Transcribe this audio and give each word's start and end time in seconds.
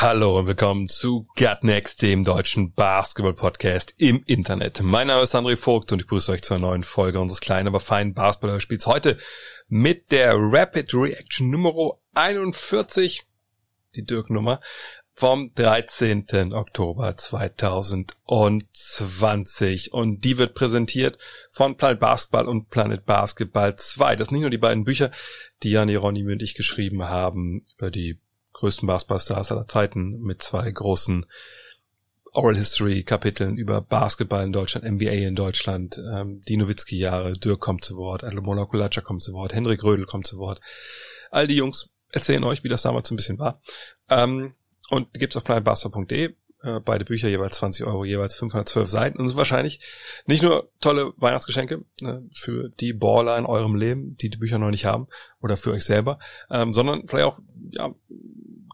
Hallo 0.00 0.38
und 0.38 0.46
willkommen 0.46 0.88
zu 0.88 1.26
Gut 1.36 1.64
Next, 1.64 2.02
dem 2.02 2.22
deutschen 2.22 2.72
Basketball-Podcast 2.72 3.94
im 3.98 4.22
Internet. 4.26 4.80
Mein 4.80 5.08
Name 5.08 5.24
ist 5.24 5.34
André 5.34 5.56
Vogt 5.56 5.90
und 5.90 5.98
ich 5.98 6.06
begrüße 6.06 6.30
euch 6.30 6.42
zur 6.42 6.60
neuen 6.60 6.84
Folge 6.84 7.18
unseres 7.18 7.40
kleinen, 7.40 7.66
aber 7.66 7.80
feinen 7.80 8.14
Basketball-Spiels. 8.14 8.86
Heute 8.86 9.18
mit 9.66 10.12
der 10.12 10.34
Rapid 10.36 10.94
Reaction 10.94 11.50
Nummer 11.50 11.98
41, 12.14 13.24
die 13.96 14.04
Dirk-Nummer, 14.04 14.60
vom 15.14 15.52
13. 15.56 16.52
Oktober 16.52 17.16
2020. 17.16 19.92
Und 19.92 20.20
die 20.20 20.38
wird 20.38 20.54
präsentiert 20.54 21.18
von 21.50 21.76
Planet 21.76 21.98
Basketball 21.98 22.46
und 22.46 22.68
Planet 22.68 23.04
Basketball 23.04 23.74
2. 23.74 24.14
Das 24.14 24.28
sind 24.28 24.34
nicht 24.34 24.42
nur 24.42 24.50
die 24.50 24.58
beiden 24.58 24.84
Bücher, 24.84 25.10
die 25.64 25.72
Jan 25.72 25.92
Ronny 25.92 26.24
und 26.24 26.40
ich 26.40 26.54
geschrieben 26.54 27.02
haben 27.02 27.66
über 27.76 27.90
die 27.90 28.20
größten 28.58 28.86
Basketballstars 28.86 29.52
aller 29.52 29.68
Zeiten 29.68 30.20
mit 30.20 30.42
zwei 30.42 30.68
großen 30.70 31.26
Oral 32.32 32.56
History 32.56 33.04
Kapiteln 33.04 33.56
über 33.56 33.80
Basketball 33.80 34.44
in 34.44 34.52
Deutschland, 34.52 34.84
NBA 34.84 35.10
in 35.10 35.34
Deutschland, 35.34 36.02
ähm, 36.12 36.42
die 36.46 36.56
Nowitzki-Jahre, 36.56 37.34
Dirk 37.34 37.60
kommt 37.60 37.84
zu 37.84 37.96
Wort, 37.96 38.24
Alomola 38.24 38.64
Kulacca 38.66 39.00
kommt 39.00 39.22
zu 39.22 39.32
Wort, 39.32 39.54
Henrik 39.54 39.82
Rödel 39.84 40.06
kommt 40.06 40.26
zu 40.26 40.38
Wort. 40.38 40.60
All 41.30 41.46
die 41.46 41.56
Jungs 41.56 41.94
erzählen 42.10 42.44
euch, 42.44 42.64
wie 42.64 42.68
das 42.68 42.82
damals 42.82 43.08
so 43.08 43.14
ein 43.14 43.16
bisschen 43.16 43.38
war. 43.38 43.60
Ähm, 44.08 44.54
und 44.90 45.12
gibt's 45.14 45.36
auf 45.36 45.44
planetbasketball.de. 45.44 46.34
Äh, 46.62 46.80
beide 46.80 47.04
Bücher 47.04 47.28
jeweils 47.28 47.56
20 47.58 47.86
Euro, 47.86 48.04
jeweils 48.04 48.34
512 48.34 48.88
Seiten. 48.88 49.18
Und 49.18 49.28
sind 49.28 49.36
wahrscheinlich 49.36 49.80
nicht 50.26 50.42
nur 50.42 50.70
tolle 50.80 51.12
Weihnachtsgeschenke 51.16 51.84
ne, 52.00 52.28
für 52.34 52.68
die 52.80 52.92
Baller 52.92 53.38
in 53.38 53.46
eurem 53.46 53.76
Leben, 53.76 54.16
die 54.16 54.28
die 54.28 54.38
Bücher 54.38 54.58
noch 54.58 54.70
nicht 54.70 54.84
haben, 54.84 55.06
oder 55.40 55.56
für 55.56 55.70
euch 55.72 55.84
selber, 55.84 56.18
ähm, 56.50 56.74
sondern 56.74 57.06
vielleicht 57.06 57.26
auch 57.26 57.38
ja, 57.70 57.94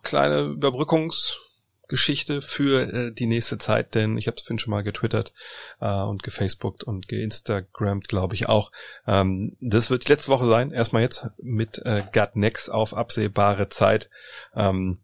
kleine 0.02 0.42
Überbrückungsgeschichte 0.42 2.42
für 2.42 2.92
äh, 2.92 3.12
die 3.12 3.26
nächste 3.26 3.58
Zeit, 3.58 3.94
denn 3.94 4.18
ich 4.18 4.26
habe 4.26 4.36
es 4.36 4.42
vorhin 4.42 4.58
schon 4.58 4.70
mal 4.70 4.82
getwittert 4.82 5.32
äh, 5.80 6.02
und 6.02 6.22
gefacebookt 6.22 6.84
und 6.84 7.08
geinstagrammt, 7.08 8.08
glaube 8.08 8.34
ich 8.34 8.48
auch. 8.48 8.70
Ähm, 9.06 9.56
das 9.60 9.90
wird 9.90 10.08
letzte 10.08 10.30
Woche 10.30 10.46
sein, 10.46 10.70
erstmal 10.70 11.02
jetzt 11.02 11.26
mit 11.38 11.78
äh, 11.84 12.02
Gut 12.12 12.36
Next 12.36 12.70
auf 12.70 12.94
absehbare 12.94 13.68
Zeit. 13.68 14.10
Ähm, 14.54 15.00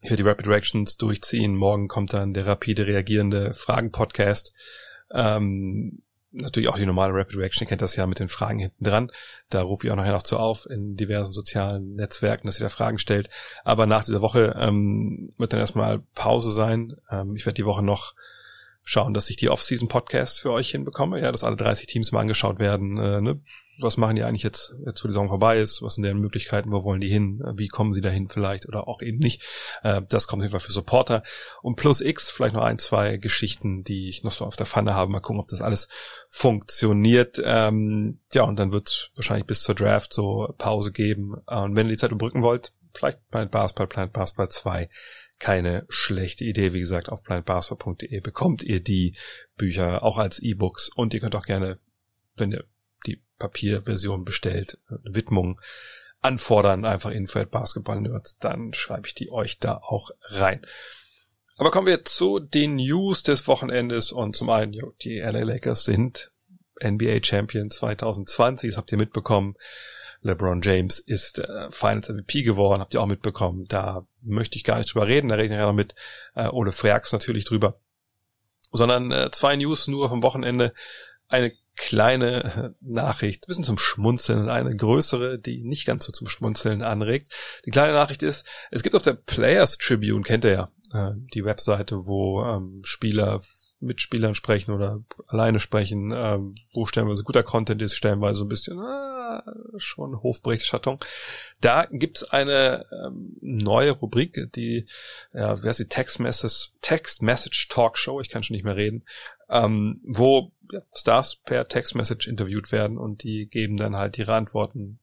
ich 0.00 0.10
werde 0.10 0.22
die 0.22 0.28
Rapid 0.28 0.46
Reactions 0.46 0.96
durchziehen. 0.96 1.56
Morgen 1.56 1.88
kommt 1.88 2.12
dann 2.12 2.32
der 2.32 2.46
rapide 2.46 2.86
reagierende 2.86 3.52
Fragen-Podcast. 3.52 4.52
Ähm, 5.10 6.02
natürlich 6.30 6.68
auch 6.68 6.76
die 6.78 6.86
normale 6.86 7.14
Rapid 7.14 7.36
Reaction, 7.36 7.64
ihr 7.64 7.68
kennt 7.68 7.82
das 7.82 7.96
ja 7.96 8.06
mit 8.06 8.18
den 8.18 8.28
Fragen 8.28 8.58
hinten 8.58 8.84
dran. 8.84 9.10
Da 9.48 9.62
rufe 9.62 9.86
ich 9.86 9.92
auch 9.92 9.96
nachher 9.96 10.12
noch 10.12 10.22
zu 10.22 10.38
auf 10.38 10.68
in 10.68 10.96
diversen 10.96 11.32
sozialen 11.32 11.94
Netzwerken, 11.94 12.46
dass 12.46 12.60
ihr 12.60 12.64
da 12.64 12.70
Fragen 12.70 12.98
stellt. 12.98 13.30
Aber 13.64 13.86
nach 13.86 14.04
dieser 14.04 14.20
Woche 14.20 14.54
ähm, 14.58 15.30
wird 15.38 15.52
dann 15.52 15.60
erstmal 15.60 16.00
Pause 16.14 16.52
sein. 16.52 16.96
Ähm, 17.10 17.34
ich 17.34 17.46
werde 17.46 17.54
die 17.54 17.64
Woche 17.64 17.82
noch 17.82 18.14
schauen, 18.82 19.14
dass 19.14 19.30
ich 19.30 19.36
die 19.36 19.50
Off-Season-Podcasts 19.50 20.40
für 20.40 20.52
euch 20.52 20.70
hinbekomme. 20.70 21.20
Ja, 21.20 21.32
dass 21.32 21.44
alle 21.44 21.56
30 21.56 21.86
Teams 21.86 22.12
mal 22.12 22.20
angeschaut 22.20 22.58
werden. 22.58 22.98
Äh, 22.98 23.20
ne? 23.20 23.40
Was 23.80 23.96
machen 23.96 24.16
die 24.16 24.24
eigentlich 24.24 24.42
jetzt, 24.42 24.74
jetzt 24.84 25.02
wo 25.02 25.08
die 25.08 25.12
Saison 25.12 25.28
vorbei 25.28 25.58
ist? 25.58 25.82
Was 25.82 25.94
sind 25.94 26.02
deren 26.02 26.18
Möglichkeiten? 26.18 26.72
Wo 26.72 26.84
wollen 26.84 27.00
die 27.00 27.08
hin? 27.08 27.42
Wie 27.54 27.68
kommen 27.68 27.92
sie 27.92 28.00
dahin 28.00 28.28
vielleicht 28.28 28.66
oder 28.66 28.88
auch 28.88 29.02
eben 29.02 29.18
nicht? 29.18 29.42
Äh, 29.82 30.02
das 30.08 30.26
kommt 30.26 30.42
auf 30.42 30.44
jeden 30.44 30.52
Fall 30.52 30.66
für 30.66 30.72
Supporter. 30.72 31.22
Und 31.62 31.76
plus 31.76 32.00
X, 32.00 32.30
vielleicht 32.30 32.54
noch 32.54 32.64
ein, 32.64 32.78
zwei 32.78 33.16
Geschichten, 33.16 33.84
die 33.84 34.08
ich 34.08 34.24
noch 34.24 34.32
so 34.32 34.44
auf 34.44 34.56
der 34.56 34.66
Pfanne 34.66 34.94
habe. 34.94 35.10
Mal 35.10 35.20
gucken, 35.20 35.40
ob 35.40 35.48
das 35.48 35.62
alles 35.62 35.88
funktioniert. 36.28 37.40
Ähm, 37.44 38.20
ja, 38.32 38.42
und 38.42 38.58
dann 38.58 38.72
wird 38.72 39.12
wahrscheinlich 39.16 39.46
bis 39.46 39.62
zur 39.62 39.74
Draft 39.74 40.12
so 40.12 40.54
Pause 40.58 40.92
geben. 40.92 41.36
Äh, 41.46 41.60
und 41.60 41.76
wenn 41.76 41.86
ihr 41.86 41.92
die 41.92 41.98
Zeit 41.98 42.12
überbrücken 42.12 42.42
wollt, 42.42 42.72
vielleicht 42.94 43.28
Planet 43.30 43.50
Basketball, 43.50 43.86
Planet 43.86 44.12
Basketball 44.12 44.48
2 44.48 44.88
keine 45.38 45.86
schlechte 45.88 46.44
Idee. 46.44 46.72
Wie 46.72 46.80
gesagt, 46.80 47.08
auf 47.08 47.22
planetbasketball.de 47.22 48.20
bekommt 48.20 48.62
ihr 48.62 48.80
die 48.80 49.16
Bücher 49.56 50.02
auch 50.02 50.18
als 50.18 50.40
E-Books 50.40 50.88
und 50.88 51.14
ihr 51.14 51.20
könnt 51.20 51.36
auch 51.36 51.46
gerne, 51.46 51.78
wenn 52.36 52.52
ihr 52.52 52.64
Papierversion 53.38 54.24
bestellt, 54.24 54.78
eine 54.88 55.14
Widmung 55.14 55.60
anfordern, 56.20 56.84
einfach 56.84 57.10
info 57.10 57.44
Basketball 57.44 58.00
Nerds, 58.00 58.38
dann 58.38 58.74
schreibe 58.74 59.06
ich 59.06 59.14
die 59.14 59.30
euch 59.30 59.58
da 59.58 59.76
auch 59.76 60.10
rein. 60.22 60.64
Aber 61.56 61.70
kommen 61.70 61.86
wir 61.86 62.04
zu 62.04 62.38
den 62.38 62.76
News 62.76 63.22
des 63.22 63.48
Wochenendes 63.48 64.12
und 64.12 64.36
zum 64.36 64.50
einen, 64.50 64.76
die 65.02 65.18
LA 65.18 65.42
Lakers 65.42 65.84
sind 65.84 66.32
NBA 66.82 67.24
Champion 67.24 67.70
2020, 67.70 68.70
das 68.70 68.76
habt 68.76 68.92
ihr 68.92 68.98
mitbekommen. 68.98 69.56
LeBron 70.20 70.62
James 70.62 70.98
ist 70.98 71.38
äh, 71.38 71.70
Finals 71.70 72.08
MVP 72.08 72.42
geworden, 72.42 72.80
habt 72.80 72.94
ihr 72.94 73.00
auch 73.00 73.06
mitbekommen. 73.06 73.66
Da 73.68 74.04
möchte 74.20 74.56
ich 74.56 74.64
gar 74.64 74.78
nicht 74.78 74.92
drüber 74.92 75.06
reden, 75.06 75.28
da 75.28 75.36
reden 75.36 75.50
wir 75.50 75.58
ja 75.58 75.66
noch 75.66 75.72
mit 75.72 75.94
äh, 76.34 76.48
Ole 76.48 76.72
Freaks 76.72 77.12
natürlich 77.12 77.44
drüber. 77.44 77.80
Sondern 78.72 79.12
äh, 79.12 79.30
zwei 79.30 79.56
News 79.56 79.86
nur 79.86 80.08
vom 80.08 80.22
Wochenende. 80.22 80.72
Eine 81.28 81.52
kleine 81.78 82.44
äh, 82.44 82.70
Nachricht, 82.80 83.44
ein 83.44 83.48
bisschen 83.48 83.64
zum 83.64 83.78
Schmunzeln 83.78 84.40
und 84.40 84.50
eine 84.50 84.76
größere, 84.76 85.38
die 85.38 85.62
nicht 85.64 85.86
ganz 85.86 86.04
so 86.04 86.12
zum 86.12 86.28
Schmunzeln 86.28 86.82
anregt. 86.82 87.32
Die 87.64 87.70
kleine 87.70 87.92
Nachricht 87.92 88.22
ist, 88.22 88.46
es 88.70 88.82
gibt 88.82 88.94
auf 88.94 89.02
der 89.02 89.14
Players 89.14 89.78
Tribune, 89.78 90.22
kennt 90.22 90.44
ihr 90.44 90.52
ja, 90.52 90.70
äh, 90.92 91.14
die 91.34 91.44
Webseite, 91.44 92.06
wo 92.06 92.44
ähm, 92.44 92.82
Spieler 92.84 93.40
mit 93.80 94.00
Spielern 94.00 94.34
sprechen 94.34 94.72
oder 94.72 95.04
alleine 95.28 95.60
sprechen, 95.60 96.12
ähm, 96.14 96.56
wo 96.74 96.86
stellenweise 96.86 97.22
guter 97.22 97.44
Content 97.44 97.80
ist, 97.80 97.94
stellenweise 97.94 98.40
so 98.40 98.44
ein 98.44 98.48
bisschen 98.48 98.80
ah, 98.80 99.42
schon 99.76 100.20
Hofberichterstattung. 100.20 101.04
Da 101.60 101.86
gibt's 101.90 102.24
eine 102.24 102.86
ähm, 102.90 103.36
neue 103.40 103.92
Rubrik, 103.92 104.52
die, 104.54 104.86
ja, 105.32 105.62
wie 105.62 105.68
heißt 105.68 105.78
die 105.78 105.88
Text 105.88 106.18
Message, 106.18 106.72
Text 106.82 107.22
Message 107.22 107.68
Talk 107.68 107.98
Show, 107.98 108.20
ich 108.20 108.30
kann 108.30 108.42
schon 108.42 108.54
nicht 108.54 108.64
mehr 108.64 108.76
reden, 108.76 109.04
ähm, 109.48 110.00
wo 110.04 110.52
Stars 110.94 111.36
per 111.36 111.68
Text 111.68 111.94
Message 111.94 112.26
interviewt 112.26 112.72
werden 112.72 112.98
und 112.98 113.22
die 113.22 113.46
geben 113.46 113.76
dann 113.76 113.96
halt 113.96 114.18
ihre 114.18 114.34
Antworten. 114.34 114.98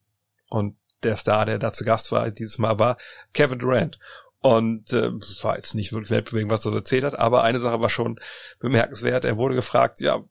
Und 0.49 0.77
der 1.03 1.17
Star, 1.17 1.45
der 1.45 1.59
da 1.59 1.73
zu 1.73 1.85
Gast 1.85 2.11
war, 2.11 2.29
dieses 2.31 2.57
Mal 2.57 2.79
war 2.79 2.97
Kevin 3.33 3.59
Durant. 3.59 3.99
Und 4.39 4.93
äh, 4.93 5.11
war 5.41 5.55
jetzt 5.55 5.73
nicht 5.73 5.91
wirklich 5.91 6.11
weltbewegend, 6.11 6.51
was 6.51 6.65
er 6.65 6.71
so 6.71 6.77
erzählt 6.77 7.03
hat, 7.03 7.17
aber 7.17 7.43
eine 7.43 7.57
Sache 7.57 7.81
war 7.81 7.89
schon 7.89 8.19
bemerkenswert. 8.59 9.25
Er 9.25 9.37
wurde 9.37 9.55
gefragt, 9.55 10.01
ja, 10.01 10.23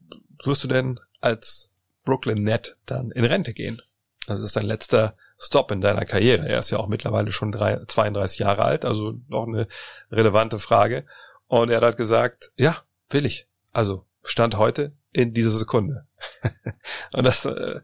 wirst 0.44 0.62
du 0.62 0.68
denn 0.68 1.00
als 1.20 1.72
Brooklyn 2.04 2.44
Net 2.44 2.76
dann 2.86 3.10
in 3.10 3.24
Rente 3.24 3.52
gehen? 3.54 3.82
Das 4.28 4.42
ist 4.42 4.56
dein 4.56 4.66
letzter 4.66 5.14
Stop 5.36 5.72
in 5.72 5.80
deiner 5.80 6.04
Karriere. 6.04 6.48
Er 6.48 6.60
ist 6.60 6.70
ja 6.70 6.78
auch 6.78 6.86
mittlerweile 6.86 7.32
schon 7.32 7.50
drei, 7.50 7.84
32 7.86 8.38
Jahre 8.38 8.64
alt, 8.64 8.84
also 8.84 9.14
noch 9.26 9.48
eine 9.48 9.66
relevante 10.12 10.60
Frage. 10.60 11.06
Und 11.48 11.70
er 11.70 11.76
hat 11.78 11.84
halt 11.84 11.96
gesagt, 11.96 12.52
ja, 12.56 12.84
will 13.10 13.26
ich. 13.26 13.48
Also 13.74 14.06
Stand 14.22 14.56
heute 14.56 14.96
in 15.12 15.34
dieser 15.34 15.50
Sekunde. 15.50 16.06
Und 17.12 17.24
das, 17.24 17.44
äh, 17.44 17.80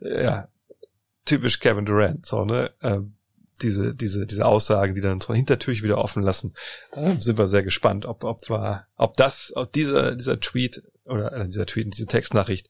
ja, 0.00 0.48
typisch 1.24 1.60
Kevin 1.60 1.86
Durant, 1.86 2.26
so, 2.26 2.44
ne? 2.44 2.72
Ähm, 2.82 3.14
diese, 3.62 3.94
diese, 3.94 4.26
diese 4.26 4.44
Aussagen, 4.44 4.94
die 4.94 5.00
dann 5.00 5.20
zur 5.20 5.36
Hintertür 5.36 5.74
wieder 5.74 5.98
offen 5.98 6.24
lassen, 6.24 6.54
ähm, 6.92 7.20
sind 7.20 7.38
wir 7.38 7.46
sehr 7.46 7.62
gespannt, 7.62 8.04
ob, 8.04 8.24
ob, 8.24 8.50
war, 8.50 8.88
ob 8.96 9.16
das, 9.16 9.52
ob 9.54 9.72
dieser, 9.72 10.16
dieser 10.16 10.40
Tweet 10.40 10.82
oder 11.04 11.32
äh, 11.32 11.46
dieser 11.46 11.66
Tweet, 11.66 11.94
diese 11.94 12.06
Textnachricht 12.06 12.68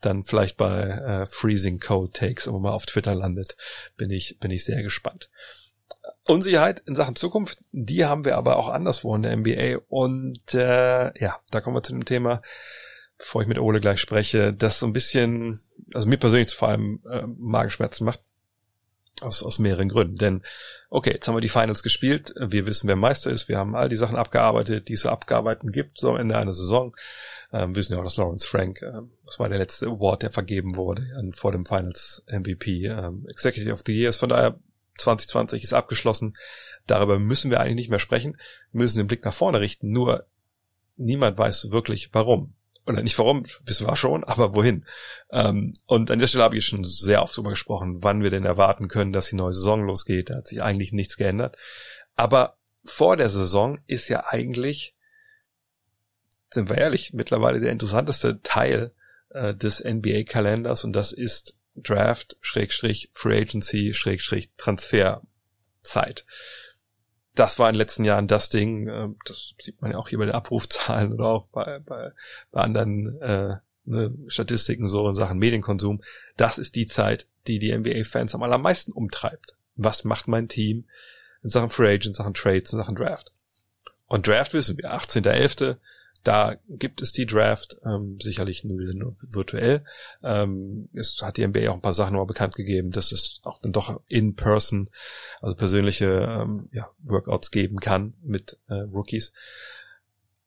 dann 0.00 0.24
vielleicht 0.24 0.56
bei 0.56 0.82
äh, 0.82 1.26
Freezing 1.26 1.80
Code 1.80 2.12
Takes 2.12 2.46
immer 2.46 2.60
mal 2.60 2.70
auf 2.70 2.86
Twitter 2.86 3.14
landet, 3.14 3.56
bin 3.96 4.10
ich, 4.10 4.38
bin 4.38 4.52
ich 4.52 4.64
sehr 4.64 4.82
gespannt. 4.82 5.28
Unsicherheit 6.26 6.82
in 6.86 6.94
Sachen 6.94 7.16
Zukunft, 7.16 7.58
die 7.72 8.04
haben 8.04 8.24
wir 8.24 8.36
aber 8.36 8.56
auch 8.56 8.68
anderswo 8.68 9.14
in 9.16 9.22
der 9.22 9.36
NBA 9.36 9.78
und 9.88 10.54
äh, 10.54 11.18
ja, 11.18 11.38
da 11.50 11.60
kommen 11.60 11.76
wir 11.76 11.82
zu 11.82 11.92
dem 11.92 12.04
Thema, 12.04 12.42
bevor 13.18 13.42
ich 13.42 13.48
mit 13.48 13.58
Ole 13.58 13.80
gleich 13.80 14.00
spreche, 14.00 14.52
das 14.52 14.78
so 14.78 14.86
ein 14.86 14.92
bisschen, 14.92 15.60
also 15.92 16.08
mir 16.08 16.18
persönlich 16.18 16.54
vor 16.54 16.68
allem 16.68 17.02
äh, 17.10 17.22
Magenschmerzen 17.26 18.04
macht 18.04 18.20
aus, 19.20 19.42
aus 19.42 19.58
mehreren 19.58 19.88
Gründen. 19.88 20.16
Denn, 20.16 20.42
okay, 20.90 21.12
jetzt 21.12 21.26
haben 21.26 21.36
wir 21.36 21.40
die 21.40 21.48
Finals 21.48 21.82
gespielt, 21.82 22.34
wir 22.38 22.66
wissen, 22.66 22.88
wer 22.88 22.96
Meister 22.96 23.30
ist, 23.30 23.48
wir 23.48 23.58
haben 23.58 23.74
all 23.74 23.88
die 23.88 23.96
Sachen 23.96 24.16
abgearbeitet, 24.16 24.88
die 24.88 24.94
es 24.94 25.02
zu 25.02 25.10
abgearbeiten 25.10 25.72
gibt, 25.72 25.98
so 25.98 26.10
am 26.10 26.16
Ende 26.16 26.36
einer 26.36 26.52
Saison. 26.52 26.94
Ähm, 27.52 27.76
wissen 27.76 27.92
ja 27.92 27.98
auch, 27.98 28.04
dass 28.04 28.16
Lawrence 28.16 28.46
Frank, 28.46 28.80
äh, 28.82 29.02
das 29.26 29.38
war 29.38 29.48
der 29.48 29.58
letzte 29.58 29.86
Award, 29.86 30.22
der 30.22 30.30
vergeben 30.30 30.76
wurde 30.76 31.02
äh, 31.02 31.32
vor 31.32 31.52
dem 31.52 31.66
Finals 31.66 32.24
MVP, 32.28 32.86
ähm, 32.86 33.26
Executive 33.28 33.72
of 33.72 33.82
the 33.84 33.92
Years. 33.92 34.16
Von 34.16 34.30
daher 34.30 34.58
2020 34.98 35.62
ist 35.62 35.72
abgeschlossen. 35.72 36.36
Darüber 36.86 37.18
müssen 37.18 37.50
wir 37.50 37.60
eigentlich 37.60 37.76
nicht 37.76 37.90
mehr 37.90 37.98
sprechen. 37.98 38.36
Wir 38.72 38.82
müssen 38.82 38.98
den 38.98 39.06
Blick 39.06 39.24
nach 39.24 39.34
vorne 39.34 39.60
richten. 39.60 39.90
Nur 39.90 40.26
niemand 40.96 41.38
weiß 41.38 41.70
wirklich, 41.70 42.10
warum. 42.12 42.54
oder 42.86 43.02
nicht 43.02 43.18
warum, 43.18 43.44
wissen 43.64 43.86
wir 43.86 43.96
schon, 43.96 44.24
aber 44.24 44.54
wohin. 44.54 44.84
Ähm, 45.30 45.72
und 45.86 46.10
an 46.10 46.18
der 46.18 46.26
Stelle 46.26 46.44
habe 46.44 46.56
ich 46.56 46.66
schon 46.66 46.84
sehr 46.84 47.22
oft 47.22 47.36
darüber 47.36 47.50
gesprochen, 47.50 48.02
wann 48.02 48.22
wir 48.22 48.30
denn 48.30 48.44
erwarten 48.44 48.88
können, 48.88 49.12
dass 49.12 49.28
die 49.28 49.36
neue 49.36 49.54
Saison 49.54 49.84
losgeht. 49.86 50.30
Da 50.30 50.36
hat 50.36 50.48
sich 50.48 50.62
eigentlich 50.62 50.92
nichts 50.92 51.16
geändert. 51.16 51.56
Aber 52.16 52.56
vor 52.84 53.16
der 53.16 53.30
Saison 53.30 53.78
ist 53.86 54.08
ja 54.08 54.24
eigentlich, 54.28 54.96
sind 56.50 56.68
wir 56.68 56.78
ehrlich, 56.78 57.12
mittlerweile 57.12 57.60
der 57.60 57.72
interessanteste 57.72 58.42
Teil 58.42 58.92
äh, 59.30 59.54
des 59.54 59.82
NBA-Kalenders 59.82 60.84
und 60.84 60.92
das 60.92 61.12
ist 61.12 61.56
Draft, 61.74 62.36
Schrägstrich, 62.40 63.10
Free 63.12 63.40
Agency, 63.40 63.94
Schrägstrich, 63.94 64.50
Transferzeit 64.56 66.24
das 67.34 67.58
war 67.58 67.68
in 67.68 67.74
den 67.74 67.78
letzten 67.78 68.04
Jahren 68.04 68.26
das 68.26 68.48
Ding, 68.48 68.88
äh, 68.88 69.08
das 69.24 69.54
sieht 69.58 69.80
man 69.80 69.92
ja 69.92 69.98
auch 69.98 70.08
hier 70.08 70.18
bei 70.18 70.26
den 70.26 70.34
Abrufzahlen 70.34 71.14
oder 71.14 71.26
auch 71.26 71.46
bei, 71.48 71.78
bei, 71.80 72.12
bei 72.50 72.60
anderen 72.60 73.20
äh, 73.20 73.56
ne, 73.84 74.14
Statistiken 74.26 74.86
so 74.88 75.08
in 75.08 75.14
Sachen 75.14 75.38
Medienkonsum. 75.38 76.02
Das 76.36 76.58
ist 76.58 76.76
die 76.76 76.86
Zeit, 76.86 77.26
die 77.46 77.58
die 77.58 77.76
NBA-Fans 77.76 78.34
am 78.34 78.42
allermeisten 78.42 78.92
umtreibt. 78.92 79.56
Was 79.76 80.04
macht 80.04 80.28
mein 80.28 80.48
Team 80.48 80.86
in 81.42 81.48
Sachen 81.48 81.70
Free 81.70 81.94
Agent, 81.94 82.06
in 82.06 82.14
Sachen 82.14 82.34
Trades, 82.34 82.72
in 82.72 82.78
Sachen 82.78 82.94
Draft? 82.94 83.32
Und 84.06 84.26
Draft 84.26 84.52
wissen 84.52 84.76
wir, 84.76 84.92
18.11., 84.92 85.76
da 86.22 86.56
gibt 86.68 87.02
es 87.02 87.12
die 87.12 87.26
Draft, 87.26 87.76
ähm, 87.84 88.18
sicherlich 88.20 88.64
nur, 88.64 89.14
virtuell. 89.28 89.84
Ähm, 90.22 90.88
es 90.94 91.20
hat 91.22 91.36
die 91.36 91.46
NBA 91.46 91.70
auch 91.70 91.74
ein 91.74 91.82
paar 91.82 91.94
Sachen 91.94 92.12
nochmal 92.12 92.26
bekannt 92.26 92.54
gegeben, 92.54 92.90
dass 92.90 93.12
es 93.12 93.40
auch 93.44 93.60
dann 93.60 93.72
doch 93.72 94.00
in 94.06 94.36
person, 94.36 94.88
also 95.40 95.56
persönliche 95.56 96.06
ähm, 96.06 96.68
ja, 96.72 96.90
Workouts 97.02 97.50
geben 97.50 97.80
kann 97.80 98.14
mit 98.22 98.58
äh, 98.68 98.74
Rookies. 98.74 99.32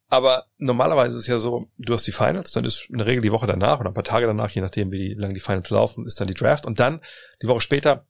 Aber 0.08 0.46
normalerweise 0.58 1.18
ist 1.18 1.26
ja 1.26 1.38
so, 1.38 1.68
du 1.78 1.92
hast 1.92 2.06
die 2.06 2.12
Finals, 2.12 2.52
dann 2.52 2.64
ist 2.64 2.88
in 2.88 2.98
der 2.98 3.06
Regel 3.06 3.22
die 3.22 3.32
Woche 3.32 3.46
danach 3.46 3.80
oder 3.80 3.90
ein 3.90 3.94
paar 3.94 4.04
Tage 4.04 4.26
danach, 4.26 4.50
je 4.50 4.62
nachdem 4.62 4.92
wie 4.92 5.14
lange 5.14 5.34
die 5.34 5.40
Finals 5.40 5.70
laufen, 5.70 6.06
ist 6.06 6.20
dann 6.20 6.28
die 6.28 6.34
Draft 6.34 6.64
und 6.64 6.78
dann 6.78 7.00
die 7.42 7.48
Woche 7.48 7.60
später 7.60 8.06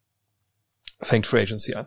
fängt 0.98 1.26
Free 1.26 1.42
Agency 1.42 1.74
an. 1.74 1.86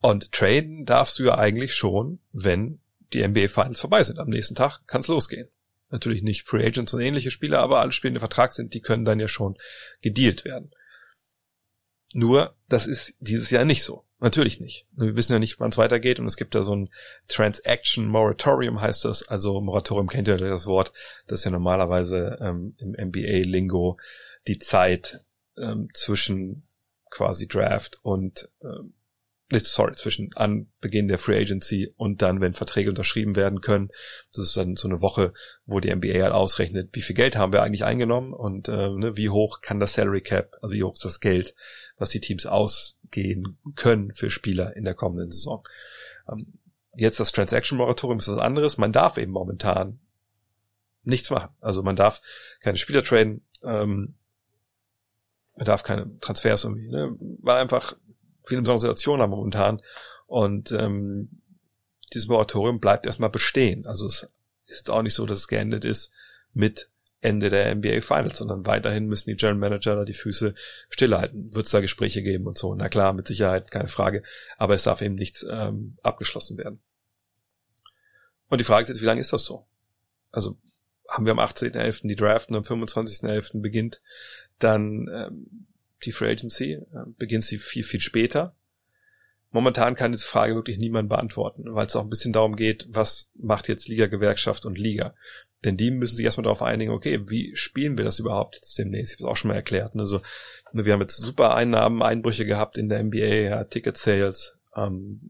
Und 0.00 0.32
traden 0.32 0.84
darfst 0.84 1.18
du 1.18 1.24
ja 1.24 1.38
eigentlich 1.38 1.74
schon, 1.74 2.18
wenn 2.32 2.80
die 3.12 3.26
NBA 3.26 3.48
Finals 3.48 3.80
vorbei 3.80 4.02
sind. 4.02 4.18
Am 4.18 4.28
nächsten 4.28 4.54
Tag 4.54 4.80
kann 4.86 5.00
es 5.00 5.08
losgehen. 5.08 5.48
Natürlich 5.90 6.22
nicht 6.22 6.46
Free 6.46 6.64
Agents 6.64 6.92
und 6.94 7.00
ähnliche 7.00 7.30
Spieler, 7.30 7.60
aber 7.60 7.80
alle 7.80 7.92
Spieler, 7.92 8.14
die 8.14 8.20
Vertrag 8.20 8.52
sind, 8.52 8.74
die 8.74 8.80
können 8.80 9.04
dann 9.04 9.20
ja 9.20 9.28
schon 9.28 9.56
gedealt 10.00 10.44
werden. 10.44 10.70
Nur, 12.14 12.56
das 12.68 12.86
ist 12.86 13.14
dieses 13.20 13.50
Jahr 13.50 13.64
nicht 13.64 13.82
so. 13.82 14.04
Natürlich 14.20 14.58
nicht. 14.60 14.86
Wir 14.92 15.16
wissen 15.16 15.32
ja 15.32 15.38
nicht, 15.38 15.60
wann 15.60 15.70
es 15.70 15.76
weitergeht 15.76 16.18
und 16.18 16.26
es 16.26 16.36
gibt 16.36 16.54
da 16.54 16.62
so 16.62 16.74
ein 16.74 16.88
Transaction 17.28 18.06
Moratorium 18.06 18.80
heißt 18.80 19.04
das. 19.04 19.28
Also 19.28 19.60
Moratorium 19.60 20.08
kennt 20.08 20.28
ihr 20.28 20.36
das 20.36 20.66
Wort. 20.66 20.92
Das 21.26 21.40
ist 21.40 21.44
ja 21.44 21.50
normalerweise 21.50 22.38
ähm, 22.40 22.74
im 22.78 22.92
NBA-Lingo 22.92 23.98
die 24.46 24.58
Zeit 24.58 25.24
ähm, 25.58 25.88
zwischen 25.92 26.66
quasi 27.10 27.46
Draft 27.46 27.98
und 28.02 28.48
ähm, 28.62 28.94
sorry, 29.52 29.92
zwischen 29.92 30.30
Anbeginn 30.34 31.08
der 31.08 31.18
Free 31.18 31.38
Agency 31.38 31.92
und 31.96 32.22
dann, 32.22 32.40
wenn 32.40 32.54
Verträge 32.54 32.90
unterschrieben 32.90 33.36
werden 33.36 33.60
können. 33.60 33.90
Das 34.32 34.46
ist 34.46 34.56
dann 34.56 34.76
so 34.76 34.88
eine 34.88 35.00
Woche, 35.00 35.32
wo 35.66 35.80
die 35.80 35.94
NBA 35.94 36.22
halt 36.22 36.32
ausrechnet, 36.32 36.90
wie 36.92 37.02
viel 37.02 37.14
Geld 37.14 37.36
haben 37.36 37.52
wir 37.52 37.62
eigentlich 37.62 37.84
eingenommen 37.84 38.32
und 38.32 38.68
äh, 38.68 38.90
ne, 38.90 39.16
wie 39.16 39.28
hoch 39.28 39.60
kann 39.60 39.80
das 39.80 39.94
Salary 39.94 40.22
Cap, 40.22 40.56
also 40.62 40.74
wie 40.74 40.82
hoch 40.82 40.94
ist 40.94 41.04
das 41.04 41.20
Geld, 41.20 41.54
was 41.96 42.10
die 42.10 42.20
Teams 42.20 42.46
ausgehen 42.46 43.58
können 43.74 44.12
für 44.12 44.30
Spieler 44.30 44.76
in 44.76 44.84
der 44.84 44.94
kommenden 44.94 45.30
Saison. 45.30 45.66
Ähm, 46.30 46.58
jetzt 46.96 47.20
das 47.20 47.32
Transaction 47.32 47.78
Moratorium 47.78 48.18
ist 48.18 48.28
was 48.28 48.38
anderes. 48.38 48.78
Man 48.78 48.92
darf 48.92 49.18
eben 49.18 49.32
momentan 49.32 50.00
nichts 51.02 51.30
machen. 51.30 51.54
Also 51.60 51.82
man 51.82 51.96
darf 51.96 52.20
keine 52.60 52.78
Spieler 52.78 53.02
traden, 53.02 53.44
ähm, 53.62 54.14
man 55.56 55.66
darf 55.66 55.82
keine 55.82 56.18
Transfers 56.20 56.64
irgendwie, 56.64 56.88
ne? 56.88 57.16
weil 57.40 57.56
einfach 57.56 57.96
viele 58.44 58.62
besondere 58.62 58.80
Situationen 58.82 59.22
haben 59.22 59.30
momentan. 59.30 59.82
Und 60.26 60.72
ähm, 60.72 61.42
dieses 62.12 62.28
Moratorium 62.28 62.80
bleibt 62.80 63.06
erstmal 63.06 63.30
bestehen. 63.30 63.86
Also 63.86 64.06
es 64.06 64.28
ist 64.66 64.90
auch 64.90 65.02
nicht 65.02 65.14
so, 65.14 65.26
dass 65.26 65.40
es 65.40 65.48
geendet 65.48 65.84
ist 65.84 66.12
mit 66.52 66.90
Ende 67.20 67.48
der 67.48 67.74
NBA 67.74 68.02
Finals, 68.02 68.38
sondern 68.38 68.66
weiterhin 68.66 69.06
müssen 69.06 69.30
die 69.30 69.36
General 69.36 69.58
Manager 69.58 69.96
da 69.96 70.04
die 70.04 70.12
Füße 70.12 70.54
stillhalten. 70.90 71.54
Wird 71.54 71.66
es 71.66 71.72
da 71.72 71.80
Gespräche 71.80 72.22
geben 72.22 72.46
und 72.46 72.58
so? 72.58 72.74
Na 72.74 72.90
klar, 72.90 73.14
mit 73.14 73.26
Sicherheit, 73.26 73.70
keine 73.70 73.88
Frage. 73.88 74.22
Aber 74.58 74.74
es 74.74 74.82
darf 74.82 75.00
eben 75.00 75.14
nichts 75.14 75.44
ähm, 75.48 75.96
abgeschlossen 76.02 76.58
werden. 76.58 76.80
Und 78.48 78.60
die 78.60 78.64
Frage 78.64 78.82
ist 78.82 78.88
jetzt, 78.88 79.00
wie 79.00 79.06
lange 79.06 79.22
ist 79.22 79.32
das 79.32 79.44
so? 79.44 79.66
Also 80.32 80.58
haben 81.08 81.24
wir 81.24 81.32
am 81.32 81.38
18.11. 81.38 82.08
die 82.08 82.16
Draft 82.16 82.50
und 82.50 82.56
am 82.56 82.62
25.11. 82.62 83.62
beginnt 83.62 84.02
dann 84.58 85.08
ähm, 85.12 85.66
die 86.04 86.12
Free 86.12 86.30
Agency, 86.30 86.72
äh, 86.72 86.84
beginnt 87.18 87.44
sie 87.44 87.58
viel, 87.58 87.84
viel 87.84 88.00
später. 88.00 88.54
Momentan 89.50 89.94
kann 89.94 90.10
diese 90.10 90.26
Frage 90.26 90.56
wirklich 90.56 90.78
niemand 90.78 91.08
beantworten, 91.08 91.62
weil 91.66 91.86
es 91.86 91.94
auch 91.94 92.02
ein 92.02 92.10
bisschen 92.10 92.32
darum 92.32 92.56
geht, 92.56 92.86
was 92.88 93.30
macht 93.36 93.68
jetzt 93.68 93.86
Liga, 93.86 94.06
Gewerkschaft 94.06 94.66
und 94.66 94.78
Liga. 94.78 95.14
Denn 95.64 95.76
die 95.76 95.90
müssen 95.90 96.16
sich 96.16 96.24
erstmal 96.24 96.42
darauf 96.44 96.62
einigen, 96.62 96.90
okay, 96.90 97.20
wie 97.28 97.54
spielen 97.54 97.96
wir 97.96 98.04
das 98.04 98.18
überhaupt 98.18 98.56
jetzt 98.56 98.76
demnächst? 98.78 99.12
Ich 99.12 99.18
habe 99.18 99.28
es 99.28 99.30
auch 99.30 99.36
schon 99.36 99.48
mal 99.48 99.54
erklärt. 99.54 99.92
Also 99.96 100.20
wir 100.72 100.92
haben 100.92 101.00
jetzt 101.00 101.16
super 101.16 101.54
Einnahmen, 101.54 102.02
Einbrüche 102.02 102.44
gehabt 102.44 102.78
in 102.78 102.88
der 102.88 103.02
NBA, 103.02 103.16
ja, 103.16 103.64
Ticket 103.64 103.96
Sales, 103.96 104.58
ähm, 104.76 105.20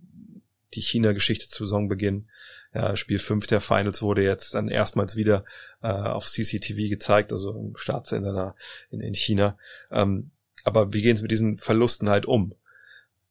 die 0.72 0.80
China-Geschichte 0.80 1.46
zu 1.48 1.66
Saisonbeginn. 1.66 2.28
Ja, 2.74 2.96
Spiel 2.96 3.20
5 3.20 3.46
der 3.46 3.60
Finals 3.60 4.02
wurde 4.02 4.24
jetzt 4.24 4.54
dann 4.54 4.68
erstmals 4.68 5.14
wieder 5.14 5.44
äh, 5.82 5.88
auf 5.88 6.26
CCTV 6.26 6.88
gezeigt, 6.88 7.30
also 7.30 7.50
im 7.52 7.76
Staatssender 7.76 8.56
in, 8.90 9.00
in 9.00 9.14
China. 9.14 9.56
Ähm, 9.92 10.32
aber 10.64 10.92
wie 10.92 11.02
gehen 11.02 11.16
sie 11.16 11.22
mit 11.22 11.30
diesen 11.30 11.56
Verlusten 11.56 12.08
halt 12.08 12.26
um? 12.26 12.54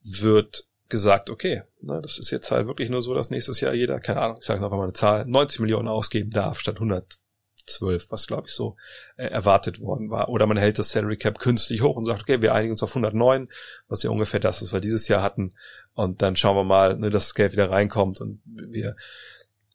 Wird 0.02 0.70
gesagt, 0.90 1.30
okay, 1.30 1.64
ne, 1.82 2.00
das 2.02 2.20
ist 2.20 2.30
jetzt 2.30 2.52
halt 2.52 2.68
wirklich 2.68 2.90
nur 2.90 3.02
so, 3.02 3.14
dass 3.14 3.32
nächstes 3.32 3.60
Jahr 3.60 3.74
jeder, 3.74 4.00
keine 4.00 4.22
Ahnung, 4.22 4.38
ich 4.40 4.46
sage 4.46 4.62
noch 4.62 4.70
mal 4.70 4.84
eine 4.84 4.94
Zahl, 4.94 5.26
90 5.26 5.60
Millionen 5.60 5.88
ausgeben 5.88 6.30
darf 6.30 6.60
statt 6.60 6.76
112, 6.76 8.12
was 8.12 8.28
glaube 8.28 8.48
ich 8.48 8.54
so 8.54 8.76
äh, 9.18 9.26
erwartet 9.26 9.80
worden 9.80 10.12
war. 10.12 10.30
Oder 10.30 10.46
man 10.46 10.58
hält 10.58 10.78
das 10.78 10.92
Salary 10.92 11.18
Cap 11.18 11.40
künstlich 11.40 11.82
hoch 11.82 11.96
und 11.96 12.06
sagt, 12.06 12.22
okay, 12.22 12.42
wir 12.42 12.54
einigen 12.54 12.72
uns 12.72 12.84
auf 12.84 12.92
109, 12.92 13.50
was 13.88 14.04
ja 14.04 14.12
ungefähr 14.12 14.40
das 14.40 14.58
ist, 14.58 14.68
was 14.68 14.74
wir 14.74 14.82
dieses 14.82 15.08
Jahr 15.08 15.24
hatten. 15.24 15.56
Und 15.96 16.22
dann 16.22 16.36
schauen 16.36 16.56
wir 16.56 16.64
mal, 16.64 16.96
ne, 16.98 17.10
dass 17.10 17.24
das 17.24 17.36
Geld 17.36 17.54
wieder 17.54 17.72
reinkommt 17.72 18.22
und 18.22 18.42
wir 18.46 18.96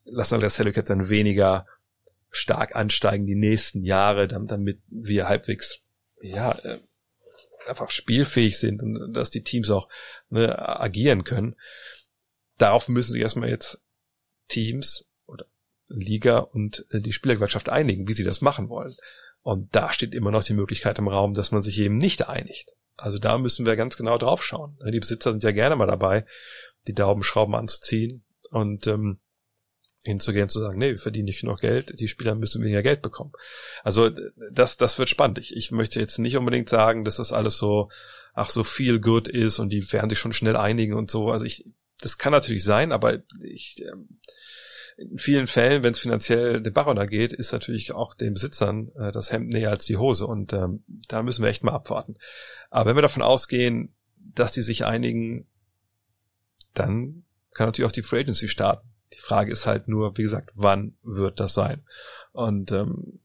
lassen 0.05 0.35
halt 0.35 0.45
das 0.45 0.57
Salary 0.57 0.75
Cap 0.75 0.87
dann 0.87 1.09
weniger 1.09 1.67
stark 2.31 2.77
ansteigen 2.77 3.27
die 3.27 3.35
nächsten 3.35 3.83
Jahre, 3.83 4.29
damit 4.29 4.81
wir 4.87 5.29
halbwegs 5.29 5.81
ja, 6.21 6.53
äh, 6.53 6.81
einfach 7.69 7.91
spielfähig 7.91 8.59
sind 8.59 8.83
und 8.83 9.13
dass 9.13 9.31
die 9.31 9.43
Teams 9.43 9.71
auch 9.71 9.89
ne, 10.29 10.59
agieren 10.59 11.25
können. 11.25 11.57
Darauf 12.57 12.89
müssen 12.89 13.13
sich 13.13 13.23
erstmal 13.23 13.51
jetzt 13.51 13.83
Teams 14.49 15.09
oder 15.27 15.47
Liga 15.89 16.39
und 16.39 16.87
äh, 16.91 17.01
die 17.01 17.13
Spielergewerkschaft 17.13 17.69
einigen, 17.69 18.09
wie 18.09 18.15
sie 18.15 18.25
das 18.25 18.41
machen 18.41 18.69
wollen. 18.69 18.95
Und 19.43 19.75
da 19.75 19.93
steht 19.93 20.15
immer 20.15 20.31
noch 20.31 20.45
die 20.45 20.55
Möglichkeit 20.55 20.99
im 20.99 21.09
Raum, 21.09 21.35
dass 21.35 21.53
man 21.53 21.63
sich 21.63 21.79
eben 21.79 21.97
nicht 21.97 22.29
einigt. 22.29 22.75
Also 22.97 23.19
da 23.19 23.39
müssen 23.39 23.65
wir 23.65 23.77
ganz 23.77 23.97
genau 23.97 24.19
drauf 24.19 24.45
schauen. 24.45 24.77
Die 24.93 25.01
Besitzer 25.01 25.31
sind 25.31 25.45
ja 25.45 25.53
gerne 25.53 25.77
mal 25.77 25.87
dabei, 25.87 26.27
die 26.87 26.95
Daumenschrauben 26.95 27.55
anzuziehen 27.55 28.25
und 28.51 28.87
ähm, 28.89 29.21
hinzugehen 30.09 30.49
zu 30.49 30.61
sagen, 30.61 30.79
nee, 30.79 30.91
wir 30.91 30.99
verdienen 30.99 31.27
nicht 31.27 31.41
genug 31.41 31.61
Geld, 31.61 31.99
die 32.01 32.09
Spieler 32.09 32.35
müssen 32.35 32.63
weniger 32.63 32.83
Geld 32.83 33.03
bekommen. 33.03 33.33
Also 33.85 34.11
das, 34.53 34.77
das 34.77 34.99
wird 34.99 35.09
spannend. 35.09 35.39
Ich, 35.39 35.57
ich 35.57 35.71
möchte 35.71 36.01
jetzt 36.01 36.19
nicht 36.19 36.37
unbedingt 36.37 36.69
sagen, 36.69 37.05
dass 37.05 37.17
das 37.17 37.33
alles 37.33 37.59
so, 37.59 37.91
ach, 38.35 38.51
so 38.51 38.65
viel 38.65 39.01
good 39.01 39.29
ist 39.29 39.59
und 39.59 39.71
die 39.71 39.93
werden 39.93 40.11
sich 40.11 40.19
schon 40.19 40.33
schnell 40.33 40.57
einigen 40.57 40.95
und 40.95 41.11
so. 41.11 41.31
Also 41.31 41.45
ich, 41.45 41.65
das 42.01 42.19
kann 42.19 42.33
natürlich 42.33 42.65
sein, 42.65 42.93
aber 42.93 43.19
ich, 43.43 43.77
ähm, 43.83 44.21
in 44.99 45.17
vielen 45.17 45.47
Fällen, 45.47 45.85
wenn 45.85 45.93
es 45.93 46.01
finanziell 46.01 46.61
den 46.61 46.73
Bach 46.73 46.87
runtergeht, 46.87 47.33
ist 47.33 47.53
natürlich 47.53 47.93
auch 47.93 48.15
den 48.15 48.35
Besitzern 48.35 48.91
äh, 48.97 49.13
das 49.13 49.31
Hemd 49.31 49.53
näher 49.53 49.71
als 49.71 49.85
die 49.87 49.97
Hose 49.97 50.27
und 50.27 50.53
ähm, 50.53 50.83
da 51.07 51.23
müssen 51.23 51.43
wir 51.43 51.51
echt 51.51 51.63
mal 51.63 51.73
abwarten. 51.73 52.15
Aber 52.69 52.91
wenn 52.91 52.97
wir 52.97 53.03
davon 53.03 53.23
ausgehen, 53.23 53.95
dass 54.17 54.53
die 54.53 54.63
sich 54.63 54.85
einigen, 54.85 55.47
dann 56.75 57.25
kann 57.55 57.67
natürlich 57.67 57.89
auch 57.89 57.93
die 57.93 58.03
Free 58.03 58.21
Agency 58.21 58.49
starten. 58.49 58.88
Die 59.13 59.21
Frage 59.21 59.51
ist 59.51 59.67
halt 59.67 59.89
nur, 59.89 60.17
wie 60.17 60.23
gesagt, 60.23 60.53
wann 60.55 60.97
wird 61.03 61.41
das 61.41 61.55
sein? 61.55 61.85
Und 62.33 62.73
ähm, 62.73 63.21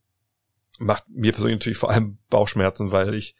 macht 0.80 1.06
mir 1.10 1.32
persönlich 1.32 1.58
natürlich 1.58 1.78
vor 1.78 1.92
allem 1.92 2.20
Bauchschmerzen, 2.30 2.92
weil 2.92 3.14
ich 3.14 3.36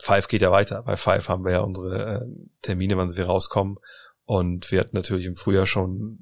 Five 0.00 0.28
geht 0.28 0.42
ja 0.42 0.50
weiter. 0.50 0.82
Bei 0.82 0.96
Five 0.96 1.28
haben 1.28 1.44
wir 1.44 1.52
ja 1.52 1.60
unsere 1.60 2.22
äh, 2.22 2.26
Termine, 2.62 2.96
wann 2.96 3.16
wir 3.16 3.26
rauskommen. 3.26 3.78
Und 4.24 4.70
wir 4.70 4.80
hatten 4.80 4.96
natürlich 4.96 5.24
im 5.24 5.36
Frühjahr 5.36 5.66
schon 5.66 6.18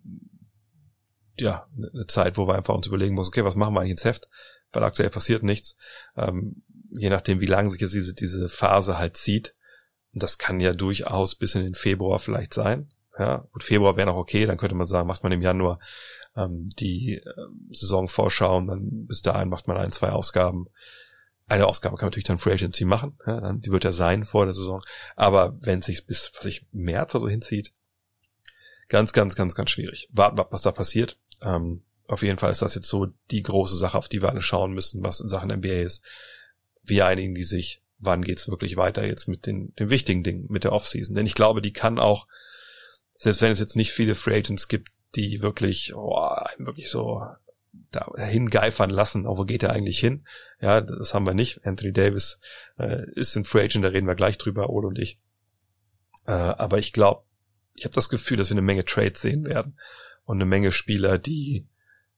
ja 1.38 1.66
eine 1.76 2.06
Zeit, 2.06 2.36
wo 2.36 2.46
wir 2.46 2.54
einfach 2.54 2.74
uns 2.74 2.86
überlegen 2.86 3.14
mussten, 3.14 3.32
okay, 3.32 3.44
was 3.44 3.56
machen 3.56 3.74
wir 3.74 3.80
eigentlich 3.80 3.92
ins 3.92 4.04
Heft? 4.04 4.28
Weil 4.72 4.84
aktuell 4.84 5.10
passiert 5.10 5.42
nichts. 5.42 5.76
Ähm, 6.16 6.62
je 6.96 7.10
nachdem, 7.10 7.40
wie 7.40 7.46
lange 7.46 7.70
sich 7.70 7.80
jetzt 7.80 7.94
diese, 7.94 8.14
diese 8.14 8.48
Phase 8.48 8.98
halt 8.98 9.16
zieht. 9.16 9.54
Und 10.12 10.22
das 10.22 10.38
kann 10.38 10.60
ja 10.60 10.72
durchaus 10.72 11.34
bis 11.34 11.54
in 11.54 11.62
den 11.62 11.74
Februar 11.74 12.18
vielleicht 12.18 12.54
sein 12.54 12.90
Ja, 13.18 13.46
gut, 13.52 13.64
Februar 13.64 13.96
wäre 13.96 14.06
noch 14.06 14.16
okay, 14.16 14.46
dann 14.46 14.58
könnte 14.58 14.74
man 14.74 14.86
sagen, 14.86 15.08
macht 15.08 15.22
man 15.22 15.32
im 15.32 15.42
Januar 15.42 15.78
ähm, 16.36 16.68
die 16.78 17.14
äh, 17.14 17.22
Saisonvorschau 17.70 18.58
und 18.58 18.66
dann 18.66 19.06
bis 19.06 19.22
dahin 19.22 19.48
macht 19.48 19.68
man 19.68 19.76
ein, 19.76 19.90
zwei 19.90 20.10
Ausgaben. 20.10 20.66
Eine 21.46 21.66
Ausgabe 21.66 21.96
kann 21.96 22.06
man 22.06 22.10
natürlich 22.10 22.24
dann 22.24 22.38
Free 22.38 22.52
Agency 22.52 22.84
machen, 22.84 23.18
ja, 23.26 23.40
dann, 23.40 23.60
die 23.60 23.70
wird 23.70 23.84
ja 23.84 23.92
sein 23.92 24.24
vor 24.24 24.44
der 24.44 24.54
Saison. 24.54 24.82
Aber 25.14 25.56
wenn 25.60 25.78
es 25.78 25.86
sich 25.86 26.06
bis, 26.06 26.30
was 26.36 26.44
ich, 26.44 26.66
März 26.72 27.14
oder 27.14 27.24
so 27.24 27.28
hinzieht, 27.28 27.72
ganz, 28.88 29.12
ganz, 29.12 29.34
ganz, 29.34 29.54
ganz 29.54 29.70
schwierig. 29.70 30.08
Warten, 30.12 30.38
was 30.50 30.62
da 30.62 30.72
passiert. 30.72 31.18
Ähm, 31.42 31.82
auf 32.08 32.22
jeden 32.22 32.38
Fall 32.38 32.50
ist 32.50 32.62
das 32.62 32.74
jetzt 32.74 32.88
so 32.88 33.06
die 33.30 33.42
große 33.42 33.76
Sache, 33.76 33.98
auf 33.98 34.08
die 34.08 34.22
wir 34.22 34.28
alle 34.28 34.42
schauen 34.42 34.72
müssen, 34.72 35.02
was 35.02 35.20
in 35.20 35.28
Sachen 35.28 35.50
NBA 35.50 35.80
ist. 35.82 36.04
Wie 36.82 37.02
einigen 37.02 37.34
die 37.34 37.44
sich? 37.44 37.82
Wann 37.98 38.22
geht's 38.22 38.48
wirklich 38.48 38.76
weiter 38.76 39.06
jetzt 39.06 39.26
mit 39.26 39.46
den, 39.46 39.74
den 39.76 39.90
wichtigen 39.90 40.22
Dingen, 40.22 40.46
mit 40.48 40.64
der 40.64 40.72
Offseason? 40.72 41.14
Denn 41.14 41.26
ich 41.26 41.34
glaube, 41.34 41.62
die 41.62 41.72
kann 41.72 41.98
auch, 41.98 42.26
selbst 43.18 43.42
wenn 43.42 43.52
es 43.52 43.58
jetzt 43.58 43.76
nicht 43.76 43.92
viele 43.92 44.14
Free 44.14 44.36
Agents 44.36 44.68
gibt, 44.68 44.90
die 45.14 45.42
wirklich, 45.42 45.94
oh, 45.94 46.36
wirklich 46.58 46.90
so 46.90 47.22
da 47.90 48.10
hingeifern 48.16 48.90
lassen. 48.90 49.26
Auch 49.26 49.38
wo 49.38 49.44
geht 49.44 49.62
er 49.62 49.72
eigentlich 49.72 49.98
hin? 49.98 50.26
Ja, 50.60 50.80
das 50.80 51.14
haben 51.14 51.26
wir 51.26 51.34
nicht. 51.34 51.64
Anthony 51.64 51.92
Davis 51.92 52.40
äh, 52.78 53.10
ist 53.12 53.36
ein 53.36 53.44
Free 53.44 53.64
Agent, 53.64 53.84
da 53.84 53.88
reden 53.88 54.06
wir 54.06 54.14
gleich 54.14 54.38
drüber, 54.38 54.70
Ole 54.70 54.88
und 54.88 54.98
ich. 54.98 55.20
Äh, 56.26 56.32
aber 56.32 56.78
ich 56.78 56.92
glaube, 56.92 57.24
ich 57.74 57.84
habe 57.84 57.94
das 57.94 58.08
Gefühl, 58.08 58.36
dass 58.36 58.48
wir 58.48 58.54
eine 58.54 58.62
Menge 58.62 58.84
Trades 58.84 59.20
sehen 59.20 59.46
werden 59.46 59.78
und 60.24 60.36
eine 60.36 60.46
Menge 60.46 60.72
Spieler, 60.72 61.18
die 61.18 61.66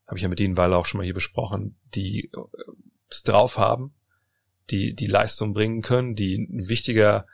habe 0.07 0.17
ich 0.17 0.23
ja 0.23 0.29
mit 0.29 0.41
Ihnen 0.41 0.57
Weiler 0.57 0.79
auch 0.79 0.87
schon 0.87 0.99
mal 0.99 1.05
hier 1.05 1.15
besprochen, 1.15 1.77
die 1.95 2.31
äh, 2.35 2.73
es 3.11 3.23
drauf 3.23 3.59
haben, 3.59 3.95
die 4.71 4.95
die 4.95 5.07
Leistung 5.07 5.55
bringen 5.55 5.83
können, 5.83 6.15
die 6.15 6.37
ein 6.37 6.69
wichtiger 6.69 7.27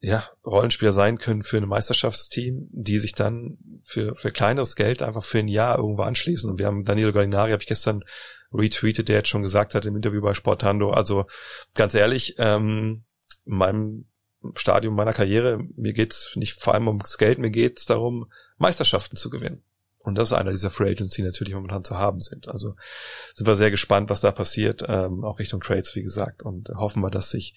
ja, 0.00 0.24
Rollenspieler 0.46 0.92
sein 0.92 1.18
können 1.18 1.42
für 1.42 1.58
ein 1.58 1.68
Meisterschaftsteam, 1.68 2.68
die 2.70 2.98
sich 2.98 3.12
dann 3.12 3.58
für, 3.82 4.16
für 4.16 4.30
kleineres 4.30 4.74
Geld 4.74 5.02
einfach 5.02 5.24
für 5.24 5.38
ein 5.38 5.48
Jahr 5.48 5.76
irgendwo 5.76 6.02
anschließen. 6.02 6.48
Und 6.48 6.58
wir 6.58 6.66
haben 6.66 6.84
Danilo 6.84 7.12
Gallinari, 7.12 7.50
habe 7.50 7.62
ich 7.62 7.68
gestern 7.68 8.02
retweetet, 8.52 9.08
der 9.08 9.16
jetzt 9.16 9.28
schon 9.28 9.42
gesagt 9.42 9.74
hat 9.74 9.84
im 9.84 9.96
Interview 9.96 10.22
bei 10.22 10.32
Sportando. 10.32 10.90
Also 10.90 11.26
ganz 11.74 11.94
ehrlich, 11.94 12.34
ähm, 12.38 13.04
in 13.44 13.54
meinem 13.56 14.06
Stadium 14.54 14.94
meiner 14.94 15.12
Karriere, 15.12 15.58
mir 15.76 15.92
geht's 15.92 16.34
nicht 16.34 16.62
vor 16.62 16.72
allem 16.72 16.88
ums 16.88 17.18
Geld, 17.18 17.38
mir 17.38 17.50
geht's 17.50 17.84
darum, 17.84 18.30
Meisterschaften 18.56 19.16
zu 19.16 19.28
gewinnen. 19.28 19.62
Und 19.98 20.14
das 20.16 20.30
ist 20.30 20.32
einer 20.32 20.50
dieser 20.50 20.70
Free 20.70 20.90
Agents, 20.90 21.14
die 21.14 21.22
natürlich 21.22 21.52
momentan 21.52 21.84
zu 21.84 21.98
haben 21.98 22.20
sind. 22.20 22.48
Also 22.48 22.74
sind 23.34 23.46
wir 23.46 23.54
sehr 23.54 23.70
gespannt, 23.70 24.08
was 24.08 24.20
da 24.20 24.32
passiert, 24.32 24.82
ähm, 24.88 25.24
auch 25.24 25.38
Richtung 25.38 25.60
Trades, 25.60 25.94
wie 25.94 26.02
gesagt, 26.02 26.42
und 26.42 26.70
hoffen 26.70 27.02
wir, 27.02 27.10
dass 27.10 27.30
sich 27.30 27.54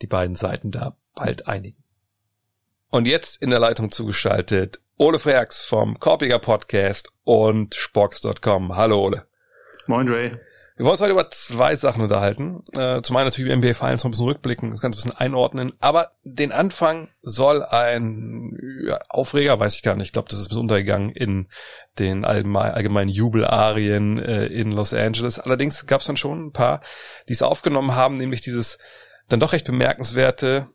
die 0.00 0.06
beiden 0.06 0.34
Seiten 0.34 0.70
da 0.70 0.96
bald 1.14 1.46
einigen. 1.46 1.81
Und 2.94 3.06
jetzt 3.06 3.40
in 3.40 3.48
der 3.48 3.58
Leitung 3.58 3.90
zugeschaltet 3.90 4.78
Ole 4.98 5.18
Freaks 5.18 5.64
vom 5.64 5.98
Korpiger 5.98 6.38
Podcast 6.38 7.08
und 7.24 7.74
Spox.com. 7.74 8.76
Hallo 8.76 9.02
Ole. 9.06 9.24
Moin 9.86 10.06
Ray. 10.06 10.32
Wir 10.76 10.84
wollen 10.84 10.90
uns 10.90 11.00
heute 11.00 11.12
über 11.12 11.30
zwei 11.30 11.74
Sachen 11.74 12.02
unterhalten. 12.02 12.62
Äh, 12.76 13.00
zum 13.00 13.16
einen 13.16 13.28
natürlich 13.28 13.56
NBA 13.56 13.72
Finals 13.72 14.04
noch 14.04 14.08
ein 14.08 14.10
bisschen 14.10 14.28
rückblicken, 14.28 14.72
das 14.72 14.82
Ganze 14.82 14.98
ein 14.98 15.04
bisschen 15.04 15.16
einordnen. 15.16 15.72
Aber 15.80 16.10
den 16.22 16.52
Anfang 16.52 17.08
soll 17.22 17.64
ein 17.64 18.58
ja, 18.86 18.98
Aufreger, 19.08 19.58
weiß 19.58 19.74
ich 19.74 19.82
gar 19.82 19.96
nicht. 19.96 20.08
Ich 20.08 20.12
glaube, 20.12 20.28
das 20.28 20.40
ist 20.40 20.48
bis 20.48 20.58
untergegangen 20.58 21.12
in 21.12 21.48
den 21.98 22.26
allgemein, 22.26 22.72
allgemeinen 22.72 23.08
Jubelarien 23.08 24.18
äh, 24.18 24.44
in 24.48 24.70
Los 24.70 24.92
Angeles. 24.92 25.38
Allerdings 25.38 25.86
gab 25.86 26.02
es 26.02 26.08
dann 26.08 26.18
schon 26.18 26.48
ein 26.48 26.52
paar, 26.52 26.82
die 27.26 27.32
es 27.32 27.40
aufgenommen 27.40 27.94
haben, 27.94 28.16
nämlich 28.16 28.42
dieses 28.42 28.76
dann 29.30 29.40
doch 29.40 29.54
recht 29.54 29.64
bemerkenswerte 29.64 30.68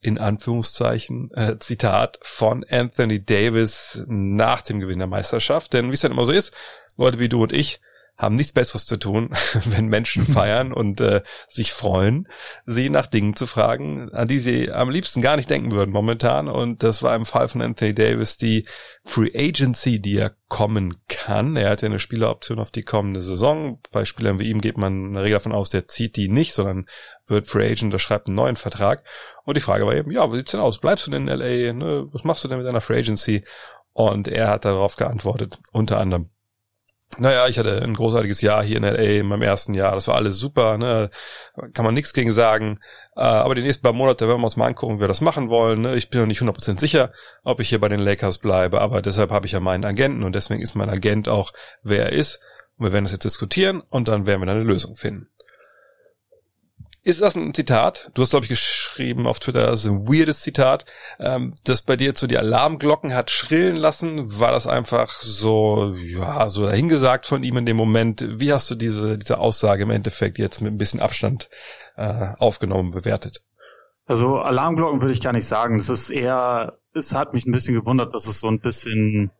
in 0.00 0.18
Anführungszeichen 0.18 1.30
äh, 1.34 1.58
Zitat 1.58 2.18
von 2.22 2.64
Anthony 2.68 3.24
Davis 3.24 4.04
nach 4.08 4.62
dem 4.62 4.80
Gewinn 4.80 4.98
der 4.98 5.08
Meisterschaft. 5.08 5.72
Denn 5.72 5.90
wie 5.90 5.94
es 5.94 6.00
dann 6.00 6.12
immer 6.12 6.24
so 6.24 6.32
ist, 6.32 6.54
Leute 6.96 7.18
wie 7.18 7.28
du 7.28 7.42
und 7.42 7.52
ich 7.52 7.80
haben 8.20 8.34
nichts 8.34 8.52
Besseres 8.52 8.84
zu 8.84 8.98
tun, 8.98 9.30
wenn 9.64 9.86
Menschen 9.86 10.24
feiern 10.26 10.72
und 10.74 11.00
äh, 11.00 11.22
sich 11.48 11.72
freuen, 11.72 12.28
sie 12.66 12.90
nach 12.90 13.06
Dingen 13.06 13.34
zu 13.34 13.46
fragen, 13.46 14.10
an 14.10 14.28
die 14.28 14.38
sie 14.38 14.70
am 14.70 14.90
liebsten 14.90 15.22
gar 15.22 15.36
nicht 15.36 15.48
denken 15.48 15.72
würden 15.72 15.90
momentan. 15.90 16.46
Und 16.46 16.82
das 16.82 17.02
war 17.02 17.16
im 17.16 17.24
Fall 17.24 17.48
von 17.48 17.62
Anthony 17.62 17.94
Davis 17.94 18.36
die 18.36 18.66
Free 19.04 19.30
Agency, 19.34 20.00
die 20.00 20.18
er 20.18 20.34
kommen 20.48 20.96
kann. 21.08 21.56
Er 21.56 21.70
hat 21.70 21.80
ja 21.80 21.86
eine 21.86 21.98
Spieleroption 21.98 22.58
auf 22.58 22.70
die 22.70 22.82
kommende 22.82 23.22
Saison. 23.22 23.80
Bei 23.90 24.04
Spielern 24.04 24.38
wie 24.38 24.50
ihm 24.50 24.60
geht 24.60 24.76
man 24.76 25.06
in 25.06 25.14
der 25.14 25.22
Regel 25.22 25.36
davon 25.36 25.52
aus, 25.52 25.70
der 25.70 25.88
zieht 25.88 26.16
die 26.16 26.28
nicht, 26.28 26.52
sondern 26.52 26.86
wird 27.26 27.46
Free 27.46 27.66
Agent, 27.66 27.84
unterschreibt 27.84 28.26
einen 28.26 28.36
neuen 28.36 28.56
Vertrag. 28.56 29.02
Und 29.44 29.56
die 29.56 29.62
Frage 29.62 29.86
war 29.86 29.94
eben, 29.94 30.10
ja, 30.10 30.30
wie 30.30 30.36
sieht's 30.36 30.50
denn 30.50 30.60
aus? 30.60 30.78
Bleibst 30.78 31.06
du 31.06 31.10
denn 31.10 31.26
in 31.26 31.38
LA? 31.38 31.72
Ne? 31.72 32.08
Was 32.12 32.24
machst 32.24 32.44
du 32.44 32.48
denn 32.48 32.58
mit 32.58 32.66
deiner 32.66 32.82
Free 32.82 32.98
Agency? 32.98 33.44
Und 33.94 34.28
er 34.28 34.48
hat 34.48 34.66
darauf 34.66 34.96
geantwortet, 34.96 35.58
unter 35.72 35.98
anderem, 35.98 36.30
naja, 37.18 37.48
ich 37.48 37.58
hatte 37.58 37.82
ein 37.82 37.94
großartiges 37.94 38.40
Jahr 38.40 38.62
hier 38.62 38.76
in 38.76 38.84
LA 38.84 39.20
in 39.20 39.26
meinem 39.26 39.42
ersten 39.42 39.74
Jahr. 39.74 39.94
Das 39.94 40.06
war 40.06 40.14
alles 40.14 40.38
super, 40.38 40.78
ne? 40.78 41.10
Kann 41.74 41.84
man 41.84 41.94
nichts 41.94 42.12
gegen 42.12 42.30
sagen. 42.30 42.78
Äh, 43.16 43.22
aber 43.22 43.54
die 43.54 43.62
nächsten 43.62 43.82
paar 43.82 43.92
Monate 43.92 44.28
werden 44.28 44.40
wir 44.40 44.44
uns 44.44 44.56
mal 44.56 44.66
angucken, 44.66 44.96
wie 44.96 45.00
wir 45.00 45.08
das 45.08 45.20
machen 45.20 45.48
wollen. 45.48 45.80
Ne? 45.80 45.96
Ich 45.96 46.08
bin 46.08 46.20
noch 46.20 46.26
nicht 46.26 46.40
100% 46.40 46.78
sicher, 46.78 47.12
ob 47.42 47.60
ich 47.60 47.68
hier 47.68 47.80
bei 47.80 47.88
den 47.88 48.00
Lakers 48.00 48.38
bleibe, 48.38 48.80
aber 48.80 49.02
deshalb 49.02 49.30
habe 49.30 49.46
ich 49.46 49.52
ja 49.52 49.60
meinen 49.60 49.84
Agenten 49.84 50.22
und 50.22 50.34
deswegen 50.34 50.62
ist 50.62 50.76
mein 50.76 50.88
Agent 50.88 51.28
auch, 51.28 51.52
wer 51.82 52.06
er 52.06 52.12
ist. 52.12 52.40
Und 52.78 52.86
wir 52.86 52.92
werden 52.92 53.04
das 53.04 53.12
jetzt 53.12 53.24
diskutieren 53.24 53.82
und 53.90 54.08
dann 54.08 54.26
werden 54.26 54.40
wir 54.40 54.46
dann 54.46 54.56
eine 54.56 54.64
Lösung 54.64 54.94
finden. 54.94 55.28
Ist 57.02 57.22
das 57.22 57.34
ein 57.34 57.54
Zitat? 57.54 58.10
Du 58.12 58.20
hast, 58.20 58.30
glaube 58.30 58.44
ich, 58.44 58.50
geschrieben 58.50 59.26
auf 59.26 59.40
Twitter, 59.40 59.66
das 59.66 59.84
ist 59.84 59.90
ein 59.90 60.06
weirdes 60.06 60.42
Zitat, 60.42 60.84
ähm, 61.18 61.54
das 61.64 61.80
bei 61.80 61.96
dir 61.96 62.14
zu 62.14 62.26
die 62.26 62.36
Alarmglocken 62.36 63.14
hat 63.14 63.30
schrillen 63.30 63.76
lassen. 63.76 64.38
War 64.38 64.52
das 64.52 64.66
einfach 64.66 65.08
so, 65.08 65.94
ja, 65.94 66.50
so 66.50 66.66
dahingesagt 66.66 67.26
von 67.26 67.42
ihm 67.42 67.56
in 67.56 67.64
dem 67.64 67.78
Moment? 67.78 68.26
Wie 68.38 68.52
hast 68.52 68.70
du 68.70 68.74
diese, 68.74 69.16
diese 69.16 69.38
Aussage 69.38 69.84
im 69.84 69.90
Endeffekt 69.90 70.38
jetzt 70.38 70.60
mit 70.60 70.74
ein 70.74 70.78
bisschen 70.78 71.00
Abstand 71.00 71.48
äh, 71.96 72.34
aufgenommen, 72.38 72.90
bewertet? 72.90 73.42
Also 74.04 74.36
Alarmglocken 74.36 75.00
würde 75.00 75.14
ich 75.14 75.22
gar 75.22 75.32
nicht 75.32 75.46
sagen. 75.46 75.78
Das 75.78 75.88
ist 75.88 76.10
eher, 76.10 76.78
es 76.92 77.14
hat 77.14 77.32
mich 77.32 77.46
ein 77.46 77.52
bisschen 77.52 77.74
gewundert, 77.74 78.12
dass 78.12 78.26
es 78.26 78.40
so 78.40 78.48
ein 78.48 78.60
bisschen 78.60 79.30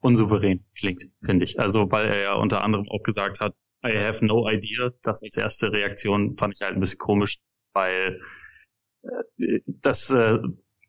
unsouverän 0.00 0.64
klingt, 0.74 1.04
finde 1.22 1.44
ich. 1.44 1.60
Also 1.60 1.90
weil 1.90 2.06
er 2.06 2.22
ja 2.22 2.34
unter 2.34 2.64
anderem 2.64 2.86
auch 2.88 3.02
gesagt 3.02 3.40
hat, 3.40 3.54
I 3.84 3.96
have 3.98 4.24
no 4.24 4.48
idea. 4.48 4.90
Das 5.02 5.22
als 5.22 5.36
erste 5.36 5.72
Reaktion 5.72 6.36
fand 6.36 6.54
ich 6.54 6.62
halt 6.62 6.74
ein 6.74 6.80
bisschen 6.80 6.98
komisch, 6.98 7.38
weil 7.72 8.20
äh, 9.02 9.60
das 9.80 10.10
äh, 10.10 10.38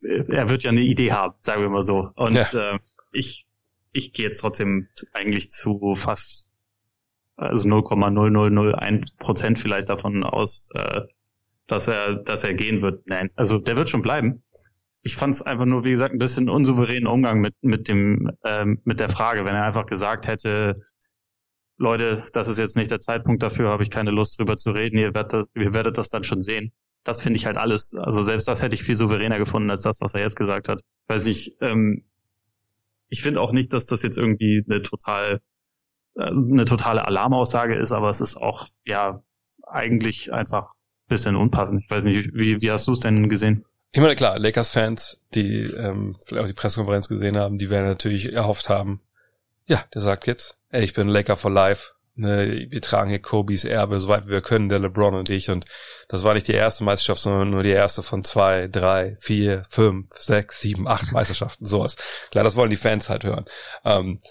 er 0.04 0.50
wird 0.50 0.64
ja 0.64 0.72
eine 0.72 0.82
Idee 0.82 1.12
haben, 1.12 1.36
sagen 1.40 1.62
wir 1.62 1.70
mal 1.70 1.82
so. 1.82 2.10
Und 2.16 2.34
ja. 2.34 2.76
äh, 2.76 2.80
ich 3.12 3.48
ich 3.94 4.12
gehe 4.12 4.26
jetzt 4.26 4.40
trotzdem 4.40 4.90
eigentlich 5.14 5.50
zu 5.52 5.96
fast 5.96 6.48
also 7.36 7.68
0,0001 7.68 9.18
Prozent 9.18 9.60
vielleicht 9.60 9.90
davon 9.90 10.24
aus, 10.24 10.70
äh, 10.76 11.02
dass 11.68 11.88
er 11.88 12.16
dass 12.16 12.44
er 12.44 12.54
gehen 12.54 12.82
wird. 12.82 13.10
Nein, 13.10 13.30
also 13.36 13.60
der 13.60 13.76
wird 13.76 13.90
schon 13.90 14.02
bleiben. 14.02 14.44
Ich 15.02 15.16
fand 15.16 15.34
es 15.34 15.42
einfach 15.42 15.66
nur, 15.66 15.84
wie 15.84 15.92
gesagt, 15.92 16.14
ein 16.14 16.20
bisschen 16.20 16.48
unsouveränen 16.48 17.08
Umgang 17.08 17.42
mit 17.42 17.56
mit 17.62 17.88
dem 17.88 18.32
ähm, 18.46 18.82
mit 18.84 19.00
der 19.00 19.10
Frage, 19.10 19.46
wenn 19.46 19.56
er 19.56 19.64
einfach 19.64 19.86
gesagt 19.86 20.28
hätte, 20.28 20.82
Leute, 21.84 22.24
das 22.34 22.48
ist 22.48 22.58
jetzt 22.58 22.76
nicht 22.76 22.90
der 22.90 23.00
Zeitpunkt 23.00 23.44
dafür, 23.44 23.70
habe 23.70 23.84
ich 23.84 23.90
keine 23.90 24.12
Lust 24.12 24.40
drüber 24.40 24.58
zu 24.58 24.72
reden, 24.72 24.98
ihr 24.98 25.14
werdet 25.14 25.34
das, 25.34 25.52
ihr 25.54 25.74
werdet 25.74 25.98
das 25.98 26.10
dann 26.10 26.24
schon 26.24 26.42
sehen. 26.42 26.72
Das 27.04 27.22
finde 27.22 27.38
ich 27.38 27.46
halt 27.46 27.58
alles, 27.58 27.96
also 27.96 28.24
selbst 28.24 28.48
das 28.48 28.62
hätte 28.62 28.76
ich 28.76 28.84
viel 28.84 28.96
souveräner 28.96 29.38
gefunden 29.38 29.70
als 29.70 29.82
das, 29.82 30.00
was 30.00 30.14
er 30.14 30.22
jetzt 30.22 30.38
gesagt 30.38 30.70
hat. 30.70 30.82
Weiß 31.08 31.28
ich, 31.28 31.58
ähm, 31.62 32.06
ich 33.10 33.22
finde 33.22 33.42
auch 33.42 33.52
nicht, 33.52 33.74
dass 33.74 33.86
das 33.86 34.02
jetzt 34.02 34.18
irgendwie 34.18 34.64
eine 34.68 34.82
total, 34.82 35.42
äh, 36.16 36.24
eine 36.24 36.66
totale 36.66 37.06
Alarmaussage 37.06 37.76
ist, 37.76 37.92
aber 37.92 38.10
es 38.10 38.22
ist 38.22 38.38
auch, 38.38 38.66
ja, 38.86 39.22
eigentlich 39.68 40.32
einfach 40.32 40.70
ein 40.72 41.10
bisschen 41.10 41.36
unpassend. 41.36 41.84
Ich 41.84 41.90
weiß 41.90 42.06
nicht, 42.06 42.32
wie, 42.34 42.62
wie 42.62 42.72
hast 42.72 42.88
du 42.88 42.94
es 42.94 43.02
denn 43.02 43.28
gesehen? 43.28 43.66
Ich 43.92 44.02
meine, 44.02 44.16
klar, 44.16 44.40
Lakers-Fans, 44.40 45.22
die 45.36 45.64
ähm, 45.64 46.16
vielleicht 46.26 46.44
auch 46.44 46.48
die 46.48 46.54
Pressekonferenz 46.54 47.10
gesehen 47.10 47.38
haben, 47.38 47.58
die 47.58 47.70
werden 47.70 47.86
natürlich 47.86 48.32
erhofft 48.32 48.70
haben, 48.70 49.02
ja, 49.66 49.84
der 49.94 50.02
sagt 50.02 50.28
jetzt, 50.28 50.58
ey, 50.70 50.84
ich 50.84 50.94
bin 50.94 51.08
Laker 51.08 51.38
for 51.38 51.52
Life. 51.52 51.92
Ne, 52.16 52.68
wir 52.70 52.82
tragen 52.82 53.10
hier 53.10 53.22
Kobys 53.22 53.66
Erbe, 53.66 54.00
soweit 54.00 54.28
wir 54.28 54.42
können, 54.42 54.70
der 54.70 54.78
LeBron 54.78 55.16
und 55.16 55.32
ich. 55.32 55.50
Und 55.50 55.66
das 56.10 56.24
war 56.24 56.36
nicht 56.36 56.48
die 56.48 56.54
erste 56.54 56.84
Meisterschaft, 56.84 57.22
sondern 57.22 57.50
nur 57.50 57.64
die 57.64 57.72
erste 57.72 58.04
von 58.04 58.24
zwei, 58.24 58.68
drei, 58.68 59.18
vier, 59.20 59.66
fünf, 59.68 60.14
sechs, 60.16 60.60
sieben, 60.60 60.88
acht 60.88 61.12
Meisterschaften, 61.12 61.66
sowas. 61.66 61.96
Klar, 62.30 62.44
das 62.44 62.56
wollen 62.56 62.70
die 62.70 62.76
Fans 62.76 63.10
halt 63.10 63.24
hören. 63.24 63.46
Ähm, 63.84 64.22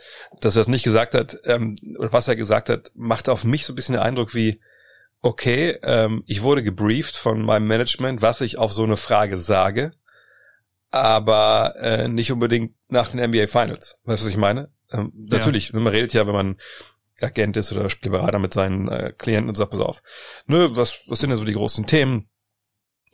dass 0.40 0.54
er 0.54 0.60
das 0.60 0.68
nicht 0.68 0.84
gesagt 0.84 1.14
hat, 1.14 1.38
ähm, 1.44 1.74
oder 1.98 2.12
was 2.12 2.28
er 2.28 2.36
gesagt 2.36 2.68
hat, 2.68 2.92
macht 2.94 3.28
auf 3.28 3.42
mich 3.42 3.66
so 3.66 3.72
ein 3.72 3.76
bisschen 3.76 3.94
den 3.94 4.02
Eindruck 4.02 4.32
wie, 4.32 4.60
okay, 5.20 5.78
ähm, 5.82 6.22
ich 6.26 6.42
wurde 6.42 6.62
gebrieft 6.62 7.16
von 7.16 7.42
meinem 7.42 7.66
Management, 7.66 8.22
was 8.22 8.42
ich 8.42 8.58
auf 8.58 8.72
so 8.72 8.84
eine 8.84 8.96
Frage 8.96 9.38
sage, 9.38 9.90
aber 10.92 11.74
äh, 11.80 12.06
nicht 12.06 12.30
unbedingt 12.30 12.74
nach 12.88 13.08
den 13.08 13.28
NBA 13.28 13.48
Finals. 13.48 13.98
Weißt 14.04 14.22
du, 14.22 14.26
was 14.26 14.32
ich 14.32 14.36
meine? 14.36 14.70
Ähm, 14.92 15.12
ja. 15.14 15.38
Natürlich, 15.38 15.72
man 15.72 15.86
redet 15.86 16.12
ja, 16.12 16.26
wenn 16.26 16.34
man 16.34 16.56
Agent 17.20 17.56
ist 17.56 17.72
oder 17.72 17.88
Spielberater 17.88 18.38
mit 18.38 18.52
seinen 18.52 18.88
äh, 18.88 19.12
Klienten 19.16 19.48
und 19.48 19.56
sagt, 19.56 19.70
pass 19.70 19.80
auf, 19.80 20.02
nö, 20.46 20.70
was, 20.72 21.02
was 21.06 21.20
sind 21.20 21.30
denn 21.30 21.38
so 21.38 21.44
die 21.44 21.54
großen 21.54 21.86
Themen? 21.86 22.28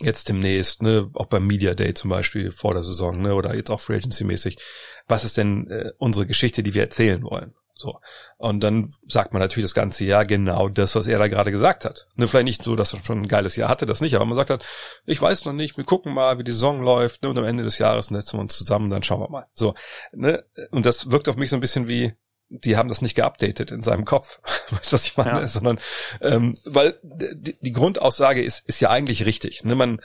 jetzt 0.01 0.29
demnächst, 0.29 0.83
ne, 0.83 1.11
auch 1.15 1.27
beim 1.27 1.47
Media 1.47 1.75
Day 1.75 1.93
zum 1.95 2.11
Beispiel 2.11 2.53
vor 2.53 2.75
der 2.75 2.85
Saison, 2.85 3.21
ne, 3.21 3.35
oder 3.35 3.55
jetzt 3.55 3.71
auch 3.71 3.81
Free 3.81 3.97
Agency 3.97 4.25
mäßig, 4.25 4.59
was 5.07 5.25
ist 5.25 5.37
denn 5.37 5.69
äh, 5.69 5.93
unsere 5.99 6.27
Geschichte, 6.27 6.63
die 6.63 6.75
wir 6.75 6.83
erzählen 6.83 7.23
wollen? 7.23 7.55
So. 7.79 8.01
Und 8.39 8.61
dann 8.61 8.93
sagt 9.07 9.33
man 9.33 9.41
natürlich 9.41 9.65
das 9.65 9.75
ganze 9.75 10.05
Jahr 10.05 10.27
genau 10.27 10.69
das, 10.69 10.97
was 10.97 11.07
er 11.07 11.19
da 11.19 11.29
gerade 11.29 11.53
gesagt 11.53 11.85
hat. 11.85 12.09
Ne, 12.17 12.27
vielleicht 12.27 12.45
nicht 12.45 12.63
so, 12.65 12.75
dass 12.75 12.93
er 12.93 13.05
schon 13.05 13.23
ein 13.23 13.29
geiles 13.29 13.55
Jahr 13.55 13.69
hatte, 13.69 13.87
das 13.87 14.01
nicht, 14.01 14.17
aber 14.17 14.25
man 14.25 14.35
sagt 14.35 14.51
halt, 14.51 14.67
ich 15.07 15.23
weiß 15.23 15.45
noch 15.45 15.53
nicht, 15.53 15.77
wir 15.77 15.85
gucken 15.85 16.13
mal, 16.13 16.39
wie 16.39 16.45
die 16.45 16.53
Saison 16.53 16.83
läuft, 16.83 17.23
ne, 17.23 17.31
und 17.31 17.39
am 17.39 17.45
Ende 17.45 17.63
des 17.63 17.79
Jahres 17.79 18.09
setzen 18.09 18.37
wir 18.37 18.43
uns 18.43 18.57
zusammen, 18.57 18.91
dann 18.91 19.05
schauen 19.05 19.21
wir 19.21 19.31
mal. 19.31 19.47
So, 19.55 19.75
ne, 20.13 20.45
und 20.73 20.85
das 20.87 21.11
wirkt 21.11 21.29
auf 21.29 21.37
mich 21.37 21.51
so 21.51 21.57
ein 21.57 21.61
bisschen 21.61 21.89
wie, 21.89 22.15
die 22.49 22.77
haben 22.77 22.89
das 22.89 23.01
nicht 23.01 23.15
geupdatet 23.15 23.71
in 23.71 23.83
seinem 23.83 24.05
Kopf, 24.05 24.41
weißt 24.71 24.93
du, 24.93 24.95
was 24.95 25.05
ich 25.07 25.17
meine, 25.17 25.41
ja. 25.41 25.49
sondern 25.49 25.79
ähm, 26.21 26.55
weil 26.65 26.99
die, 27.03 27.57
die 27.61 27.73
Grundaussage 27.73 28.43
ist 28.43 28.67
ist 28.67 28.81
ja 28.81 28.91
eigentlich 28.91 29.25
richtig. 29.25 29.65
Ne? 29.65 29.75
Man 29.75 30.01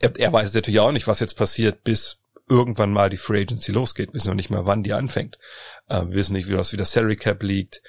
er, 0.00 0.18
er 0.18 0.32
weiß 0.32 0.52
natürlich 0.54 0.80
auch 0.80 0.92
nicht, 0.92 1.06
was 1.06 1.20
jetzt 1.20 1.34
passiert, 1.34 1.84
bis 1.84 2.19
irgendwann 2.50 2.92
mal 2.92 3.08
die 3.08 3.16
Free 3.16 3.42
Agency 3.42 3.72
losgeht. 3.72 4.08
Wir 4.08 4.14
wissen 4.14 4.28
noch 4.28 4.34
nicht 4.34 4.50
mal, 4.50 4.66
wann 4.66 4.82
die 4.82 4.92
anfängt. 4.92 5.38
Äh, 5.88 6.02
wir 6.02 6.14
wissen 6.14 6.32
nicht, 6.32 6.48
wie 6.48 6.54
das 6.54 6.72
wie 6.72 6.76
das 6.76 6.92
Salary 6.92 7.16
Cap 7.16 7.42
liegt. 7.42 7.80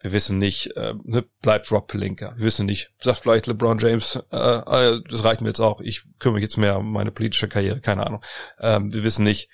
Wir 0.00 0.12
wissen 0.12 0.38
nicht, 0.38 0.76
äh, 0.76 0.94
ne, 1.04 1.24
bleibt 1.42 1.72
Rob 1.72 1.88
Pelinka. 1.88 2.34
Wir 2.36 2.44
wissen 2.44 2.66
nicht, 2.66 2.92
sagt 3.00 3.20
vielleicht 3.20 3.46
LeBron 3.46 3.78
James, 3.78 4.22
äh, 4.30 4.36
äh, 4.36 5.00
das 5.08 5.24
reicht 5.24 5.40
mir 5.40 5.48
jetzt 5.48 5.60
auch. 5.60 5.80
Ich 5.80 6.04
kümmere 6.18 6.36
mich 6.36 6.42
jetzt 6.42 6.58
mehr 6.58 6.78
um 6.78 6.92
meine 6.92 7.10
politische 7.10 7.48
Karriere. 7.48 7.80
Keine 7.80 8.06
Ahnung. 8.06 8.22
Ähm, 8.60 8.92
wir 8.92 9.02
wissen 9.02 9.24
nicht, 9.24 9.48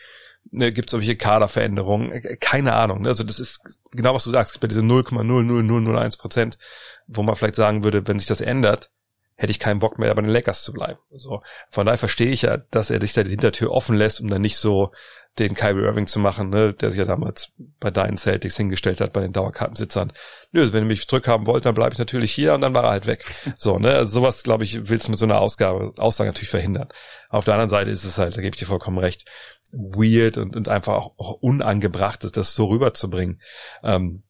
ne, 0.50 0.73
gibt 0.73 0.88
es 0.88 0.94
irgendwelche 0.94 1.16
Kaderveränderungen, 1.16 2.12
äh, 2.12 2.37
keine 2.37 2.75
Ahnung. 2.75 3.02
Ne? 3.02 3.08
Also 3.08 3.25
das 3.25 3.38
ist 3.38 3.61
genau, 3.92 4.14
was 4.14 4.25
du 4.25 4.30
sagst, 4.30 4.58
bei 4.61 4.68
diese 4.68 4.82
0,00001 4.82 6.18
Prozent, 6.18 6.58
wo 7.06 7.23
man 7.23 7.37
vielleicht 7.37 7.56
sagen 7.56 7.85
würde, 7.85 8.06
wenn 8.06 8.18
sich 8.18 8.28
das 8.28 8.40
ändert, 8.40 8.90
hätte 9.37 9.50
ich 9.50 9.61
keinen 9.61 9.81
Bock 9.81 9.99
mehr, 9.99 10.14
bei 10.14 10.23
den 10.23 10.31
Lakers 10.31 10.62
zu 10.62 10.73
bleiben. 10.73 10.99
So, 11.11 11.43
von 11.69 11.87
daher 11.87 11.99
verstehe 11.99 12.31
ich 12.31 12.43
ja, 12.43 12.57
dass 12.57 12.90
er 12.90 13.00
sich 13.00 13.12
da 13.12 13.23
die 13.23 13.31
Hintertür 13.31 13.71
offen 13.71 13.97
lässt, 13.97 14.21
um 14.21 14.28
dann 14.28 14.43
nicht 14.43 14.57
so 14.57 14.93
den 15.38 15.55
Kyrie 15.55 15.83
Irving 15.83 16.07
zu 16.07 16.19
machen, 16.19 16.49
ne, 16.49 16.73
der 16.73 16.90
sich 16.90 16.99
ja 16.99 17.05
damals 17.05 17.52
bei 17.78 17.90
deinen 17.90 18.16
Celtics 18.16 18.57
hingestellt 18.57 19.02
hat, 19.02 19.12
bei 19.12 19.21
den 19.21 19.33
Dauerkartensitzern. 19.33 20.12
Nö, 20.52 20.62
also 20.62 20.73
wenn 20.73 20.85
ihr 20.85 20.88
mich 20.88 21.07
zurückhaben 21.07 21.47
wollt, 21.47 21.66
dann 21.66 21.75
bleibe 21.75 21.93
ich 21.93 21.99
natürlich 21.99 22.33
hier 22.33 22.55
und 22.55 22.62
dann 22.62 22.75
war 22.75 22.85
er 22.85 22.90
halt 22.90 23.07
weg. 23.07 23.25
So, 23.59 23.78
ne, 23.78 23.93
also 23.93 24.21
sowas, 24.21 24.43
glaube 24.43 24.64
ich, 24.64 24.88
willst 24.88 25.09
du 25.09 25.11
mit 25.11 25.19
so 25.19 25.26
einer 25.26 25.40
Ausgabe, 25.40 25.93
Aussage 25.99 26.31
natürlich 26.31 26.50
verhindern. 26.50 26.88
Auf 27.28 27.45
der 27.45 27.55
anderen 27.55 27.71
Seite 27.71 27.90
ist 27.90 28.05
es 28.05 28.19
halt, 28.19 28.37
da 28.37 28.40
gebe 28.40 28.55
ich 28.55 28.59
dir 28.59 28.66
vollkommen 28.66 28.99
recht, 28.99 29.25
weird 29.73 30.38
und, 30.38 30.57
und 30.57 30.69
einfach 30.69 30.95
auch, 30.95 31.14
auch 31.19 31.33
unangebracht 31.40 32.25
ist, 32.25 32.37
das 32.37 32.55
so 32.55 32.66
rüberzubringen. 32.66 33.40
Ähm, 33.83 34.23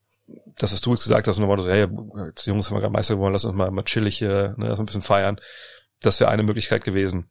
das, 0.58 0.72
was 0.72 0.80
du 0.80 0.92
jetzt 0.92 1.04
gesagt 1.04 1.28
hast, 1.28 1.38
nochmal 1.38 1.58
so, 1.58 1.68
hey, 1.68 1.86
jetzt 2.26 2.46
Jungs 2.46 2.68
haben 2.68 2.76
wir 2.76 2.80
gerade 2.80 2.92
Meister 2.92 3.14
geworden, 3.14 3.32
lass 3.32 3.44
uns 3.44 3.54
mal, 3.54 3.70
mal 3.70 3.84
chillig 3.84 4.18
hier, 4.18 4.54
ne, 4.56 4.68
lass 4.68 4.78
uns 4.78 4.80
ein 4.80 4.86
bisschen 4.86 5.02
feiern. 5.02 5.40
Das 6.00 6.20
wäre 6.20 6.30
eine 6.30 6.42
Möglichkeit 6.42 6.84
gewesen. 6.84 7.30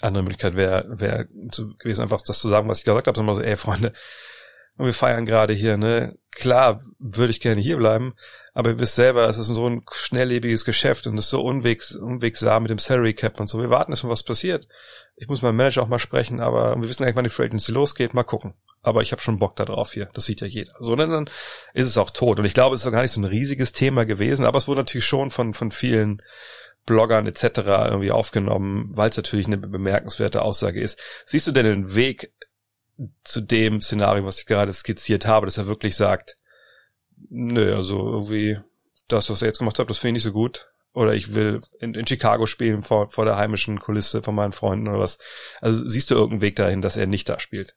Andere 0.00 0.22
Möglichkeit 0.22 0.56
wäre 0.56 0.86
wär 0.88 1.24
gewesen, 1.24 2.02
einfach 2.02 2.20
das 2.22 2.40
zu 2.40 2.48
sagen, 2.48 2.68
was 2.68 2.80
ich 2.80 2.84
gesagt 2.84 3.06
habe, 3.06 3.16
sondern 3.16 3.34
so, 3.34 3.42
ey, 3.42 3.56
Freunde, 3.56 3.92
wir 4.76 4.94
feiern 4.94 5.26
gerade 5.26 5.52
hier, 5.52 5.76
ne? 5.76 6.16
Klar, 6.30 6.82
würde 6.98 7.30
ich 7.30 7.40
gerne 7.40 7.60
hier 7.60 7.76
bleiben, 7.76 8.14
aber 8.60 8.70
ihr 8.70 8.78
wisst 8.78 8.94
selber, 8.94 9.28
es 9.28 9.38
ist 9.38 9.48
so 9.48 9.68
ein 9.68 9.82
schnelllebiges 9.90 10.64
Geschäft 10.64 11.06
und 11.06 11.18
es 11.18 11.24
ist 11.24 11.30
so 11.30 11.42
unwegs, 11.42 11.96
unwegsam 11.96 12.62
mit 12.62 12.70
dem 12.70 12.78
Salary 12.78 13.14
Cap 13.14 13.40
und 13.40 13.48
so. 13.48 13.58
Wir 13.58 13.70
warten 13.70 13.96
schon, 13.96 14.10
was 14.10 14.22
passiert 14.22 14.68
ich 15.20 15.28
muss 15.28 15.42
meinem 15.42 15.56
Manager 15.56 15.82
auch 15.82 15.88
mal 15.88 15.98
sprechen, 15.98 16.40
aber 16.40 16.74
wir 16.80 16.88
wissen 16.88 17.04
eigentlich, 17.04 17.16
wann 17.16 17.24
die 17.24 17.30
Free 17.30 17.44
Agency 17.44 17.72
losgeht, 17.72 18.14
mal 18.14 18.24
gucken. 18.24 18.54
Aber 18.80 19.02
ich 19.02 19.12
habe 19.12 19.20
schon 19.20 19.38
Bock 19.38 19.54
da 19.54 19.66
drauf 19.66 19.92
hier, 19.92 20.08
das 20.14 20.24
sieht 20.24 20.40
ja 20.40 20.46
jeder. 20.46 20.72
So, 20.80 20.96
dann, 20.96 21.10
dann 21.10 21.30
ist 21.74 21.86
es 21.86 21.98
auch 21.98 22.10
tot. 22.10 22.38
Und 22.38 22.46
ich 22.46 22.54
glaube, 22.54 22.74
es 22.74 22.84
ist 22.84 22.90
gar 22.90 23.02
nicht 23.02 23.12
so 23.12 23.20
ein 23.20 23.26
riesiges 23.26 23.72
Thema 23.72 24.06
gewesen, 24.06 24.46
aber 24.46 24.56
es 24.56 24.66
wurde 24.66 24.80
natürlich 24.80 25.04
schon 25.04 25.30
von, 25.30 25.52
von 25.52 25.70
vielen 25.70 26.22
Bloggern 26.86 27.26
etc. 27.26 27.42
irgendwie 27.90 28.10
aufgenommen, 28.10 28.88
weil 28.92 29.10
es 29.10 29.16
natürlich 29.18 29.46
eine 29.46 29.58
bemerkenswerte 29.58 30.40
Aussage 30.40 30.80
ist. 30.80 30.98
Siehst 31.26 31.46
du 31.46 31.52
denn 31.52 31.66
den 31.66 31.94
Weg 31.94 32.32
zu 33.22 33.42
dem 33.42 33.82
Szenario, 33.82 34.24
was 34.24 34.38
ich 34.38 34.46
gerade 34.46 34.72
skizziert 34.72 35.26
habe, 35.26 35.46
dass 35.46 35.58
er 35.58 35.66
wirklich 35.66 35.96
sagt, 35.96 36.38
nö, 37.28 37.74
also 37.74 37.98
irgendwie 38.10 38.58
das, 39.08 39.30
was 39.30 39.42
er 39.42 39.48
jetzt 39.48 39.58
gemacht 39.58 39.78
hat, 39.78 39.90
das 39.90 39.98
finde 39.98 40.18
ich 40.18 40.24
nicht 40.24 40.32
so 40.32 40.32
gut 40.32 40.70
oder 40.92 41.14
ich 41.14 41.34
will 41.34 41.60
in, 41.78 41.94
in 41.94 42.06
Chicago 42.06 42.46
spielen 42.46 42.82
vor, 42.82 43.10
vor 43.10 43.24
der 43.24 43.36
heimischen 43.36 43.78
Kulisse 43.78 44.22
von 44.22 44.34
meinen 44.34 44.52
Freunden 44.52 44.88
oder 44.88 44.98
was. 44.98 45.18
Also 45.60 45.86
siehst 45.86 46.10
du 46.10 46.14
irgendeinen 46.14 46.42
Weg 46.42 46.56
dahin, 46.56 46.82
dass 46.82 46.96
er 46.96 47.06
nicht 47.06 47.28
da 47.28 47.38
spielt? 47.38 47.76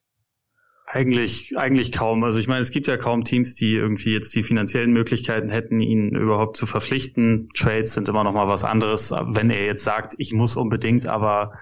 Eigentlich, 0.86 1.58
eigentlich 1.58 1.92
kaum. 1.92 2.24
Also 2.24 2.40
ich 2.40 2.48
meine, 2.48 2.62
es 2.62 2.70
gibt 2.70 2.88
ja 2.88 2.98
kaum 2.98 3.24
Teams, 3.24 3.56
die 3.56 3.74
irgendwie 3.74 4.14
jetzt 4.14 4.34
die 4.36 4.44
finanziellen 4.44 4.92
Möglichkeiten 4.92 5.50
hätten, 5.50 5.80
ihn 5.82 6.10
überhaupt 6.10 6.56
zu 6.56 6.66
verpflichten. 6.66 7.50
Trades 7.56 7.94
sind 7.94 8.10
immer 8.10 8.24
noch 8.24 8.34
mal 8.34 8.48
was 8.48 8.64
anderes. 8.64 9.12
Wenn 9.12 9.50
er 9.50 9.66
jetzt 9.66 9.84
sagt, 9.84 10.14
ich 10.18 10.34
muss 10.34 10.56
unbedingt, 10.56 11.08
aber 11.08 11.54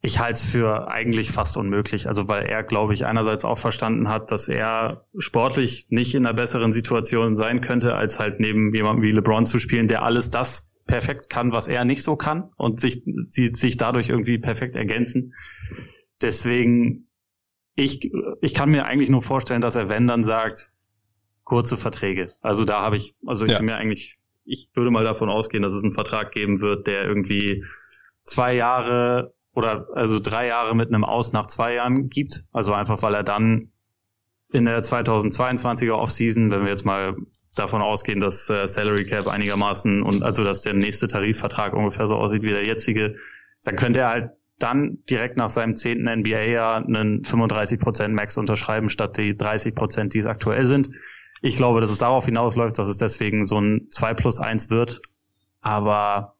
ich 0.00 0.20
halte 0.20 0.34
es 0.34 0.44
für 0.44 0.88
eigentlich 0.88 1.30
fast 1.30 1.56
unmöglich. 1.56 2.08
Also 2.08 2.28
weil 2.28 2.46
er, 2.46 2.62
glaube 2.62 2.94
ich, 2.94 3.04
einerseits 3.04 3.44
auch 3.44 3.58
verstanden 3.58 4.08
hat, 4.08 4.30
dass 4.30 4.48
er 4.48 5.06
sportlich 5.18 5.86
nicht 5.90 6.14
in 6.14 6.24
einer 6.24 6.34
besseren 6.34 6.72
Situation 6.72 7.34
sein 7.34 7.60
könnte, 7.60 7.94
als 7.94 8.20
halt 8.20 8.38
neben 8.38 8.72
jemandem 8.74 9.02
wie 9.02 9.10
LeBron 9.10 9.46
zu 9.46 9.58
spielen, 9.58 9.88
der 9.88 10.02
alles 10.02 10.30
das 10.30 10.68
perfekt 10.86 11.28
kann, 11.28 11.52
was 11.52 11.68
er 11.68 11.84
nicht 11.84 12.02
so 12.02 12.16
kann 12.16 12.50
und 12.56 12.80
sich, 12.80 13.02
sie, 13.28 13.48
sich 13.54 13.76
dadurch 13.76 14.08
irgendwie 14.08 14.38
perfekt 14.38 14.76
ergänzen. 14.76 15.34
Deswegen, 16.22 17.08
ich, 17.74 18.10
ich 18.40 18.54
kann 18.54 18.70
mir 18.70 18.86
eigentlich 18.86 19.10
nur 19.10 19.22
vorstellen, 19.22 19.60
dass 19.60 19.74
er, 19.74 19.88
wenn, 19.88 20.06
dann 20.06 20.22
sagt, 20.22 20.72
kurze 21.44 21.76
Verträge. 21.76 22.34
Also 22.40 22.64
da 22.64 22.82
habe 22.82 22.96
ich, 22.96 23.14
also 23.26 23.44
ich 23.44 23.52
ja. 23.52 23.58
bin 23.58 23.66
mir 23.66 23.76
eigentlich, 23.76 24.18
ich 24.44 24.70
würde 24.74 24.90
mal 24.90 25.04
davon 25.04 25.28
ausgehen, 25.28 25.62
dass 25.62 25.74
es 25.74 25.82
einen 25.82 25.92
Vertrag 25.92 26.30
geben 26.30 26.60
wird, 26.60 26.86
der 26.86 27.04
irgendwie 27.04 27.64
zwei 28.24 28.54
Jahre 28.54 29.34
oder 29.58 29.88
also 29.92 30.20
drei 30.20 30.46
Jahre 30.46 30.76
mit 30.76 30.88
einem 30.88 31.04
Aus 31.04 31.32
nach 31.32 31.48
zwei 31.48 31.74
Jahren 31.74 32.10
gibt. 32.10 32.44
Also 32.52 32.72
einfach, 32.74 33.02
weil 33.02 33.14
er 33.14 33.24
dann 33.24 33.72
in 34.52 34.66
der 34.66 34.82
2022er 34.82 35.94
Offseason, 35.94 36.52
wenn 36.52 36.62
wir 36.62 36.70
jetzt 36.70 36.86
mal 36.86 37.16
davon 37.56 37.82
ausgehen, 37.82 38.20
dass 38.20 38.48
äh, 38.50 38.68
Salary 38.68 39.02
Cap 39.02 39.26
einigermaßen 39.26 40.04
und 40.04 40.22
also 40.22 40.44
dass 40.44 40.60
der 40.60 40.74
nächste 40.74 41.08
Tarifvertrag 41.08 41.72
ungefähr 41.72 42.06
so 42.06 42.14
aussieht 42.14 42.42
wie 42.42 42.50
der 42.50 42.64
jetzige, 42.64 43.16
dann 43.64 43.74
könnte 43.74 43.98
er 43.98 44.08
halt 44.10 44.30
dann 44.60 44.98
direkt 45.10 45.36
nach 45.36 45.50
seinem 45.50 45.74
zehnten 45.74 46.08
NBA-Jahr 46.08 46.76
einen 46.76 47.22
35% 47.22 48.08
Max 48.08 48.36
unterschreiben, 48.38 48.88
statt 48.88 49.16
die 49.16 49.34
30%, 49.34 50.10
die 50.10 50.20
es 50.20 50.26
aktuell 50.26 50.66
sind. 50.66 50.88
Ich 51.42 51.56
glaube, 51.56 51.80
dass 51.80 51.90
es 51.90 51.98
darauf 51.98 52.26
hinausläuft, 52.26 52.78
dass 52.78 52.88
es 52.88 52.98
deswegen 52.98 53.44
so 53.44 53.60
ein 53.60 53.88
2 53.90 54.14
plus 54.14 54.38
1 54.38 54.70
wird. 54.70 55.00
Aber 55.60 56.37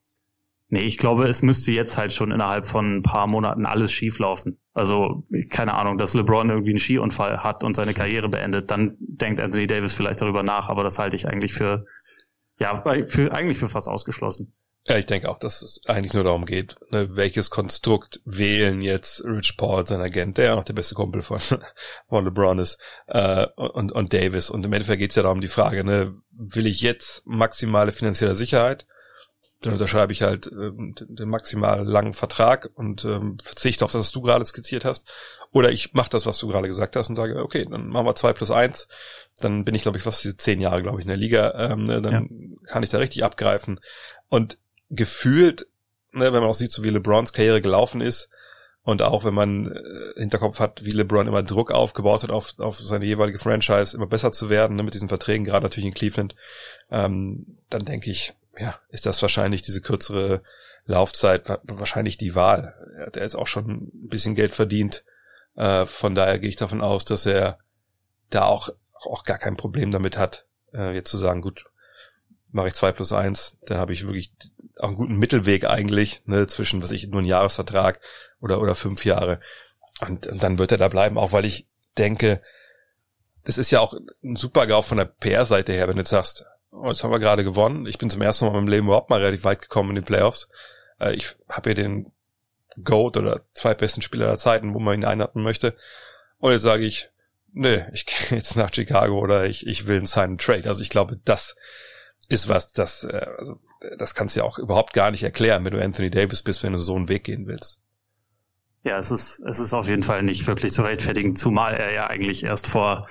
Nee, 0.71 0.83
ich 0.83 0.99
glaube, 0.99 1.27
es 1.27 1.41
müsste 1.41 1.73
jetzt 1.73 1.97
halt 1.97 2.13
schon 2.13 2.31
innerhalb 2.31 2.67
von 2.67 2.99
ein 2.99 3.03
paar 3.03 3.27
Monaten 3.27 3.65
alles 3.65 3.91
schieflaufen. 3.91 4.61
Also, 4.75 5.25
keine 5.49 5.73
Ahnung, 5.73 5.97
dass 5.97 6.13
LeBron 6.13 6.51
irgendwie 6.51 6.71
einen 6.71 6.79
Skiunfall 6.79 7.43
hat 7.43 7.65
und 7.65 7.75
seine 7.75 7.95
Karriere 7.95 8.29
beendet, 8.29 8.71
dann 8.71 8.97
denkt 9.01 9.41
Anthony 9.41 9.67
Davis 9.67 9.95
vielleicht 9.95 10.21
darüber 10.21 10.43
nach, 10.43 10.69
aber 10.69 10.85
das 10.85 10.99
halte 10.99 11.17
ich 11.17 11.27
eigentlich 11.27 11.55
für, 11.55 11.87
ja, 12.59 12.83
für, 13.07 13.33
eigentlich 13.33 13.59
für 13.59 13.69
fast 13.69 13.89
ausgeschlossen. 13.89 14.53
Ja, 14.87 14.97
ich 14.97 15.07
denke 15.07 15.31
auch, 15.31 15.39
dass 15.39 15.63
es 15.63 15.81
eigentlich 15.87 16.13
nur 16.15 16.25
darum 16.25 16.45
geht, 16.45 16.77
ne, 16.91 17.17
welches 17.17 17.49
Konstrukt 17.49 18.21
wählen 18.25 18.83
jetzt 18.83 19.25
Rich 19.25 19.57
Paul, 19.57 19.87
sein 19.87 20.01
Agent, 20.01 20.37
der 20.37 20.47
ja 20.47 20.55
noch 20.55 20.65
der 20.65 20.75
beste 20.75 20.95
Kumpel 20.95 21.23
von, 21.23 21.39
von 22.09 22.25
LeBron 22.25 22.59
ist, 22.59 22.79
äh, 23.07 23.47
und, 23.57 23.91
und 23.93 24.13
Davis. 24.13 24.51
Und 24.51 24.67
im 24.67 24.73
Endeffekt 24.73 25.01
geht 25.01 25.11
es 25.11 25.17
ja 25.17 25.23
darum, 25.23 25.41
die 25.41 25.49
Frage, 25.49 25.83
ne, 25.83 26.15
will 26.31 26.67
ich 26.67 26.83
jetzt 26.83 27.27
maximale 27.27 27.93
finanzielle 27.93 28.35
Sicherheit 28.35 28.87
dann 29.61 29.73
unterschreibe 29.73 30.13
ich 30.13 30.23
halt 30.23 30.47
ähm, 30.53 30.95
den 30.97 31.29
maximal 31.29 31.85
langen 31.85 32.15
Vertrag 32.15 32.71
und 32.75 33.05
ähm, 33.05 33.39
verzichte 33.43 33.85
auf 33.85 33.91
das, 33.91 34.03
was 34.03 34.13
du 34.13 34.23
gerade 34.23 34.47
skizziert 34.47 34.85
hast. 34.85 35.11
Oder 35.51 35.73
ich 35.73 35.95
mache 35.95 36.11
das, 36.11 36.27
was 36.27 36.39
du 36.39 36.47
gerade 36.47 36.69
gesagt 36.69 36.95
hast 36.95 37.09
und 37.09 37.17
sage, 37.17 37.43
okay, 37.43 37.67
dann 37.69 37.89
machen 37.89 38.07
wir 38.07 38.15
zwei 38.15 38.33
plus 38.33 38.53
eins. 38.53 38.87
Dann 39.41 39.65
bin 39.65 39.75
ich, 39.75 39.83
glaube 39.83 39.99
ich, 39.99 40.05
fast 40.05 40.23
diese 40.23 40.37
zehn 40.37 40.61
Jahre, 40.61 40.83
glaube 40.83 40.99
ich, 40.99 41.05
in 41.05 41.09
der 41.09 41.17
Liga. 41.17 41.73
Ähm, 41.73 41.85
ne, 41.85 42.01
dann 42.01 42.13
ja. 42.13 42.71
kann 42.71 42.83
ich 42.85 42.91
da 42.91 42.99
richtig 42.99 43.25
abgreifen. 43.25 43.81
Und 44.29 44.59
gefühlt, 44.91 45.67
ne, 46.13 46.33
wenn 46.33 46.41
man 46.41 46.51
auch 46.51 46.55
sieht, 46.55 46.71
so 46.71 46.85
wie 46.85 46.91
LeBrons 46.91 47.33
Karriere 47.33 47.61
gelaufen 47.61 48.01
ist, 48.01 48.31
und 48.89 49.03
auch 49.03 49.25
wenn 49.25 49.35
man 49.35 49.67
äh, 49.67 50.21
Hinterkopf 50.21 50.61
hat, 50.61 50.85
wie 50.87 50.93
LeBron 50.93 51.27
immer 51.27 51.43
Druck 51.43 51.73
aufgebaut 51.73 52.23
hat, 52.23 52.31
auf, 52.31 52.59
auf 52.59 52.79
seine 52.79 53.05
jeweilige 53.05 53.39
Franchise 53.39 53.95
immer 53.95 54.07
besser 54.07 54.33
zu 54.33 54.49
werden, 54.49 54.77
ne, 54.77 54.83
mit 54.83 54.95
diesen 54.95 55.11
Verträgen, 55.11 55.45
gerade 55.45 55.67
natürlich 55.67 55.89
in 55.89 55.93
Cleveland, 55.93 56.35
ähm, 56.91 57.59
dann 57.69 57.85
denke 57.85 58.11
ich, 58.11 58.33
ja, 58.59 58.79
ist 58.91 59.07
das 59.07 59.21
wahrscheinlich 59.23 59.63
diese 59.63 59.81
kürzere 59.81 60.43
Laufzeit 60.85 61.49
wahrscheinlich 61.65 62.17
die 62.17 62.35
Wahl. 62.35 62.75
Er 62.97 63.07
hat 63.07 63.17
jetzt 63.17 63.37
auch 63.37 63.47
schon 63.47 63.71
ein 63.71 64.09
bisschen 64.09 64.35
Geld 64.35 64.55
verdient. 64.55 65.05
Äh, 65.55 65.87
von 65.87 66.15
daher 66.15 66.39
gehe 66.39 66.49
ich 66.49 66.57
davon 66.57 66.81
aus, 66.81 67.05
dass 67.05 67.27
er 67.27 67.59
da 68.31 68.45
auch, 68.45 68.71
auch 68.93 69.25
gar 69.25 69.39
kein 69.39 69.57
Problem 69.57 69.91
damit 69.91 70.17
hat, 70.17 70.47
äh, 70.73 70.95
jetzt 70.95 71.11
zu 71.11 71.19
sagen, 71.19 71.43
gut, 71.43 71.67
mache 72.51 72.69
ich 72.69 72.75
zwei 72.75 72.93
plus 72.93 73.13
eins, 73.13 73.59
dann 73.67 73.79
habe 73.79 73.93
ich 73.93 74.07
wirklich 74.07 74.33
auch 74.79 74.89
einen 74.89 74.97
guten 74.97 75.17
Mittelweg 75.17 75.65
eigentlich, 75.65 76.23
ne, 76.27 76.47
zwischen, 76.47 76.83
was 76.83 76.91
ich, 76.91 77.09
nur 77.09 77.21
ein 77.21 77.27
Jahresvertrag 77.27 78.01
oder, 78.41 78.61
oder 78.61 78.75
fünf 78.75 79.05
Jahre. 79.05 79.41
Und, 80.01 80.27
und 80.27 80.43
dann 80.43 80.59
wird 80.59 80.73
er 80.73 80.79
da 80.79 80.89
bleiben, 80.89 81.19
auch 81.19 81.33
weil 81.33 81.45
ich 81.45 81.67
denke, 81.99 82.41
das 83.45 83.59
ist 83.59 83.71
ja 83.71 83.81
auch 83.81 83.95
ein 84.23 84.37
super 84.37 84.67
GAU 84.67 84.83
von 84.83 84.99
der 84.99 85.07
PR-Seite 85.07 85.73
her, 85.73 85.89
wenn 85.89 85.97
du 85.97 86.01
jetzt 86.01 86.11
sagst, 86.11 86.47
oh, 86.71 86.89
jetzt 86.89 87.05
haben 87.05 87.11
wir 87.11 87.19
gerade 87.19 87.45
gewonnen. 87.45 87.87
Ich 87.87 87.99
bin 87.99 88.11
zum 88.11 88.23
ersten 88.23 88.45
Mal 88.45 88.51
in 88.51 88.57
meinem 88.57 88.69
Leben 88.69 88.87
überhaupt 88.87 89.11
mal 89.11 89.21
relativ 89.21 89.45
weit 89.45 89.63
gekommen 89.63 89.91
in 89.91 89.97
den 89.97 90.05
Playoffs. 90.05 90.49
äh, 91.01 91.15
ich 91.15 91.37
habe 91.49 91.71
hier 91.71 91.75
den 91.75 92.13
GOAT 92.83 93.17
oder 93.17 93.43
zwei 93.55 93.75
besten 93.75 94.03
Spieler 94.03 94.27
der 94.27 94.37
Zeiten, 94.37 94.75
wo 94.75 94.79
man 94.79 94.95
ihn 94.95 95.05
einordnen 95.05 95.45
möchte. 95.45 95.77
Und 96.39 96.53
jetzt 96.53 96.63
sage 96.63 96.85
ich, 96.85 97.11
nee, 97.53 97.85
ich 97.93 98.07
gehe 98.07 98.39
jetzt 98.39 98.57
nach 98.57 98.73
Chicago 98.73 99.19
oder 99.19 99.47
ich, 99.47 99.67
ich 99.67 99.87
will 99.87 99.97
einen 99.97 100.07
Sign 100.07 100.39
Trade. 100.39 100.69
Also 100.69 100.83
ich 100.83 100.91
glaube, 100.91 101.19
das 101.25 101.57
ist 102.29 102.49
was, 102.49 102.73
das, 102.73 103.05
äh, 103.05 103.27
also, 103.39 103.59
das 103.97 104.15
kannst 104.15 104.37
du 104.37 104.41
ja 104.41 104.47
auch 104.47 104.59
überhaupt 104.59 104.93
gar 104.93 105.11
nicht 105.11 105.23
erklären, 105.23 105.65
wenn 105.65 105.73
du 105.73 105.83
Anthony 105.83 106.11
Davis 106.11 106.43
bist, 106.43 106.63
wenn 106.63 106.73
du 106.73 106.79
so 106.79 106.95
einen 106.95 107.09
Weg 107.09 107.25
gehen 107.25 107.47
willst. 107.47 107.81
Ja, 108.85 108.99
es 108.99 109.11
ist, 109.11 109.41
es 109.41 109.59
ist 109.59 109.73
auf 109.73 109.89
jeden 109.89 110.03
Fall 110.03 110.23
nicht 110.23 110.47
wirklich 110.47 110.73
zu 110.73 110.83
rechtfertigen, 110.83 111.37
zumal 111.37 111.75
er 111.75 111.93
ja 111.93 112.07
eigentlich 112.07 112.45
erst 112.45 112.67
vor 112.67 113.09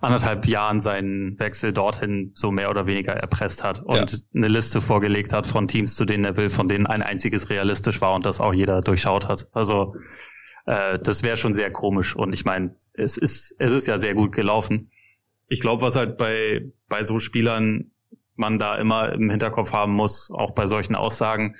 anderthalb 0.00 0.46
Jahren 0.46 0.80
seinen 0.80 1.38
Wechsel 1.38 1.72
dorthin 1.72 2.30
so 2.34 2.50
mehr 2.50 2.70
oder 2.70 2.86
weniger 2.86 3.12
erpresst 3.12 3.64
hat 3.64 3.80
und 3.80 4.12
ja. 4.12 4.18
eine 4.34 4.48
Liste 4.48 4.80
vorgelegt 4.80 5.32
hat 5.32 5.46
von 5.46 5.68
Teams, 5.68 5.94
zu 5.96 6.04
denen 6.04 6.24
er 6.24 6.36
will, 6.36 6.50
von 6.50 6.68
denen 6.68 6.86
ein 6.86 7.02
einziges 7.02 7.50
realistisch 7.50 8.00
war 8.00 8.14
und 8.14 8.24
das 8.26 8.40
auch 8.40 8.52
jeder 8.52 8.80
durchschaut 8.80 9.28
hat. 9.28 9.48
Also 9.52 9.94
äh, 10.66 10.98
das 10.98 11.22
wäre 11.22 11.36
schon 11.36 11.54
sehr 11.54 11.70
komisch 11.70 12.14
und 12.14 12.34
ich 12.34 12.44
meine, 12.44 12.76
es 12.92 13.16
ist 13.16 13.54
es 13.58 13.72
ist 13.72 13.86
ja 13.86 13.98
sehr 13.98 14.14
gut 14.14 14.32
gelaufen. 14.32 14.90
Ich 15.48 15.60
glaube, 15.60 15.82
was 15.82 15.96
halt 15.96 16.16
bei 16.16 16.70
bei 16.88 17.02
so 17.02 17.18
Spielern 17.18 17.90
man 18.36 18.58
da 18.58 18.76
immer 18.76 19.12
im 19.12 19.30
Hinterkopf 19.30 19.72
haben 19.72 19.92
muss, 19.92 20.30
auch 20.30 20.52
bei 20.52 20.66
solchen 20.66 20.94
Aussagen, 20.94 21.56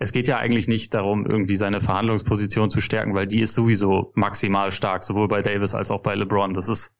es 0.00 0.12
geht 0.12 0.26
ja 0.26 0.38
eigentlich 0.38 0.66
nicht 0.66 0.94
darum, 0.94 1.26
irgendwie 1.26 1.56
seine 1.56 1.82
Verhandlungsposition 1.82 2.70
zu 2.70 2.80
stärken, 2.80 3.14
weil 3.14 3.26
die 3.26 3.42
ist 3.42 3.54
sowieso 3.54 4.12
maximal 4.14 4.72
stark, 4.72 5.04
sowohl 5.04 5.28
bei 5.28 5.42
Davis 5.42 5.74
als 5.74 5.90
auch 5.90 6.00
bei 6.00 6.14
LeBron. 6.14 6.54
Das 6.54 6.70
ist 6.70 6.94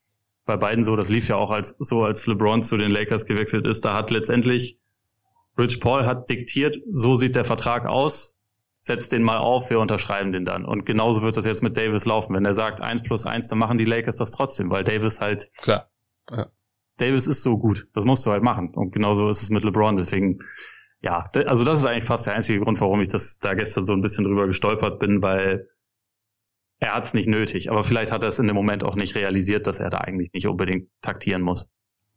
bei 0.44 0.56
beiden 0.56 0.84
so, 0.84 0.96
das 0.96 1.08
lief 1.08 1.28
ja 1.28 1.36
auch 1.36 1.50
als 1.50 1.76
so, 1.78 2.04
als 2.04 2.26
LeBron 2.26 2.62
zu 2.62 2.76
den 2.76 2.90
Lakers 2.90 3.26
gewechselt 3.26 3.66
ist. 3.66 3.84
Da 3.84 3.94
hat 3.94 4.10
letztendlich 4.10 4.78
Rich 5.58 5.80
Paul 5.80 6.06
hat 6.06 6.30
diktiert, 6.30 6.78
so 6.90 7.16
sieht 7.16 7.36
der 7.36 7.44
Vertrag 7.44 7.86
aus, 7.86 8.36
setzt 8.80 9.12
den 9.12 9.22
mal 9.22 9.38
auf, 9.38 9.68
wir 9.68 9.78
unterschreiben 9.80 10.32
den 10.32 10.44
dann. 10.44 10.64
Und 10.64 10.86
genauso 10.86 11.22
wird 11.22 11.36
das 11.36 11.44
jetzt 11.44 11.62
mit 11.62 11.76
Davis 11.76 12.06
laufen. 12.06 12.34
Wenn 12.34 12.44
er 12.44 12.54
sagt 12.54 12.80
eins 12.80 13.02
plus 13.02 13.26
eins, 13.26 13.48
dann 13.48 13.58
machen 13.58 13.78
die 13.78 13.84
Lakers 13.84 14.16
das 14.16 14.30
trotzdem, 14.30 14.70
weil 14.70 14.84
Davis 14.84 15.20
halt. 15.20 15.50
Klar. 15.56 15.90
Ja. 16.30 16.46
Davis 16.96 17.26
ist 17.26 17.42
so 17.42 17.58
gut. 17.58 17.88
Das 17.94 18.04
musst 18.04 18.24
du 18.26 18.30
halt 18.30 18.42
machen. 18.42 18.74
Und 18.74 18.94
genauso 18.94 19.28
ist 19.28 19.42
es 19.42 19.50
mit 19.50 19.64
LeBron. 19.64 19.96
Deswegen 19.96 20.40
ja, 21.02 21.26
also 21.46 21.64
das 21.64 21.78
ist 21.78 21.86
eigentlich 21.86 22.04
fast 22.04 22.26
der 22.26 22.34
einzige 22.34 22.60
Grund, 22.60 22.80
warum 22.80 23.00
ich 23.00 23.08
das 23.08 23.38
da 23.38 23.54
gestern 23.54 23.86
so 23.86 23.94
ein 23.94 24.02
bisschen 24.02 24.24
drüber 24.24 24.46
gestolpert 24.46 24.98
bin, 24.98 25.22
weil 25.22 25.68
er 26.80 26.94
hat 26.94 27.04
es 27.04 27.14
nicht 27.14 27.28
nötig. 27.28 27.70
Aber 27.70 27.82
vielleicht 27.82 28.10
hat 28.10 28.22
er 28.22 28.30
es 28.30 28.38
in 28.38 28.46
dem 28.46 28.56
Moment 28.56 28.82
auch 28.82 28.96
nicht 28.96 29.14
realisiert, 29.14 29.66
dass 29.66 29.78
er 29.78 29.90
da 29.90 29.98
eigentlich 29.98 30.32
nicht 30.32 30.46
unbedingt 30.46 30.88
taktieren 31.02 31.42
muss. 31.42 31.68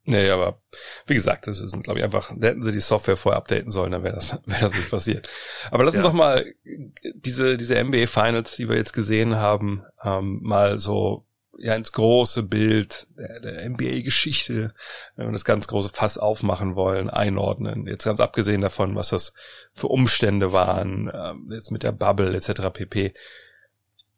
Nee, 0.05 0.29
aber 0.29 0.61
wie 1.07 1.13
gesagt, 1.13 1.47
das 1.47 1.61
ist, 1.61 1.81
glaube 1.83 1.99
ich, 1.99 2.05
einfach, 2.05 2.33
da 2.35 2.47
hätten 2.47 2.61
sie 2.61 2.73
die 2.73 2.81
Software 2.81 3.15
vorher 3.15 3.37
updaten 3.37 3.71
sollen, 3.71 3.91
dann 3.91 4.03
wäre 4.03 4.15
das, 4.15 4.33
wäre 4.45 4.61
das 4.61 4.73
nicht 4.73 4.89
passiert. 4.89 5.29
Aber 5.71 5.83
lass 5.85 5.95
uns 5.95 6.03
ja. 6.03 6.09
doch 6.09 6.17
mal 6.17 6.45
diese, 7.13 7.57
diese 7.57 7.81
NBA 7.81 8.07
Finals, 8.07 8.57
die 8.57 8.67
wir 8.67 8.75
jetzt 8.75 8.93
gesehen 8.93 9.37
haben, 9.37 9.83
ähm, 10.03 10.39
mal 10.41 10.77
so 10.77 11.25
ja 11.57 11.75
ins 11.75 11.91
große 11.91 12.43
Bild 12.43 13.07
der, 13.17 13.39
der 13.39 13.69
NBA-Geschichte, 13.69 14.73
wenn 15.15 15.27
wir 15.27 15.33
das 15.33 15.45
ganz 15.45 15.67
große 15.67 15.89
Fass 15.93 16.17
aufmachen 16.17 16.75
wollen, 16.75 17.09
einordnen. 17.09 17.87
Jetzt 17.87 18.05
ganz 18.05 18.19
abgesehen 18.19 18.61
davon, 18.61 18.95
was 18.95 19.09
das 19.09 19.33
für 19.73 19.87
Umstände 19.87 20.51
waren, 20.51 21.11
ähm, 21.13 21.49
jetzt 21.51 21.71
mit 21.71 21.83
der 21.83 21.91
Bubble 21.91 22.35
etc. 22.35 22.69
pp. 22.73 23.13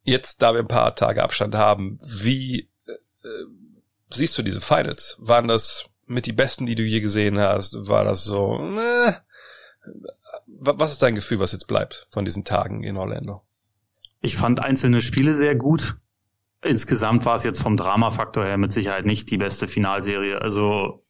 Jetzt, 0.05 0.41
da 0.41 0.53
wir 0.53 0.61
ein 0.61 0.67
paar 0.67 0.95
Tage 0.95 1.21
Abstand 1.21 1.55
haben, 1.55 1.97
wie 2.05 2.69
äh, 2.87 3.27
siehst 4.09 4.37
du 4.37 4.43
diese 4.43 4.61
Finals? 4.61 5.17
Waren 5.19 5.47
das 5.47 5.89
mit 6.05 6.25
die 6.25 6.33
besten, 6.33 6.65
die 6.65 6.75
du 6.75 6.83
je 6.83 7.01
gesehen 7.01 7.39
hast? 7.39 7.87
War 7.87 8.05
das 8.05 8.23
so? 8.23 8.57
Äh, 8.57 9.13
was 10.47 10.93
ist 10.93 11.01
dein 11.01 11.15
Gefühl, 11.15 11.39
was 11.39 11.51
jetzt 11.51 11.67
bleibt 11.67 12.07
von 12.11 12.23
diesen 12.23 12.43
Tagen 12.45 12.83
in 12.83 12.97
Orlando? 12.97 13.41
Ich 14.21 14.37
fand 14.37 14.59
einzelne 14.59 15.01
Spiele 15.01 15.35
sehr 15.35 15.55
gut 15.55 15.97
insgesamt 16.65 17.25
war 17.25 17.35
es 17.35 17.43
jetzt 17.43 17.61
vom 17.61 17.77
Dramafaktor 17.77 18.43
her 18.43 18.57
mit 18.57 18.71
Sicherheit 18.71 19.05
nicht 19.05 19.29
die 19.31 19.37
beste 19.37 19.67
Finalserie. 19.67 20.41
Also 20.41 21.03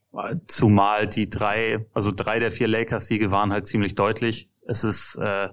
zumal 0.47 1.07
die 1.07 1.29
drei, 1.29 1.85
also 1.93 2.11
drei 2.11 2.39
der 2.39 2.51
vier 2.51 2.67
Lakers-Siege 2.67 3.31
waren 3.31 3.51
halt 3.51 3.67
ziemlich 3.67 3.95
deutlich. 3.95 4.49
Es 4.67 4.83
ist 4.83 5.15
äh, 5.15 5.49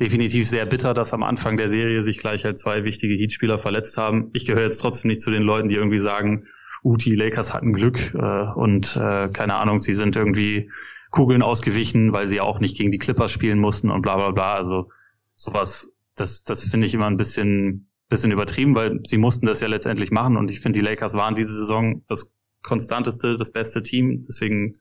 definitiv 0.00 0.48
sehr 0.48 0.66
bitter, 0.66 0.94
dass 0.94 1.14
am 1.14 1.22
Anfang 1.22 1.56
der 1.56 1.68
Serie 1.68 2.02
sich 2.02 2.18
gleich 2.18 2.44
halt 2.44 2.58
zwei 2.58 2.84
wichtige 2.84 3.14
Heatspieler 3.14 3.58
verletzt 3.58 3.96
haben. 3.96 4.30
Ich 4.34 4.44
gehöre 4.44 4.64
jetzt 4.64 4.78
trotzdem 4.78 5.08
nicht 5.08 5.20
zu 5.20 5.30
den 5.30 5.42
Leuten, 5.42 5.68
die 5.68 5.76
irgendwie 5.76 5.98
sagen, 5.98 6.46
uh, 6.84 6.96
die 6.96 7.14
Lakers 7.14 7.54
hatten 7.54 7.72
Glück 7.72 8.14
äh, 8.14 8.50
und 8.54 8.96
äh, 8.96 9.28
keine 9.28 9.54
Ahnung, 9.54 9.78
sie 9.78 9.94
sind 9.94 10.16
irgendwie 10.16 10.70
Kugeln 11.10 11.42
ausgewichen, 11.42 12.12
weil 12.12 12.26
sie 12.26 12.40
auch 12.40 12.60
nicht 12.60 12.76
gegen 12.76 12.90
die 12.90 12.98
Clippers 12.98 13.32
spielen 13.32 13.58
mussten 13.58 13.90
und 13.90 14.02
bla 14.02 14.16
bla 14.16 14.32
bla. 14.32 14.54
Also 14.54 14.90
sowas, 15.34 15.90
das, 16.14 16.42
das 16.42 16.64
finde 16.68 16.86
ich 16.86 16.94
immer 16.94 17.06
ein 17.06 17.16
bisschen 17.16 17.88
bisschen 18.08 18.30
übertrieben, 18.30 18.76
weil 18.76 19.00
sie 19.04 19.18
mussten 19.18 19.46
das 19.46 19.60
ja 19.60 19.66
letztendlich 19.66 20.12
machen 20.12 20.36
und 20.36 20.50
ich 20.52 20.60
finde, 20.60 20.78
die 20.78 20.84
Lakers 20.84 21.14
waren 21.14 21.34
diese 21.34 21.52
Saison 21.52 22.04
das 22.08 22.30
konstanteste, 22.62 23.36
das 23.36 23.50
beste 23.50 23.82
Team. 23.82 24.24
Deswegen 24.28 24.74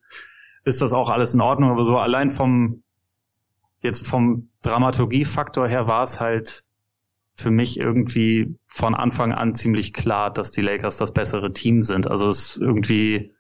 ist 0.64 0.82
das 0.82 0.94
auch 0.94 1.10
alles 1.10 1.34
in 1.34 1.42
Ordnung. 1.42 1.72
Aber 1.72 1.84
so 1.84 1.98
allein 1.98 2.30
vom 2.30 2.84
jetzt 3.82 4.08
vom 4.08 4.50
Dramaturgiefaktor 4.62 5.68
her 5.68 5.88
war 5.88 6.04
es 6.04 6.20
halt 6.20 6.64
für 7.36 7.52
mich 7.52 7.80
irgendwie 7.80 8.56
von 8.66 8.96
Anfang 8.96 9.34
an 9.34 9.56
ziemlich 9.56 9.94
klar, 9.94 10.32
dass 10.32 10.52
die 10.52 10.62
Lakers 10.62 10.98
das 10.98 11.14
bessere 11.14 11.52
Team 11.52 11.84
sind. 11.84 12.10
Also 12.10 12.28
es 12.28 12.56
ist 12.56 12.62
irgendwie 12.62 13.34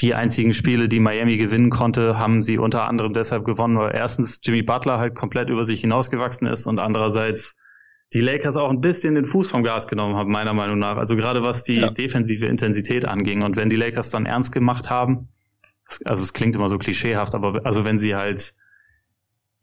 die 0.00 0.14
einzigen 0.14 0.54
Spiele, 0.54 0.88
die 0.88 1.00
Miami 1.00 1.36
gewinnen 1.36 1.70
konnte, 1.70 2.18
haben 2.18 2.42
sie 2.42 2.58
unter 2.58 2.88
anderem 2.88 3.12
deshalb 3.12 3.44
gewonnen, 3.44 3.78
weil 3.78 3.94
erstens 3.94 4.40
Jimmy 4.42 4.62
Butler 4.62 4.98
halt 4.98 5.14
komplett 5.14 5.50
über 5.50 5.64
sich 5.64 5.80
hinausgewachsen 5.80 6.48
ist 6.48 6.66
und 6.66 6.80
andererseits 6.80 7.56
die 8.12 8.20
Lakers 8.20 8.56
auch 8.56 8.70
ein 8.70 8.80
bisschen 8.80 9.14
den 9.14 9.24
Fuß 9.24 9.50
vom 9.50 9.62
Gas 9.62 9.88
genommen 9.88 10.16
haben, 10.16 10.30
meiner 10.30 10.52
Meinung 10.52 10.78
nach. 10.78 10.96
Also 10.96 11.16
gerade 11.16 11.42
was 11.42 11.64
die 11.64 11.80
ja. 11.80 11.90
defensive 11.90 12.46
Intensität 12.46 13.06
anging. 13.06 13.42
Und 13.42 13.56
wenn 13.56 13.68
die 13.68 13.76
Lakers 13.76 14.10
dann 14.10 14.26
ernst 14.26 14.52
gemacht 14.52 14.90
haben, 14.90 15.28
also 16.04 16.22
es 16.22 16.32
klingt 16.32 16.54
immer 16.54 16.68
so 16.68 16.78
klischeehaft, 16.78 17.34
aber 17.34 17.64
also 17.64 17.84
wenn 17.84 17.98
sie 17.98 18.14
halt 18.14 18.54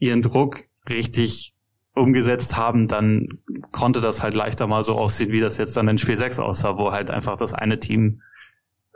ihren 0.01 0.21
Druck 0.21 0.63
richtig 0.89 1.53
umgesetzt 1.93 2.57
haben, 2.57 2.87
dann 2.87 3.39
konnte 3.71 4.01
das 4.01 4.23
halt 4.23 4.33
leichter 4.33 4.65
mal 4.67 4.83
so 4.83 4.97
aussehen, 4.97 5.31
wie 5.31 5.39
das 5.39 5.57
jetzt 5.57 5.77
dann 5.77 5.87
in 5.87 5.97
Spiel 5.97 6.17
6 6.17 6.39
aussah, 6.39 6.77
wo 6.77 6.91
halt 6.91 7.11
einfach 7.11 7.37
das 7.37 7.53
eine 7.53 7.79
Team 7.79 8.21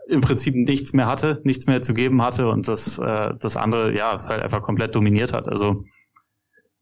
im 0.07 0.21
Prinzip 0.21 0.55
nichts 0.55 0.93
mehr 0.93 1.07
hatte, 1.07 1.41
nichts 1.43 1.67
mehr 1.67 1.81
zu 1.81 1.93
geben 1.93 2.21
hatte 2.21 2.47
und 2.47 2.67
das, 2.67 2.97
äh, 2.97 3.33
das 3.39 3.55
andere, 3.55 3.95
ja, 3.95 4.13
es 4.15 4.27
halt 4.27 4.41
einfach 4.41 4.61
komplett 4.61 4.95
dominiert 4.95 5.33
hat. 5.33 5.47
Also 5.47 5.85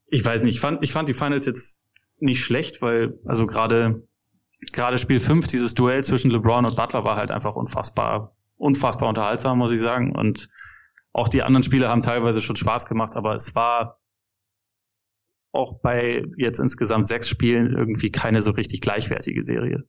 ich 0.07 0.23
weiß 0.23 0.43
nicht, 0.43 0.55
ich 0.55 0.61
fand, 0.61 0.83
ich 0.83 0.93
fand 0.93 1.09
die 1.09 1.13
Finals 1.13 1.45
jetzt 1.45 1.79
nicht 2.19 2.43
schlecht, 2.43 2.81
weil 2.81 3.19
also 3.25 3.45
gerade 3.45 4.07
gerade 4.71 4.97
Spiel 4.97 5.19
5, 5.19 5.47
dieses 5.47 5.73
Duell 5.73 6.03
zwischen 6.03 6.31
LeBron 6.31 6.65
und 6.65 6.77
Butler 6.77 7.03
war 7.03 7.17
halt 7.17 7.31
einfach 7.31 7.55
unfassbar 7.55 8.35
unfassbar 8.55 9.09
unterhaltsam, 9.09 9.57
muss 9.57 9.73
ich 9.73 9.81
sagen 9.81 10.15
und 10.15 10.47
auch 11.11 11.27
die 11.27 11.43
anderen 11.43 11.63
Spiele 11.63 11.89
haben 11.89 12.01
teilweise 12.01 12.41
schon 12.41 12.55
Spaß 12.55 12.85
gemacht, 12.85 13.15
aber 13.15 13.35
es 13.35 13.55
war 13.55 13.99
auch 15.53 15.79
bei 15.79 16.25
jetzt 16.35 16.59
insgesamt 16.59 17.07
sechs 17.07 17.29
Spielen 17.29 17.73
irgendwie 17.77 18.11
keine 18.11 18.41
so 18.41 18.51
richtig 18.51 18.81
gleichwertige 18.81 19.43
Serie. 19.43 19.83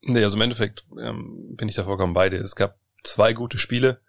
Nee, 0.00 0.24
also 0.24 0.36
im 0.36 0.42
Endeffekt 0.42 0.84
ähm, 1.00 1.54
bin 1.56 1.68
ich 1.68 1.76
da 1.76 1.84
vollkommen 1.84 2.14
bei 2.14 2.30
dir. 2.30 2.40
Es 2.40 2.56
gab 2.56 2.78
zwei 3.04 3.32
gute 3.34 3.58
Spiele, 3.58 4.00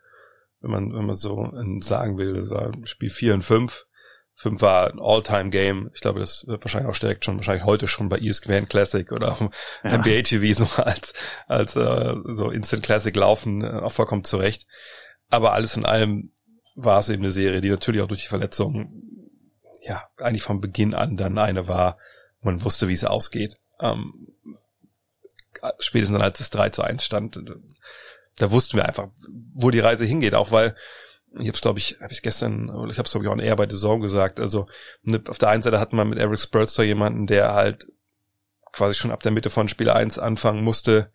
wenn 0.62 0.72
man, 0.72 0.94
wenn 0.94 1.06
man 1.06 1.16
so 1.16 1.52
sagen 1.82 2.18
will. 2.18 2.34
Das 2.34 2.50
war 2.50 2.72
Spiel 2.84 3.10
4 3.10 3.36
und 3.36 3.44
5. 3.44 3.86
5 4.38 4.62
war 4.62 4.92
ein 4.92 5.00
All-Time-Game. 5.00 5.92
Ich 5.94 6.02
glaube, 6.02 6.20
das 6.20 6.46
wird 6.48 6.64
wahrscheinlich 6.64 6.90
auch 6.90 7.00
direkt 7.00 7.24
schon, 7.24 7.38
wahrscheinlich 7.38 7.66
heute 7.66 7.88
schon 7.88 8.10
bei 8.10 8.20
ESPN 8.20 8.68
Classic 8.68 9.10
oder 9.12 9.32
auf 9.32 9.50
ja. 9.84 9.98
NBA 9.98 10.24
TV 10.24 10.66
so 10.66 10.82
als, 10.82 11.14
als 11.48 11.76
äh, 11.76 12.16
so 12.34 12.52
Instant 12.52 12.84
Classic 12.84 13.16
laufen, 13.16 13.64
äh, 13.64 13.80
auch 13.82 13.92
vollkommen 13.92 14.24
zurecht. 14.24 14.68
Aber 15.30 15.54
alles 15.54 15.78
in 15.78 15.86
allem 15.86 16.32
war 16.76 17.00
es 17.00 17.10
eben 17.10 17.24
eine 17.24 17.32
Serie, 17.32 17.62
die 17.62 17.70
natürlich 17.70 18.02
auch 18.02 18.08
durch 18.08 18.24
die 18.24 18.30
Verletzung, 18.30 19.02
ja, 19.88 20.04
eigentlich 20.18 20.42
von 20.42 20.62
Beginn 20.62 20.94
an 20.94 21.16
dann 21.16 21.38
eine 21.38 21.68
war, 21.68 21.98
man 22.42 22.64
wusste, 22.64 22.88
wie 22.88 22.94
es 22.94 23.04
ausgeht. 23.04 23.58
Ähm, 23.80 24.28
spätestens 25.80 26.22
als 26.22 26.40
es 26.40 26.50
3 26.50 26.70
zu 26.70 26.82
1 26.84 27.04
stand, 27.04 27.40
da 28.38 28.52
wussten 28.52 28.78
wir 28.78 28.86
einfach, 28.86 29.08
wo 29.54 29.70
die 29.70 29.80
Reise 29.80 30.06
hingeht, 30.06 30.36
auch 30.36 30.52
weil 30.52 30.76
ich 31.38 31.48
habe 31.48 31.56
es 31.56 31.62
glaube 31.62 31.80
ich, 31.80 31.98
habe 32.02 32.14
ich 32.14 32.22
gestern, 32.22 32.68
ich 32.90 32.98
habe 32.98 33.06
es 33.06 33.12
glaube 33.12 33.26
ich 33.26 33.32
auch 33.32 33.38
eher 33.38 33.56
bei 33.56 33.68
The 33.70 33.78
Zone 33.78 34.02
gesagt. 34.02 34.40
Also 34.40 34.68
ne, 35.04 35.22
auf 35.28 35.38
der 35.38 35.50
einen 35.50 35.64
Seite 35.64 35.80
hat 35.80 35.94
man 35.94 36.10
mit 36.10 36.18
Eric 36.18 36.40
Spurster 36.40 36.84
jemanden, 36.84 37.28
der 37.28 37.54
halt 37.54 37.88
quasi 38.72 38.94
schon 38.94 39.12
ab 39.12 39.22
der 39.22 39.32
Mitte 39.32 39.50
von 39.50 39.68
Spiel 39.68 39.90
1 39.90 40.18
anfangen 40.18 40.64
musste, 40.64 41.12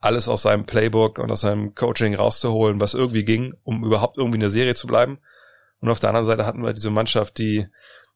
alles 0.00 0.28
aus 0.28 0.42
seinem 0.42 0.66
Playbook 0.66 1.18
und 1.18 1.30
aus 1.30 1.42
seinem 1.42 1.74
Coaching 1.74 2.14
rauszuholen, 2.14 2.80
was 2.80 2.94
irgendwie 2.94 3.24
ging, 3.24 3.54
um 3.62 3.84
überhaupt 3.84 4.18
irgendwie 4.18 4.36
in 4.36 4.42
der 4.42 4.50
Serie 4.50 4.74
zu 4.74 4.86
bleiben. 4.86 5.18
Und 5.80 5.88
auf 5.88 6.00
der 6.00 6.10
anderen 6.10 6.26
Seite 6.26 6.46
hatten 6.46 6.62
wir 6.62 6.72
diese 6.72 6.90
Mannschaft, 6.90 7.38
die 7.38 7.66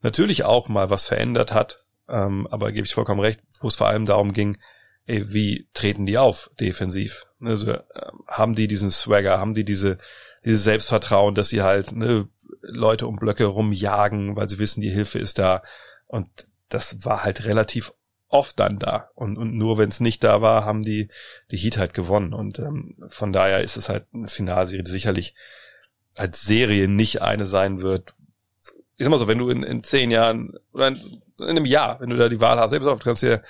natürlich 0.04 0.44
auch 0.44 0.68
mal 0.68 0.90
was 0.90 1.06
verändert 1.06 1.52
hat, 1.52 1.84
ähm, 2.08 2.46
aber 2.46 2.70
gebe 2.70 2.86
ich 2.86 2.94
vollkommen 2.94 3.20
recht, 3.20 3.40
wo 3.60 3.66
es 3.66 3.76
vor 3.76 3.88
allem 3.88 4.06
darum 4.06 4.32
ging, 4.32 4.58
ey, 5.06 5.32
wie 5.32 5.68
treten 5.74 6.06
die 6.06 6.18
auf 6.18 6.50
defensiv? 6.60 7.26
Also 7.40 7.72
äh, 7.72 7.82
haben 8.28 8.54
die 8.54 8.68
diesen 8.68 8.92
Swagger, 8.92 9.40
haben 9.40 9.54
die 9.54 9.64
diese 9.64 9.98
dieses 10.44 10.64
Selbstvertrauen, 10.64 11.34
dass 11.34 11.48
sie 11.48 11.62
halt 11.62 11.92
ne, 11.92 12.28
Leute 12.60 13.06
um 13.06 13.16
Blöcke 13.16 13.44
rumjagen, 13.46 14.36
weil 14.36 14.48
sie 14.48 14.58
wissen, 14.58 14.80
die 14.80 14.90
Hilfe 14.90 15.18
ist 15.18 15.38
da. 15.38 15.62
Und 16.06 16.48
das 16.68 17.04
war 17.04 17.24
halt 17.24 17.44
relativ 17.44 17.92
oft 18.28 18.58
dann 18.58 18.78
da. 18.78 19.10
Und, 19.14 19.38
und 19.38 19.56
nur 19.56 19.78
wenn 19.78 19.88
es 19.88 20.00
nicht 20.00 20.24
da 20.24 20.42
war, 20.42 20.64
haben 20.64 20.82
die, 20.82 21.08
die 21.50 21.56
Heat 21.56 21.78
halt 21.78 21.94
gewonnen. 21.94 22.34
Und 22.34 22.58
ähm, 22.58 22.94
von 23.08 23.32
daher 23.32 23.62
ist 23.62 23.76
es 23.76 23.88
halt 23.88 24.06
eine 24.12 24.28
Finalserie, 24.28 24.82
die 24.82 24.90
sicherlich 24.90 25.34
als 26.14 26.42
Serie 26.42 26.88
nicht 26.88 27.22
eine 27.22 27.46
sein 27.46 27.80
wird. 27.80 28.14
Ich 28.96 29.04
sag 29.04 29.10
mal 29.10 29.18
so, 29.18 29.28
wenn 29.28 29.38
du 29.38 29.48
in, 29.50 29.62
in 29.62 29.82
zehn 29.82 30.10
Jahren 30.10 30.56
oder 30.72 30.88
in, 30.88 31.22
in 31.40 31.48
einem 31.48 31.64
Jahr, 31.64 32.00
wenn 32.00 32.10
du 32.10 32.16
da 32.16 32.28
die 32.28 32.40
Wahl 32.40 32.58
hast, 32.58 32.70
selbst 32.70 32.86
auf, 32.86 32.98
du 32.98 33.04
kannst 33.04 33.22
dir 33.22 33.42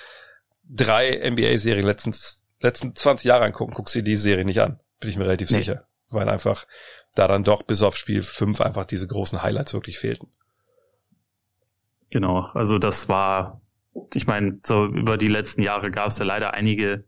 drei 0.63 1.29
NBA-Serien 1.29 1.85
letzten, 1.85 2.13
letzten 2.59 2.95
20 2.95 3.25
Jahre 3.25 3.45
angucken, 3.45 3.73
guckst 3.73 3.95
dir 3.95 4.03
die 4.03 4.15
Serie 4.15 4.45
nicht 4.45 4.61
an. 4.61 4.79
Bin 4.99 5.09
ich 5.09 5.17
mir 5.17 5.25
relativ 5.25 5.51
nee. 5.51 5.57
sicher. 5.57 5.87
Weil 6.09 6.29
einfach 6.29 6.65
da 7.13 7.27
dann 7.27 7.43
doch 7.43 7.63
bis 7.63 7.81
auf 7.81 7.95
Spiel 7.95 8.21
5 8.21 8.61
einfach 8.61 8.85
diese 8.85 9.07
großen 9.07 9.41
Highlights 9.41 9.73
wirklich 9.73 9.99
fehlten. 9.99 10.27
Genau, 12.09 12.49
also 12.53 12.79
das 12.79 13.09
war, 13.09 13.61
ich 14.13 14.27
meine, 14.27 14.59
so 14.63 14.85
über 14.85 15.17
die 15.17 15.27
letzten 15.27 15.61
Jahre 15.61 15.91
gab 15.91 16.07
es 16.07 16.17
ja 16.17 16.25
leider 16.25 16.53
einige 16.53 17.05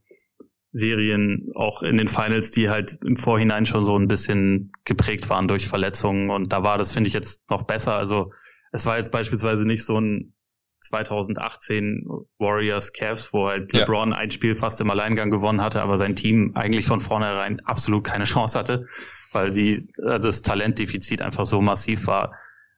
Serien 0.78 1.52
auch 1.56 1.82
in 1.82 1.98
den 1.98 2.08
Finals, 2.08 2.52
die 2.52 2.70
halt 2.70 2.98
im 3.04 3.16
Vorhinein 3.16 3.66
schon 3.66 3.84
so 3.84 3.98
ein 3.98 4.08
bisschen 4.08 4.72
geprägt 4.86 5.30
waren 5.30 5.48
durch 5.48 5.68
Verletzungen 5.68 6.30
und 6.30 6.54
da 6.54 6.64
war 6.64 6.78
das, 6.78 6.92
finde 6.92 7.08
ich, 7.08 7.14
jetzt 7.14 7.50
noch 7.50 7.64
besser. 7.64 7.94
Also 7.94 8.32
es 8.72 8.86
war 8.86 8.98
jetzt 8.98 9.12
beispielsweise 9.12 9.68
nicht 9.68 9.86
so 9.86 10.00
ein 10.00 10.34
2018 10.80 12.06
Warriors 12.38 12.94
Cavs, 12.94 13.34
wo 13.34 13.48
halt 13.48 13.74
ja. 13.74 13.82
LeBron 13.82 14.14
ein 14.14 14.32
Spiel 14.32 14.56
fast 14.56 14.80
im 14.80 14.90
Alleingang 14.90 15.32
gewonnen 15.32 15.62
hatte, 15.62 15.82
aber 15.82 15.98
sein 15.98 16.16
Team 16.16 16.52
eigentlich 16.56 16.86
von 16.86 17.00
vornherein 17.00 17.60
absolut 17.62 18.04
keine 18.04 18.26
Chance 18.26 18.58
hatte, 18.58 18.88
weil 19.32 19.52
die, 19.52 19.90
also 20.04 20.28
das 20.28 20.42
Talentdefizit 20.42 21.22
einfach 21.22 21.46
so 21.46 21.62
massiv 21.62 22.08
war. 22.08 22.34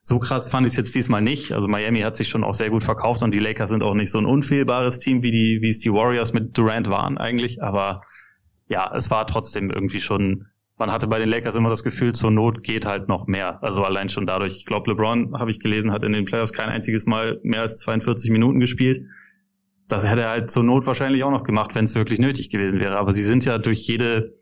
So 0.10 0.17
krass 0.17 0.50
fand 0.50 0.65
ich 0.65 0.74
es 0.74 0.78
jetzt 0.78 0.95
diesmal 0.95 1.22
nicht. 1.22 1.52
Also 1.52 1.67
Miami 1.67 2.02
hat 2.02 2.15
sich 2.15 2.30
schon 2.30 2.43
auch 2.43 2.56
sehr 2.56 2.72
gut 2.72 2.84
verkauft 2.84 3.22
und 3.22 3.32
die 3.32 3.39
Lakers 3.39 3.69
sind 3.69 3.84
auch 3.84 3.93
nicht 3.93 4.10
so 4.10 4.17
ein 4.17 4.26
unfehlbares 4.26 4.98
Team, 4.98 5.22
wie 5.22 5.30
die, 5.30 5.60
wie 5.62 5.69
es 5.69 5.78
die 5.78 5.93
Warriors 5.93 6.34
mit 6.34 6.58
Durant 6.58 6.89
waren 6.89 7.19
eigentlich. 7.19 7.62
Aber 7.62 8.02
ja, 8.67 8.91
es 8.95 9.12
war 9.12 9.28
trotzdem 9.28 9.69
irgendwie 9.69 10.02
schon 10.02 10.48
man 10.80 10.91
hatte 10.91 11.08
bei 11.08 11.19
den 11.19 11.30
Lakers 11.30 11.56
immer 11.56 11.69
das 11.69 11.84
Gefühl, 11.84 12.13
zur 12.13 12.32
Not 12.32 12.63
geht 12.63 12.88
halt 12.88 13.08
noch 13.08 13.28
mehr. 13.28 13.62
Also 13.62 13.84
allein 13.84 14.10
schon 14.10 14.26
dadurch. 14.26 14.58
Ich 14.58 14.65
glaube, 14.65 14.89
LeBron, 14.89 15.38
habe 15.38 15.52
ich 15.52 15.60
gelesen, 15.60 15.91
hat 15.91 16.04
in 16.04 16.13
den 16.13 16.26
Playoffs 16.26 16.54
kein 16.54 16.69
einziges 16.69 17.06
Mal 17.06 17.39
mehr 17.43 17.62
als 17.62 17.78
42 17.78 18.32
Minuten 18.32 18.60
gespielt. 18.60 19.02
Das 19.89 20.08
hätte 20.08 20.22
er 20.22 20.30
halt 20.30 20.50
zur 20.50 20.63
Not 20.63 20.88
wahrscheinlich 20.88 21.24
auch 21.24 21.32
noch 21.32 21.43
gemacht, 21.43 21.76
wenn 21.76 21.84
es 21.84 21.93
wirklich 21.93 22.19
nötig 22.19 22.50
gewesen 22.50 22.80
wäre. 22.80 22.98
Aber 22.98 23.13
sie 23.13 23.24
sind 23.24 23.45
ja 23.45 23.60
durch 23.60 23.86
jede, 23.86 24.38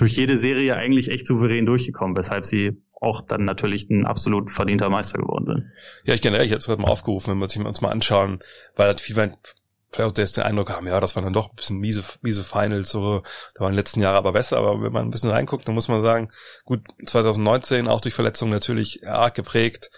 durch 0.00 0.12
jede 0.12 0.36
Serie 0.36 0.76
eigentlich 0.76 1.10
echt 1.10 1.26
souverän 1.26 1.66
durchgekommen, 1.66 2.16
weshalb 2.16 2.46
sie 2.46 2.82
auch 3.00 3.20
dann 3.20 3.44
natürlich 3.44 3.88
ein 3.90 4.06
absolut 4.06 4.50
verdienter 4.50 4.88
Meister 4.88 5.18
geworden 5.18 5.46
sind. 5.46 5.72
Ja, 6.04 6.14
ich 6.14 6.22
generell, 6.22 6.46
ich 6.46 6.52
habe 6.52 6.58
es 6.58 6.66
gerade 6.66 6.80
mal 6.80 6.88
aufgerufen, 6.88 7.30
wenn 7.30 7.38
wir 7.38 7.66
uns 7.66 7.80
mal 7.80 7.90
anschauen, 7.90 8.40
weil 8.76 8.86
halt 8.86 9.00
viel, 9.00 9.14
vielleicht 9.14 10.12
auch 10.12 10.16
jetzt 10.16 10.36
den 10.36 10.44
Eindruck 10.44 10.70
haben, 10.70 10.86
ja, 10.86 11.00
das 11.00 11.16
waren 11.16 11.24
dann 11.24 11.32
doch 11.32 11.50
ein 11.50 11.56
bisschen 11.56 11.78
miese, 11.78 12.02
miese 12.22 12.44
Finals, 12.44 12.90
so, 12.90 13.22
da 13.54 13.64
waren 13.64 13.72
die 13.72 13.78
letzten 13.78 14.00
Jahre 14.00 14.16
aber 14.16 14.32
besser, 14.32 14.56
aber 14.56 14.82
wenn 14.82 14.92
man 14.92 15.06
ein 15.06 15.10
bisschen 15.10 15.30
reinguckt, 15.30 15.68
dann 15.68 15.74
muss 15.74 15.88
man 15.88 16.02
sagen, 16.02 16.30
gut, 16.64 16.80
2019 17.04 17.88
auch 17.88 18.00
durch 18.00 18.14
Verletzungen 18.14 18.52
natürlich 18.52 19.06
arg 19.06 19.34
geprägt. 19.34 19.90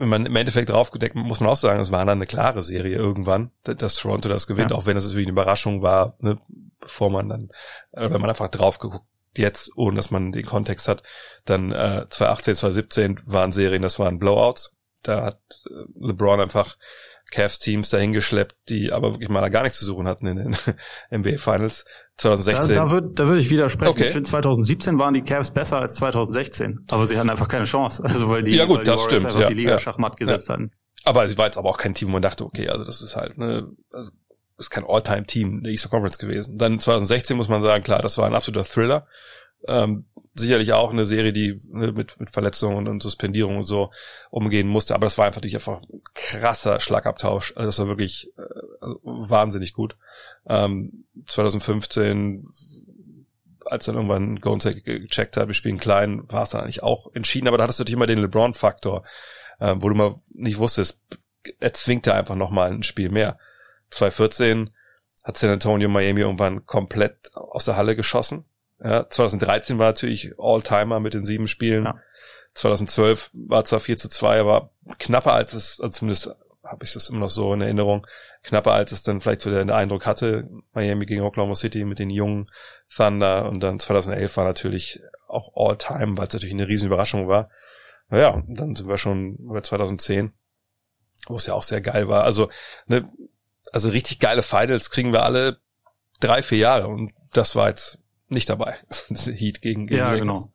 Wenn 0.00 0.08
man 0.08 0.26
im 0.26 0.34
Endeffekt 0.34 0.70
draufgedeckt, 0.70 1.14
muss 1.14 1.40
man 1.40 1.50
auch 1.50 1.56
sagen, 1.56 1.78
es 1.78 1.92
war 1.92 2.04
dann 2.06 2.18
eine 2.18 2.26
klare 2.26 2.62
Serie 2.62 2.96
irgendwann, 2.96 3.50
dass 3.64 3.96
Toronto 3.96 4.30
das 4.30 4.46
gewinnt, 4.46 4.70
ja. 4.70 4.76
auch 4.76 4.86
wenn 4.86 4.96
es 4.96 5.04
wirklich 5.10 5.26
eine 5.26 5.32
Überraschung 5.32 5.82
war, 5.82 6.16
ne, 6.20 6.38
bevor 6.80 7.10
man 7.10 7.28
dann, 7.28 7.50
äh, 7.92 8.10
wenn 8.10 8.20
man 8.20 8.30
einfach 8.30 8.48
drauf 8.48 8.78
geguckt 8.78 9.04
jetzt, 9.36 9.76
ohne 9.76 9.96
dass 9.96 10.10
man 10.10 10.32
den 10.32 10.46
Kontext 10.46 10.88
hat, 10.88 11.02
dann 11.44 11.70
äh, 11.70 12.06
2018, 12.08 12.54
2017 12.54 13.20
waren 13.26 13.52
Serien, 13.52 13.82
das 13.82 13.98
waren 13.98 14.18
Blowouts. 14.18 14.74
Da 15.02 15.22
hat 15.22 15.40
äh, 15.66 16.06
LeBron 16.06 16.40
einfach 16.40 16.76
Cavs-Teams 17.30 17.90
dahingeschleppt, 17.90 18.56
die 18.68 18.92
aber 18.92 19.12
wirklich 19.12 19.28
mal 19.28 19.40
da 19.40 19.48
gar 19.48 19.62
nichts 19.62 19.78
zu 19.78 19.84
suchen 19.84 20.06
hatten 20.06 20.26
in 20.26 20.36
den 20.36 20.56
NBA 21.10 21.38
Finals 21.38 21.84
2016. 22.16 22.74
Da, 22.74 22.84
da 22.84 22.90
würde 22.90 23.10
da 23.14 23.28
würd 23.28 23.40
ich 23.40 23.50
widersprechen. 23.50 23.90
Okay. 23.90 24.06
Ich 24.06 24.12
finde 24.12 24.28
2017 24.28 24.98
waren 24.98 25.14
die 25.14 25.22
Cavs 25.22 25.50
besser 25.50 25.78
als 25.78 25.94
2016, 25.94 26.80
aber 26.88 27.06
sie 27.06 27.18
hatten 27.18 27.30
einfach 27.30 27.48
keine 27.48 27.64
Chance, 27.64 28.02
also 28.04 28.28
weil 28.28 28.42
die, 28.42 28.56
ja, 28.56 28.66
gut, 28.66 28.78
weil 28.78 28.84
das 28.84 29.04
stimmt, 29.04 29.26
einfach 29.26 29.40
ja, 29.40 29.48
die 29.48 29.54
Liga 29.54 29.72
ja, 29.72 29.78
Schachmatt 29.78 30.16
gesetzt 30.16 30.48
ja. 30.48 30.54
hatten. 30.54 30.72
Aber 31.04 31.28
sie 31.28 31.38
war 31.38 31.46
jetzt 31.46 31.56
aber 31.56 31.68
auch 31.70 31.78
kein 31.78 31.94
Team, 31.94 32.08
wo 32.08 32.12
man 32.12 32.22
dachte, 32.22 32.44
okay, 32.44 32.68
also 32.68 32.84
das 32.84 33.00
ist 33.00 33.16
halt 33.16 33.38
ne, 33.38 33.68
also 33.92 34.10
ist 34.60 34.70
kein 34.70 34.84
All-Time-Team 34.86 35.62
der 35.62 35.72
Eastern 35.72 35.90
Conference 35.90 36.18
gewesen. 36.18 36.58
Dann 36.58 36.78
2016 36.78 37.36
muss 37.36 37.48
man 37.48 37.62
sagen, 37.62 37.82
klar, 37.82 38.02
das 38.02 38.18
war 38.18 38.26
ein 38.26 38.34
absoluter 38.34 38.64
Thriller. 38.64 39.06
Ähm, 39.66 40.06
sicherlich 40.34 40.72
auch 40.72 40.90
eine 40.90 41.06
Serie, 41.06 41.32
die 41.32 41.60
mit, 41.72 42.18
mit 42.18 42.30
Verletzungen 42.32 42.88
und 42.88 43.02
Suspendierungen 43.02 43.58
und 43.58 43.64
so 43.64 43.90
umgehen 44.30 44.68
musste. 44.68 44.94
Aber 44.94 45.06
das 45.06 45.18
war 45.18 45.26
einfach 45.26 45.38
natürlich 45.40 45.56
einfach 45.56 45.82
ein 45.82 46.02
krasser 46.14 46.80
Schlagabtausch. 46.80 47.52
Also 47.56 47.66
das 47.66 47.78
war 47.78 47.88
wirklich 47.88 48.30
äh, 48.38 48.86
wahnsinnig 49.02 49.72
gut. 49.72 49.96
Ähm, 50.48 51.04
2015, 51.26 52.46
als 53.66 53.84
dann 53.84 53.96
irgendwann 53.96 54.40
Golden 54.40 54.60
State 54.60 54.82
gecheckt 54.82 55.36
hat, 55.36 55.48
wir 55.48 55.54
spielen 55.54 55.78
klein, 55.78 56.22
war 56.28 56.42
es 56.42 56.50
dann 56.50 56.62
eigentlich 56.62 56.82
auch 56.82 57.08
entschieden. 57.14 57.48
Aber 57.48 57.58
da 57.58 57.64
hattest 57.64 57.78
du 57.78 57.82
natürlich 57.82 57.96
immer 57.96 58.06
den 58.06 58.20
LeBron-Faktor, 58.20 59.04
äh, 59.58 59.74
wo 59.78 59.88
du 59.88 59.94
mal 59.94 60.14
nicht 60.32 60.58
wusstest, 60.58 61.00
er 61.58 61.72
zwingte 61.72 62.14
einfach 62.14 62.36
nochmal 62.36 62.72
ein 62.72 62.82
Spiel 62.82 63.10
mehr. 63.10 63.38
2014 63.90 64.70
hat 65.24 65.36
San 65.36 65.50
Antonio 65.50 65.88
Miami 65.88 66.20
irgendwann 66.20 66.66
komplett 66.66 67.30
aus 67.34 67.64
der 67.64 67.76
Halle 67.76 67.96
geschossen 67.96 68.44
ja, 68.82 69.08
2013 69.08 69.78
war 69.78 69.86
natürlich 69.86 70.34
All-Timer 70.38 71.00
mit 71.00 71.14
den 71.14 71.24
sieben 71.24 71.48
Spielen. 71.48 71.84
Ja. 71.84 72.00
2012 72.54 73.30
war 73.34 73.64
zwar 73.64 73.80
4 73.80 73.98
zu 73.98 74.08
2, 74.08 74.40
aber 74.40 74.70
knapper 74.98 75.32
als 75.32 75.52
es, 75.52 75.80
also 75.80 75.90
zumindest 75.90 76.30
habe 76.64 76.84
ich 76.84 76.92
das 76.92 77.08
immer 77.08 77.20
noch 77.20 77.28
so 77.28 77.52
in 77.52 77.60
Erinnerung, 77.60 78.06
knapper 78.42 78.72
als 78.72 78.92
es 78.92 79.02
dann 79.02 79.20
vielleicht 79.20 79.42
so 79.42 79.50
der 79.50 79.74
Eindruck 79.74 80.06
hatte, 80.06 80.48
Miami 80.72 81.06
gegen 81.06 81.22
Oklahoma 81.22 81.54
City 81.54 81.84
mit 81.84 81.98
den 81.98 82.10
jungen 82.10 82.50
Thunder 82.94 83.48
und 83.48 83.60
dann 83.60 83.78
2011 83.78 84.36
war 84.36 84.44
natürlich 84.44 85.00
auch 85.26 85.52
All-Time, 85.54 86.16
weil 86.16 86.28
es 86.28 86.34
natürlich 86.34 86.54
eine 86.54 86.68
riesen 86.68 86.86
Überraschung 86.86 87.28
war. 87.28 87.50
Naja, 88.08 88.42
dann 88.48 88.74
sind 88.74 88.88
wir 88.88 88.98
schon 88.98 89.36
bei 89.40 89.60
2010, 89.60 90.32
wo 91.26 91.36
es 91.36 91.46
ja 91.46 91.54
auch 91.54 91.62
sehr 91.62 91.80
geil 91.80 92.08
war. 92.08 92.24
Also, 92.24 92.50
ne, 92.86 93.08
also 93.72 93.90
richtig 93.90 94.18
geile 94.18 94.42
Finals 94.42 94.90
kriegen 94.90 95.12
wir 95.12 95.22
alle 95.22 95.58
drei, 96.18 96.42
vier 96.42 96.58
Jahre 96.58 96.88
und 96.88 97.12
das 97.32 97.54
war 97.54 97.68
jetzt 97.68 97.98
nicht 98.30 98.48
dabei. 98.48 98.76
Heat 99.10 99.62
gegen, 99.62 99.86
gegen 99.86 99.98
ja, 99.98 100.14
genau. 100.14 100.52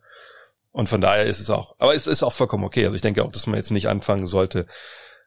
Und 0.72 0.90
von 0.90 1.00
daher 1.00 1.26
ist 1.26 1.40
es 1.40 1.50
auch, 1.50 1.76
aber 1.80 1.96
es 1.96 2.06
ist 2.06 2.22
auch 2.22 2.34
vollkommen 2.34 2.66
okay. 2.66 2.84
Also 2.86 2.96
ich 2.96 3.02
denke 3.02 3.24
auch, 3.24 3.32
dass 3.32 3.48
man 3.48 3.56
jetzt 3.56 3.72
nicht 3.72 3.88
anfangen 3.88 4.28
sollte. 4.28 4.66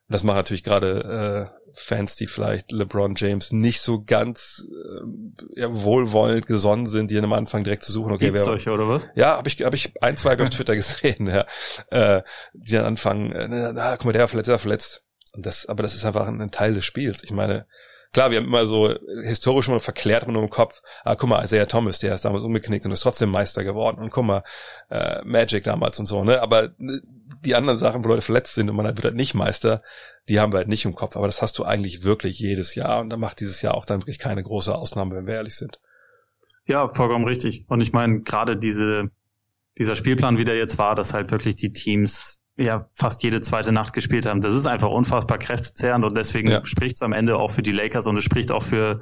Das 0.08 0.22
machen 0.22 0.36
natürlich 0.36 0.64
gerade 0.64 1.50
äh, 1.54 1.58
Fans, 1.74 2.16
die 2.16 2.26
vielleicht 2.26 2.72
LeBron 2.72 3.14
James 3.16 3.52
nicht 3.52 3.80
so 3.80 4.02
ganz 4.02 4.66
äh, 4.68 5.60
ja, 5.60 5.68
wohlwollend 5.70 6.46
gesonnen 6.46 6.86
sind, 6.86 7.10
die 7.10 7.18
am 7.18 7.32
Anfang 7.32 7.64
direkt 7.64 7.82
zu 7.82 7.92
suchen. 7.92 8.12
Okay, 8.12 8.26
Gibt's 8.26 8.40
wer, 8.40 8.44
solche, 8.44 8.70
oder 8.70 8.88
was? 8.88 9.08
Ja, 9.14 9.36
habe 9.36 9.48
ich, 9.48 9.62
hab 9.62 9.74
ich 9.74 10.02
ein, 10.02 10.16
zwei 10.16 10.38
auf 10.38 10.50
Twitter 10.50 10.74
gesehen, 10.74 11.26
ja, 11.26 11.46
äh, 11.90 12.22
die 12.52 12.72
dann 12.72 12.84
anfangen, 12.84 13.32
äh, 13.32 13.72
na, 13.72 13.96
guck 13.96 14.06
mal, 14.06 14.12
der 14.12 14.28
verletzt, 14.28 14.48
der 14.48 14.58
verletzt. 14.58 15.04
Und 15.32 15.46
das, 15.46 15.66
aber 15.66 15.82
das 15.82 15.94
ist 15.94 16.04
einfach 16.04 16.26
ein, 16.26 16.40
ein 16.40 16.50
Teil 16.50 16.74
des 16.74 16.84
Spiels. 16.84 17.22
Ich 17.22 17.30
meine, 17.30 17.66
klar, 18.12 18.30
wir 18.30 18.38
haben 18.38 18.46
immer 18.46 18.66
so 18.66 18.94
historisch 19.22 19.68
immer 19.68 19.80
verklärt 19.80 20.24
immer 20.24 20.32
nur 20.32 20.42
im 20.42 20.50
Kopf, 20.50 20.80
ah, 21.04 21.14
guck 21.14 21.28
mal, 21.28 21.44
Isaiah 21.44 21.66
Thomas, 21.66 21.98
der 21.98 22.14
ist 22.14 22.24
damals 22.24 22.42
umgeknickt 22.42 22.84
und 22.86 22.92
ist 22.92 23.00
trotzdem 23.00 23.30
Meister 23.30 23.64
geworden 23.64 24.00
und 24.00 24.10
guck 24.10 24.24
mal, 24.24 24.42
äh, 24.90 25.22
Magic 25.24 25.64
damals 25.64 25.98
und 25.98 26.06
so, 26.06 26.24
ne? 26.24 26.40
Aber 26.40 26.70
ne, 26.78 27.02
die 27.44 27.54
anderen 27.54 27.78
Sachen, 27.78 28.04
wo 28.04 28.08
Leute 28.08 28.22
verletzt 28.22 28.54
sind 28.54 28.68
und 28.70 28.76
man 28.76 28.86
wird 28.86 29.04
halt 29.04 29.14
nicht 29.14 29.34
Meister, 29.34 29.82
die 30.28 30.40
haben 30.40 30.52
wir 30.52 30.58
halt 30.58 30.68
nicht 30.68 30.84
im 30.84 30.94
Kopf. 30.94 31.16
Aber 31.16 31.26
das 31.26 31.42
hast 31.42 31.58
du 31.58 31.64
eigentlich 31.64 32.04
wirklich 32.04 32.38
jedes 32.38 32.74
Jahr 32.74 33.00
und 33.00 33.10
da 33.10 33.16
macht 33.16 33.40
dieses 33.40 33.62
Jahr 33.62 33.74
auch 33.74 33.84
dann 33.84 34.00
wirklich 34.00 34.18
keine 34.18 34.42
große 34.42 34.74
Ausnahme, 34.74 35.14
wenn 35.14 35.26
wir 35.26 35.34
ehrlich 35.34 35.56
sind. 35.56 35.78
Ja, 36.66 36.92
vollkommen 36.92 37.24
richtig. 37.24 37.64
Und 37.68 37.80
ich 37.80 37.92
meine, 37.92 38.20
gerade 38.20 38.56
diese, 38.56 39.10
dieser 39.78 39.96
Spielplan, 39.96 40.36
wie 40.36 40.44
der 40.44 40.56
jetzt 40.56 40.78
war, 40.78 40.94
dass 40.94 41.14
halt 41.14 41.30
wirklich 41.30 41.56
die 41.56 41.72
Teams 41.72 42.40
ja 42.58 42.88
fast 42.92 43.22
jede 43.22 43.40
zweite 43.40 43.72
Nacht 43.72 43.92
gespielt 43.92 44.26
haben. 44.26 44.40
Das 44.40 44.54
ist 44.54 44.66
einfach 44.66 44.90
unfassbar 44.90 45.38
kräftezehrend 45.38 46.04
und 46.04 46.16
deswegen 46.16 46.50
ja. 46.50 46.64
spricht 46.64 46.96
es 46.96 47.02
am 47.02 47.12
Ende 47.12 47.36
auch 47.36 47.50
für 47.50 47.62
die 47.62 47.72
Lakers 47.72 48.06
und 48.06 48.18
es 48.18 48.24
spricht 48.24 48.50
auch 48.50 48.62
für 48.62 49.00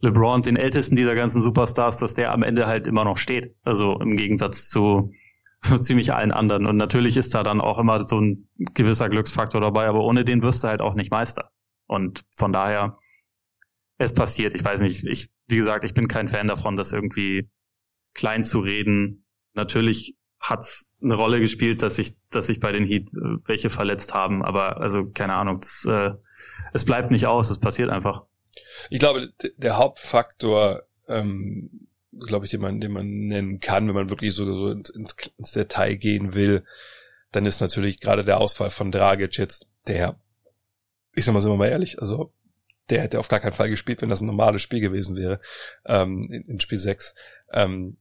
LeBron, 0.00 0.42
den 0.42 0.56
ältesten 0.56 0.96
dieser 0.96 1.14
ganzen 1.14 1.42
Superstars, 1.42 1.98
dass 1.98 2.14
der 2.14 2.32
am 2.32 2.42
Ende 2.42 2.66
halt 2.66 2.86
immer 2.86 3.04
noch 3.04 3.16
steht. 3.16 3.54
Also 3.62 3.98
im 4.00 4.16
Gegensatz 4.16 4.68
zu 4.68 5.12
so 5.62 5.78
ziemlich 5.78 6.12
allen 6.12 6.32
anderen. 6.32 6.66
Und 6.66 6.76
natürlich 6.76 7.16
ist 7.16 7.34
da 7.34 7.42
dann 7.42 7.60
auch 7.60 7.78
immer 7.78 8.06
so 8.06 8.20
ein 8.20 8.48
gewisser 8.74 9.08
Glücksfaktor 9.08 9.60
dabei, 9.60 9.86
aber 9.86 10.00
ohne 10.00 10.24
den 10.24 10.42
wirst 10.42 10.62
du 10.64 10.68
halt 10.68 10.80
auch 10.80 10.94
nicht 10.94 11.10
Meister. 11.10 11.50
Und 11.86 12.24
von 12.30 12.52
daher, 12.52 12.98
es 13.98 14.12
passiert. 14.12 14.54
Ich 14.54 14.64
weiß 14.64 14.82
nicht, 14.82 15.06
ich, 15.06 15.28
wie 15.46 15.56
gesagt, 15.56 15.84
ich 15.84 15.94
bin 15.94 16.08
kein 16.08 16.28
Fan 16.28 16.48
davon, 16.48 16.76
das 16.76 16.92
irgendwie 16.92 17.48
klein 18.14 18.44
zu 18.44 18.60
reden. 18.60 19.24
Natürlich 19.54 20.14
hat's 20.40 20.88
eine 21.02 21.14
Rolle 21.14 21.40
gespielt, 21.40 21.82
dass 21.82 21.96
sich 21.96 22.14
dass 22.30 22.46
sich 22.46 22.60
bei 22.60 22.72
den 22.72 22.84
Heat 22.84 23.08
äh, 23.08 23.38
welche 23.46 23.70
verletzt 23.70 24.14
haben, 24.14 24.44
aber 24.44 24.80
also 24.80 25.06
keine 25.06 25.34
Ahnung, 25.34 25.60
das, 25.60 25.84
äh, 25.88 26.12
es 26.72 26.84
bleibt 26.84 27.10
nicht 27.10 27.26
aus, 27.26 27.50
es 27.50 27.58
passiert 27.58 27.90
einfach. 27.90 28.24
Ich 28.90 28.98
glaube, 28.98 29.32
der 29.56 29.76
Hauptfaktor, 29.76 30.82
ähm, 31.08 31.88
glaube 32.26 32.46
ich, 32.46 32.50
den 32.50 32.60
man, 32.60 32.80
den 32.80 32.92
man 32.92 33.06
nennen 33.06 33.60
kann, 33.60 33.88
wenn 33.88 33.94
man 33.94 34.10
wirklich 34.10 34.34
so, 34.34 34.44
so 34.44 34.70
ins, 34.70 34.90
ins 34.90 35.52
Detail 35.52 35.96
gehen 35.96 36.34
will, 36.34 36.64
dann 37.32 37.46
ist 37.46 37.60
natürlich 37.60 38.00
gerade 38.00 38.24
der 38.24 38.38
Ausfall 38.38 38.70
von 38.70 38.90
Dragic 38.90 39.36
jetzt 39.38 39.66
der, 39.86 40.18
ich 41.14 41.24
sag 41.24 41.32
mal, 41.32 41.40
sind 41.40 41.52
wir 41.52 41.56
mal 41.56 41.68
ehrlich, 41.68 42.00
also 42.00 42.32
der 42.88 43.02
hätte 43.02 43.18
auf 43.18 43.28
gar 43.28 43.40
keinen 43.40 43.52
Fall 43.52 43.68
gespielt, 43.68 44.02
wenn 44.02 44.08
das 44.08 44.20
ein 44.20 44.26
normales 44.26 44.62
Spiel 44.62 44.80
gewesen 44.80 45.16
wäre, 45.16 45.40
ähm, 45.84 46.22
in, 46.30 46.42
in 46.42 46.60
Spiel 46.60 46.78
6. 46.78 47.14
Ähm, 47.52 47.96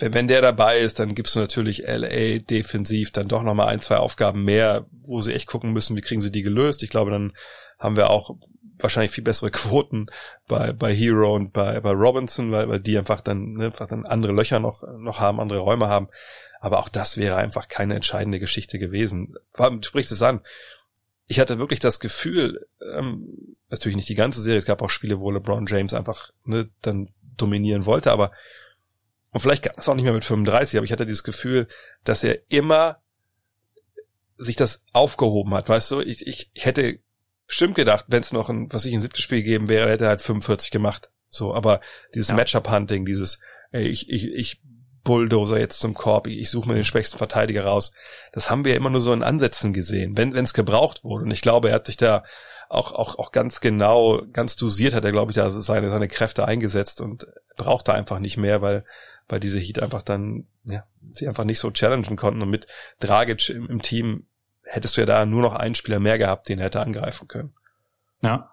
wenn, 0.00 0.14
wenn 0.14 0.28
der 0.28 0.42
dabei 0.42 0.78
ist, 0.78 0.98
dann 0.98 1.14
gibst 1.14 1.34
du 1.34 1.40
natürlich 1.40 1.84
LA 1.86 2.38
defensiv 2.38 3.10
dann 3.10 3.28
doch 3.28 3.42
nochmal 3.42 3.68
ein, 3.68 3.80
zwei 3.80 3.96
Aufgaben 3.96 4.44
mehr, 4.44 4.86
wo 5.02 5.20
sie 5.20 5.34
echt 5.34 5.46
gucken 5.46 5.72
müssen, 5.72 5.96
wie 5.96 6.00
kriegen 6.00 6.20
sie 6.20 6.32
die 6.32 6.42
gelöst. 6.42 6.82
Ich 6.82 6.90
glaube, 6.90 7.10
dann 7.10 7.32
haben 7.78 7.96
wir 7.96 8.10
auch 8.10 8.36
wahrscheinlich 8.78 9.10
viel 9.12 9.24
bessere 9.24 9.50
Quoten 9.50 10.06
bei, 10.48 10.72
bei 10.72 10.94
Hero 10.94 11.34
und 11.34 11.52
bei, 11.52 11.80
bei 11.80 11.90
Robinson, 11.90 12.50
weil, 12.50 12.68
weil 12.68 12.80
die 12.80 12.98
einfach 12.98 13.20
dann, 13.20 13.52
ne, 13.54 13.66
einfach 13.66 13.86
dann 13.86 14.06
andere 14.06 14.32
Löcher 14.32 14.60
noch, 14.60 14.82
noch 14.98 15.20
haben, 15.20 15.40
andere 15.40 15.60
Räume 15.60 15.88
haben. 15.88 16.08
Aber 16.60 16.78
auch 16.78 16.88
das 16.88 17.16
wäre 17.16 17.36
einfach 17.36 17.68
keine 17.68 17.94
entscheidende 17.94 18.38
Geschichte 18.38 18.78
gewesen. 18.78 19.34
Du 19.56 19.82
sprichst 19.82 20.12
es 20.12 20.22
an. 20.22 20.40
Ich 21.26 21.40
hatte 21.40 21.58
wirklich 21.58 21.80
das 21.80 22.00
Gefühl, 22.00 22.66
ähm, 22.94 23.52
natürlich 23.70 23.96
nicht 23.96 24.08
die 24.08 24.14
ganze 24.14 24.42
Serie, 24.42 24.58
es 24.58 24.66
gab 24.66 24.82
auch 24.82 24.90
Spiele, 24.90 25.20
wo 25.20 25.30
LeBron 25.30 25.64
James 25.66 25.94
einfach 25.94 26.32
ne, 26.44 26.68
dann 26.82 27.08
dominieren 27.36 27.86
wollte, 27.86 28.12
aber 28.12 28.32
und 29.32 29.40
vielleicht 29.40 29.62
gab 29.62 29.78
es 29.78 29.88
auch 29.88 29.94
nicht 29.94 30.04
mehr 30.04 30.12
mit 30.12 30.24
35, 30.24 30.76
aber 30.76 30.84
ich 30.84 30.92
hatte 30.92 31.06
dieses 31.06 31.24
Gefühl, 31.24 31.68
dass 32.04 32.24
er 32.24 32.38
immer 32.48 33.02
sich 34.36 34.56
das 34.56 34.82
aufgehoben 34.92 35.54
hat, 35.54 35.68
weißt 35.68 35.90
du? 35.90 36.00
Ich, 36.00 36.26
ich, 36.26 36.50
ich 36.54 36.64
hätte 36.64 36.98
bestimmt 37.46 37.74
gedacht, 37.74 38.06
wenn 38.08 38.20
es 38.20 38.32
noch 38.32 38.48
ein, 38.48 38.72
was 38.72 38.84
ich 38.84 38.94
ein 38.94 39.00
siebtes 39.00 39.22
Spiel 39.22 39.42
gegeben 39.42 39.68
wäre, 39.68 39.90
hätte 39.90 40.04
er 40.04 40.10
halt 40.10 40.22
45 40.22 40.70
gemacht. 40.70 41.10
So, 41.28 41.54
aber 41.54 41.80
dieses 42.14 42.28
ja. 42.28 42.36
Matchup-Hunting, 42.36 43.04
dieses, 43.04 43.38
ey, 43.70 43.86
ich, 43.86 44.08
ich, 44.08 44.24
ich 44.32 44.60
Bulldozer 45.04 45.58
jetzt 45.58 45.80
zum 45.80 45.94
Korb, 45.94 46.26
ich, 46.26 46.38
ich 46.38 46.50
suche 46.50 46.68
mir 46.68 46.74
den 46.74 46.84
schwächsten 46.84 47.18
Verteidiger 47.18 47.64
raus. 47.64 47.92
Das 48.32 48.50
haben 48.50 48.64
wir 48.64 48.76
immer 48.76 48.90
nur 48.90 49.00
so 49.00 49.12
in 49.12 49.22
Ansätzen 49.22 49.72
gesehen, 49.72 50.16
wenn 50.16 50.34
es 50.34 50.54
gebraucht 50.54 51.04
wurde. 51.04 51.24
Und 51.24 51.30
ich 51.30 51.40
glaube, 51.40 51.68
er 51.68 51.74
hat 51.74 51.86
sich 51.86 51.96
da 51.96 52.24
auch, 52.70 52.92
auch, 52.92 53.18
auch 53.18 53.32
ganz 53.32 53.60
genau, 53.60 54.22
ganz 54.32 54.56
dosiert 54.56 54.94
hat 54.94 55.04
er, 55.04 55.12
glaube 55.12 55.32
ich, 55.32 55.36
da 55.36 55.50
seine, 55.50 55.90
seine 55.90 56.08
Kräfte 56.08 56.46
eingesetzt 56.46 57.02
und 57.02 57.26
brauchte 57.56 57.92
einfach 57.92 58.18
nicht 58.18 58.38
mehr, 58.38 58.62
weil 58.62 58.84
weil 59.30 59.40
diese 59.40 59.58
Heat 59.58 59.80
einfach 59.80 60.02
dann, 60.02 60.46
ja, 60.64 60.84
sie 61.12 61.28
einfach 61.28 61.44
nicht 61.44 61.60
so 61.60 61.70
challengen 61.70 62.16
konnten. 62.16 62.42
Und 62.42 62.50
mit 62.50 62.66
Dragic 62.98 63.48
im, 63.50 63.68
im 63.68 63.82
Team 63.82 64.26
hättest 64.64 64.96
du 64.96 65.02
ja 65.02 65.06
da 65.06 65.26
nur 65.26 65.42
noch 65.42 65.54
einen 65.54 65.74
Spieler 65.74 66.00
mehr 66.00 66.18
gehabt, 66.18 66.48
den 66.48 66.58
er 66.58 66.66
hätte 66.66 66.80
angreifen 66.80 67.28
können. 67.28 67.54
Ja. 68.22 68.50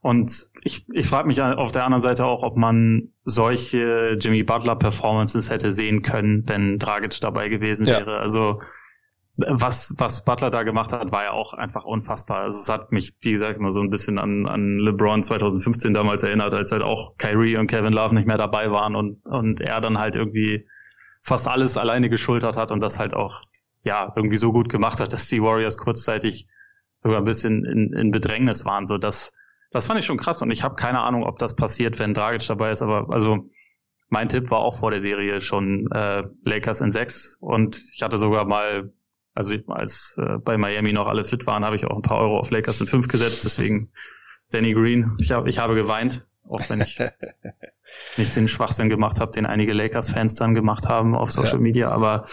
Und 0.00 0.46
ich, 0.62 0.86
ich 0.92 1.08
frage 1.08 1.26
mich 1.26 1.42
auf 1.42 1.72
der 1.72 1.84
anderen 1.84 2.02
Seite 2.02 2.24
auch, 2.24 2.44
ob 2.44 2.56
man 2.56 3.12
solche 3.24 4.16
Jimmy 4.20 4.44
Butler 4.44 4.76
Performances 4.76 5.50
hätte 5.50 5.72
sehen 5.72 6.02
können, 6.02 6.48
wenn 6.48 6.78
Dragic 6.78 7.20
dabei 7.20 7.48
gewesen 7.48 7.84
wäre. 7.84 8.12
Ja. 8.12 8.18
Also 8.18 8.60
was, 9.38 9.94
was 9.98 10.24
Butler 10.24 10.50
da 10.50 10.64
gemacht 10.64 10.92
hat, 10.92 11.12
war 11.12 11.24
ja 11.24 11.30
auch 11.30 11.54
einfach 11.54 11.84
unfassbar. 11.84 12.42
Also 12.42 12.58
es 12.58 12.68
hat 12.68 12.90
mich, 12.90 13.14
wie 13.20 13.30
gesagt, 13.30 13.56
immer 13.56 13.70
so 13.70 13.80
ein 13.80 13.90
bisschen 13.90 14.18
an, 14.18 14.46
an 14.46 14.78
LeBron 14.78 15.22
2015 15.22 15.94
damals 15.94 16.24
erinnert, 16.24 16.54
als 16.54 16.72
halt 16.72 16.82
auch 16.82 17.16
Kyrie 17.18 17.56
und 17.56 17.68
Kevin 17.68 17.92
Love 17.92 18.14
nicht 18.16 18.26
mehr 18.26 18.36
dabei 18.36 18.72
waren 18.72 18.96
und, 18.96 19.24
und 19.24 19.60
er 19.60 19.80
dann 19.80 19.98
halt 19.98 20.16
irgendwie 20.16 20.66
fast 21.22 21.46
alles 21.46 21.76
alleine 21.76 22.10
geschultert 22.10 22.56
hat 22.56 22.72
und 22.72 22.80
das 22.80 22.98
halt 22.98 23.14
auch, 23.14 23.42
ja, 23.84 24.12
irgendwie 24.16 24.36
so 24.36 24.52
gut 24.52 24.68
gemacht 24.68 24.98
hat, 24.98 25.12
dass 25.12 25.28
die 25.28 25.40
Warriors 25.40 25.78
kurzzeitig 25.78 26.48
sogar 26.98 27.18
ein 27.18 27.24
bisschen 27.24 27.64
in, 27.64 27.92
in 27.92 28.10
Bedrängnis 28.10 28.64
waren. 28.64 28.86
So, 28.86 28.98
das, 28.98 29.32
das 29.70 29.86
fand 29.86 30.00
ich 30.00 30.06
schon 30.06 30.18
krass 30.18 30.42
und 30.42 30.50
ich 30.50 30.64
habe 30.64 30.74
keine 30.74 31.00
Ahnung, 31.00 31.22
ob 31.22 31.38
das 31.38 31.54
passiert, 31.54 32.00
wenn 32.00 32.12
Dragic 32.12 32.44
dabei 32.48 32.72
ist, 32.72 32.82
aber 32.82 33.08
also 33.10 33.48
mein 34.08 34.28
Tipp 34.28 34.50
war 34.50 34.58
auch 34.60 34.78
vor 34.78 34.90
der 34.90 35.00
Serie 35.00 35.40
schon 35.40 35.86
äh, 35.92 36.24
Lakers 36.42 36.80
in 36.80 36.90
sechs 36.90 37.36
und 37.40 37.80
ich 37.94 38.02
hatte 38.02 38.18
sogar 38.18 38.44
mal 38.44 38.92
also 39.38 39.54
als 39.68 40.18
äh, 40.18 40.38
bei 40.38 40.58
Miami 40.58 40.92
noch 40.92 41.06
alle 41.06 41.24
fit 41.24 41.46
waren, 41.46 41.64
habe 41.64 41.76
ich 41.76 41.84
auch 41.84 41.94
ein 41.94 42.02
paar 42.02 42.18
Euro 42.18 42.40
auf 42.40 42.50
Lakers 42.50 42.80
in 42.80 42.88
fünf 42.88 43.06
gesetzt. 43.06 43.44
Deswegen 43.44 43.92
Danny 44.50 44.72
Green. 44.74 45.12
Ich, 45.20 45.30
hab, 45.30 45.46
ich 45.46 45.60
habe 45.60 45.76
geweint, 45.76 46.26
auch 46.42 46.68
wenn 46.68 46.80
ich 46.80 46.98
nicht 48.16 48.34
den 48.34 48.48
Schwachsinn 48.48 48.88
gemacht 48.88 49.20
habe, 49.20 49.30
den 49.30 49.46
einige 49.46 49.72
Lakers-Fans 49.74 50.34
dann 50.34 50.54
gemacht 50.54 50.88
haben 50.88 51.14
auf 51.14 51.30
Social 51.30 51.58
ja. 51.58 51.62
Media. 51.62 51.90
Aber 51.90 52.24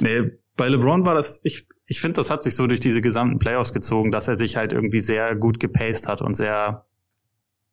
nee, 0.00 0.32
bei 0.56 0.66
LeBron 0.66 1.06
war 1.06 1.14
das, 1.14 1.40
ich, 1.44 1.68
ich 1.86 2.00
finde, 2.00 2.14
das 2.14 2.30
hat 2.30 2.42
sich 2.42 2.56
so 2.56 2.66
durch 2.66 2.80
diese 2.80 3.00
gesamten 3.00 3.38
Playoffs 3.38 3.72
gezogen, 3.72 4.10
dass 4.10 4.26
er 4.26 4.34
sich 4.34 4.56
halt 4.56 4.72
irgendwie 4.72 5.00
sehr 5.00 5.36
gut 5.36 5.60
gepaced 5.60 6.08
hat 6.08 6.20
und 6.20 6.34
sehr 6.34 6.86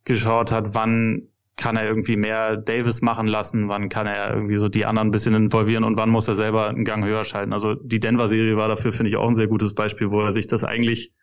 geschaut 0.04 0.52
hat, 0.52 0.76
wann 0.76 1.30
kann 1.58 1.76
er 1.76 1.86
irgendwie 1.86 2.16
mehr 2.16 2.58
Davis 2.58 3.02
machen 3.02 3.28
lassen, 3.28 3.70
wann 3.70 3.90
kann 3.90 4.08
er 4.08 4.34
irgendwie 4.34 4.56
so 4.56 4.68
die 4.68 4.86
anderen 4.86 5.10
ein 5.10 5.12
bisschen 5.12 5.36
involvieren 5.36 5.84
und 5.84 5.98
wann 5.98 6.10
muss 6.10 6.28
er 6.28 6.36
selber 6.36 6.70
einen 6.70 6.86
Gang 6.86 7.06
höher 7.06 7.24
schalten. 7.24 7.54
Also 7.54 7.76
die 7.76 8.00
Denver-Serie 8.00 8.58
war 8.58 8.68
dafür, 8.68 8.92
finde 8.92 9.10
ich, 9.10 9.18
auch 9.18 9.28
ein 9.28 9.36
sehr 9.36 9.48
gutes 9.48 9.76
Beispiel, 9.76 10.10
wo 10.10 10.22
er 10.22 10.32
sich 10.32 10.48
das 10.48 10.64
eigentlich, 10.64 11.14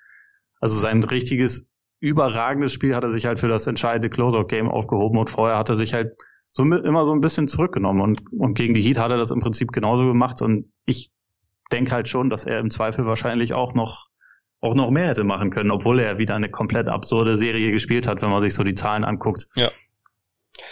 also 0.60 0.78
sein 0.78 1.02
richtiges 1.02 1.68
überragendes 2.00 2.72
Spiel 2.72 2.94
hat 2.94 3.04
er 3.04 3.10
sich 3.10 3.26
halt 3.26 3.40
für 3.40 3.48
das 3.48 3.66
entscheidende 3.66 4.10
Closeout-Game 4.10 4.68
aufgehoben 4.68 5.18
und 5.18 5.30
vorher 5.30 5.58
hat 5.58 5.68
er 5.68 5.76
sich 5.76 5.94
halt 5.94 6.12
so 6.52 6.62
immer 6.62 7.04
so 7.04 7.12
ein 7.12 7.20
bisschen 7.20 7.48
zurückgenommen 7.48 8.00
und, 8.00 8.22
und 8.32 8.54
gegen 8.54 8.74
die 8.74 8.82
Heat 8.82 8.98
hat 8.98 9.10
er 9.10 9.16
das 9.16 9.30
im 9.30 9.40
Prinzip 9.40 9.72
genauso 9.72 10.06
gemacht 10.06 10.40
und 10.42 10.72
ich 10.86 11.10
denke 11.72 11.92
halt 11.92 12.08
schon, 12.08 12.30
dass 12.30 12.46
er 12.46 12.60
im 12.60 12.70
Zweifel 12.70 13.06
wahrscheinlich 13.06 13.54
auch 13.54 13.74
noch 13.74 14.08
auch 14.60 14.74
noch 14.74 14.90
mehr 14.90 15.08
hätte 15.08 15.22
machen 15.22 15.50
können, 15.50 15.70
obwohl 15.70 16.00
er 16.00 16.18
wieder 16.18 16.34
eine 16.34 16.50
komplett 16.50 16.88
absurde 16.88 17.36
Serie 17.36 17.70
gespielt 17.70 18.08
hat, 18.08 18.22
wenn 18.22 18.30
man 18.30 18.40
sich 18.40 18.54
so 18.54 18.64
die 18.64 18.74
Zahlen 18.74 19.04
anguckt. 19.04 19.46
Ja. 19.54 19.70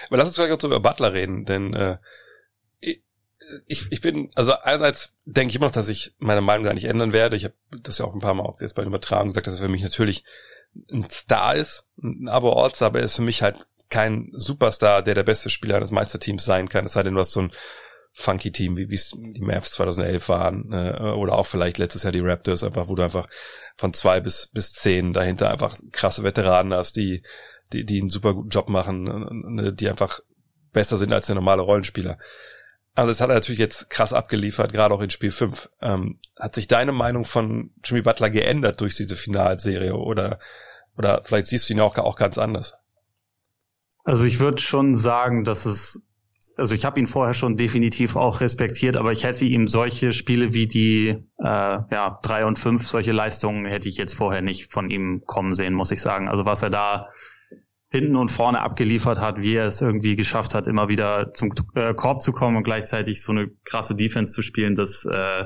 Aber 0.09 0.16
lass 0.16 0.29
uns 0.29 0.37
vielleicht 0.37 0.53
auch 0.53 0.61
so 0.61 0.68
über 0.68 0.81
Butler 0.81 1.12
reden, 1.12 1.44
denn 1.44 1.75
äh, 1.75 1.99
ich, 3.66 3.87
ich 3.90 4.01
bin, 4.01 4.31
also 4.35 4.55
einerseits 4.55 5.14
denke 5.25 5.51
ich 5.51 5.57
immer 5.57 5.66
noch, 5.66 5.72
dass 5.72 5.88
ich 5.88 6.14
meine 6.18 6.40
Meinung 6.40 6.64
da 6.64 6.72
nicht 6.72 6.87
ändern 6.87 7.12
werde. 7.12 7.37
Ich 7.37 7.44
habe 7.44 7.55
das 7.83 7.99
ja 7.99 8.05
auch 8.05 8.14
ein 8.14 8.20
paar 8.20 8.35
Mal 8.35 8.44
auch 8.44 8.61
jetzt 8.61 8.75
bei 8.75 8.83
den 8.83 8.88
Übertragungen 8.88 9.31
gesagt, 9.31 9.46
dass 9.46 9.55
er 9.55 9.66
für 9.66 9.72
mich 9.72 9.83
natürlich 9.83 10.25
ein 10.90 11.09
Star 11.11 11.55
ist, 11.55 11.87
ein 12.03 12.29
Abo 12.29 12.53
All-Star, 12.53 12.87
aber 12.87 12.99
er 12.99 13.07
ist 13.07 13.16
für 13.16 13.22
mich 13.22 13.42
halt 13.42 13.66
kein 13.88 14.33
Superstar, 14.33 15.03
der 15.03 15.14
der 15.14 15.22
beste 15.22 15.49
Spieler 15.49 15.77
eines 15.77 15.92
Meisterteams 15.92 16.44
sein 16.44 16.68
kann. 16.68 16.85
Es 16.85 16.92
sei 16.92 17.03
denn, 17.03 17.14
du 17.14 17.20
hast 17.20 17.33
so 17.33 17.42
ein 17.42 17.53
funky 18.12 18.51
Team, 18.51 18.77
wie 18.77 18.92
es 18.92 19.14
die 19.16 19.42
Mavs 19.42 19.70
2011 19.72 20.29
waren, 20.29 20.72
äh, 20.72 21.12
oder 21.16 21.35
auch 21.35 21.46
vielleicht 21.46 21.79
letztes 21.79 22.03
Jahr 22.03 22.12
die 22.12 22.20
Raptors, 22.20 22.64
einfach, 22.64 22.88
wo 22.88 22.94
du 22.94 23.03
einfach 23.03 23.29
von 23.77 23.92
zwei 23.94 24.20
bis, 24.20 24.49
bis 24.53 24.72
zehn 24.72 25.12
dahinter 25.12 25.51
einfach 25.51 25.77
krasse 25.92 26.22
Veteranen 26.22 26.72
hast, 26.72 26.96
die 26.96 27.22
die, 27.72 27.85
die 27.85 28.00
einen 28.00 28.11
super 28.11 28.35
guten 28.35 28.50
Job 28.50 28.68
machen, 28.68 29.74
die 29.76 29.88
einfach 29.88 30.20
besser 30.72 30.96
sind 30.96 31.12
als 31.12 31.26
der 31.26 31.35
normale 31.35 31.62
Rollenspieler. 31.62 32.18
Also 32.94 33.11
das 33.11 33.20
hat 33.20 33.29
er 33.29 33.35
natürlich 33.35 33.59
jetzt 33.59 33.90
krass 33.90 34.14
abgeliefert, 34.14 34.72
gerade 34.72 34.94
auch 34.94 35.02
in 35.02 35.11
Spiel 35.11 35.31
5. 35.31 35.70
Ähm, 35.83 36.18
hat 36.38 36.55
sich 36.55 36.66
deine 36.66 36.92
Meinung 36.92 37.26
von 37.26 37.70
Jimmy 37.85 38.00
Butler 38.00 38.31
geändert 38.31 38.81
durch 38.81 38.96
diese 38.96 39.16
Finalserie 39.16 39.94
oder, 39.94 40.38
oder 40.96 41.20
vielleicht 41.22 41.48
siehst 41.48 41.68
du 41.68 41.74
ihn 41.74 41.81
auch, 41.81 41.96
auch 41.98 42.16
ganz 42.16 42.38
anders? 42.38 42.74
Also 44.02 44.24
ich 44.24 44.40
würde 44.40 44.62
schon 44.62 44.94
sagen, 44.94 45.44
dass 45.44 45.66
es, 45.66 46.00
also 46.57 46.74
ich 46.74 46.87
habe 46.87 46.98
ihn 46.98 47.07
vorher 47.07 47.35
schon 47.35 47.57
definitiv 47.57 48.16
auch 48.16 48.40
respektiert, 48.40 48.96
aber 48.96 49.12
ich 49.12 49.24
hätte 49.24 49.44
ihm 49.44 49.66
solche 49.66 50.12
Spiele 50.12 50.55
wie 50.55 50.66
die 50.66 51.09
äh, 51.38 51.44
ja, 51.44 52.18
drei 52.22 52.46
und 52.46 52.59
fünf, 52.59 52.87
solche 52.87 53.12
Leistungen 53.12 53.66
hätte 53.66 53.90
ich 53.90 53.98
jetzt 53.98 54.14
vorher 54.14 54.40
nicht 54.40 54.72
von 54.72 54.88
ihm 54.88 55.22
kommen 55.26 55.52
sehen, 55.52 55.74
muss 55.74 55.90
ich 55.90 56.00
sagen. 56.00 56.29
Also 56.29 56.46
was 56.46 56.62
er 56.62 56.70
da 56.70 57.09
hinten 57.97 58.17
und 58.17 58.31
vorne 58.31 58.61
abgeliefert 58.61 59.19
hat, 59.19 59.43
wie 59.43 59.55
er 59.55 59.67
es 59.67 59.81
irgendwie 59.81 60.17
geschafft 60.17 60.55
hat, 60.55 60.69
immer 60.69 60.89
wieder 60.89 61.33
zum 61.35 61.53
äh, 61.75 61.95
Korb 61.95 62.23
zu 62.23 62.33
kommen 62.33 62.57
und 62.57 62.63
gleichzeitig 62.63 63.23
so 63.23 63.33
eine 63.33 63.49
krasse 63.65 63.97
Defense 63.97 64.33
zu 64.33 64.43
spielen, 64.43 64.75
das, 64.75 65.07
äh, 65.07 65.45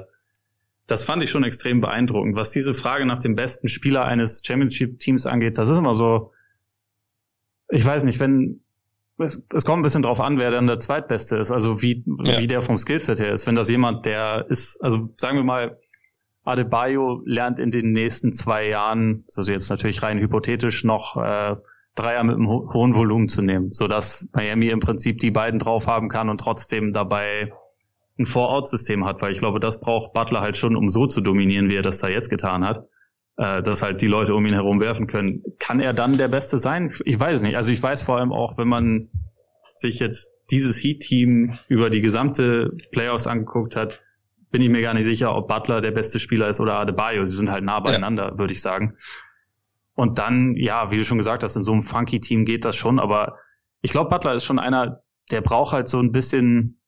das 0.86 1.04
fand 1.04 1.22
ich 1.22 1.30
schon 1.30 1.44
extrem 1.44 1.80
beeindruckend. 1.80 2.34
Was 2.34 2.50
diese 2.50 2.74
Frage 2.74 3.06
nach 3.06 3.20
dem 3.20 3.36
besten 3.36 3.68
Spieler 3.68 4.04
eines 4.04 4.42
Championship-Teams 4.44 5.26
angeht, 5.26 5.58
das 5.58 5.70
ist 5.70 5.76
immer 5.76 5.94
so, 5.94 6.32
ich 7.68 7.84
weiß 7.84 8.04
nicht, 8.04 8.18
wenn, 8.18 8.60
es, 9.18 9.42
es 9.54 9.64
kommt 9.64 9.80
ein 9.80 9.82
bisschen 9.84 10.02
drauf 10.02 10.20
an, 10.20 10.38
wer 10.38 10.50
dann 10.50 10.66
der 10.66 10.80
Zweitbeste 10.80 11.36
ist, 11.36 11.52
also 11.52 11.82
wie, 11.82 12.04
ja. 12.24 12.40
wie 12.40 12.46
der 12.46 12.62
vom 12.62 12.76
Skillset 12.76 13.20
her 13.20 13.32
ist. 13.32 13.46
Wenn 13.46 13.54
das 13.54 13.70
jemand, 13.70 14.06
der 14.06 14.46
ist, 14.48 14.82
also 14.82 15.10
sagen 15.16 15.36
wir 15.36 15.44
mal, 15.44 15.78
Adebayo 16.42 17.22
lernt 17.26 17.58
in 17.58 17.70
den 17.70 17.92
nächsten 17.92 18.32
zwei 18.32 18.66
Jahren, 18.66 19.24
also 19.36 19.52
jetzt 19.52 19.68
natürlich 19.70 20.02
rein 20.02 20.18
hypothetisch, 20.18 20.84
noch 20.84 21.16
äh, 21.16 21.56
Dreier 21.94 22.22
mit 22.24 22.36
einem 22.36 22.48
ho 22.48 22.70
hohen 22.72 22.94
Volumen 22.94 23.28
zu 23.28 23.42
nehmen, 23.42 23.72
so 23.72 23.88
dass 23.88 24.28
Miami 24.32 24.68
im 24.68 24.80
Prinzip 24.80 25.18
die 25.18 25.30
beiden 25.30 25.58
drauf 25.58 25.86
haben 25.86 26.08
kann 26.08 26.28
und 26.28 26.38
trotzdem 26.38 26.92
dabei 26.92 27.52
ein 28.18 28.24
Four-Out-System 28.24 29.04
hat, 29.04 29.22
weil 29.22 29.32
ich 29.32 29.38
glaube, 29.38 29.60
das 29.60 29.80
braucht 29.80 30.12
Butler 30.12 30.40
halt 30.40 30.56
schon, 30.56 30.76
um 30.76 30.88
so 30.88 31.06
zu 31.06 31.20
dominieren, 31.20 31.68
wie 31.68 31.76
er 31.76 31.82
das 31.82 31.98
da 31.98 32.08
jetzt 32.08 32.28
getan 32.28 32.64
hat, 32.64 32.84
äh, 33.36 33.62
dass 33.62 33.82
halt 33.82 34.02
die 34.02 34.06
Leute 34.06 34.34
um 34.34 34.44
ihn 34.46 34.52
herum 34.52 34.80
werfen 34.80 35.06
können. 35.06 35.42
Kann 35.58 35.80
er 35.80 35.92
dann 35.92 36.18
der 36.18 36.28
Beste 36.28 36.58
sein? 36.58 36.94
Ich 37.04 37.18
weiß 37.18 37.40
nicht. 37.40 37.56
Also 37.56 37.72
ich 37.72 37.82
weiß 37.82 38.02
vor 38.02 38.18
allem 38.18 38.32
auch, 38.32 38.58
wenn 38.58 38.68
man 38.68 39.08
sich 39.76 39.98
jetzt 39.98 40.32
dieses 40.50 40.82
Heat-Team 40.82 41.58
über 41.68 41.90
die 41.90 42.02
gesamte 42.02 42.76
Playoffs 42.92 43.26
angeguckt 43.26 43.76
hat, 43.76 43.98
bin 44.50 44.62
ich 44.62 44.68
mir 44.68 44.82
gar 44.82 44.94
nicht 44.94 45.06
sicher, 45.06 45.34
ob 45.34 45.48
Butler 45.48 45.80
der 45.80 45.92
beste 45.92 46.18
Spieler 46.18 46.48
ist 46.48 46.60
oder 46.60 46.74
Adebayo. 46.74 47.24
Sie 47.24 47.36
sind 47.36 47.50
halt 47.50 47.64
nah 47.64 47.80
beieinander, 47.80 48.30
ja. 48.32 48.38
würde 48.38 48.52
ich 48.52 48.60
sagen. 48.60 48.96
Und 50.00 50.18
dann, 50.18 50.56
ja, 50.56 50.90
wie 50.90 50.96
du 50.96 51.04
schon 51.04 51.18
gesagt 51.18 51.42
hast, 51.42 51.56
in 51.56 51.62
so 51.62 51.72
einem 51.72 51.82
funky 51.82 52.20
Team 52.20 52.46
geht 52.46 52.64
das 52.64 52.74
schon, 52.74 52.98
aber 52.98 53.36
ich 53.82 53.90
glaube, 53.90 54.08
Butler 54.08 54.32
ist 54.34 54.44
schon 54.44 54.58
einer, 54.58 55.02
der 55.30 55.42
braucht 55.42 55.74
halt 55.74 55.88
so 55.88 56.00
ein 56.00 56.10
bisschen 56.10 56.80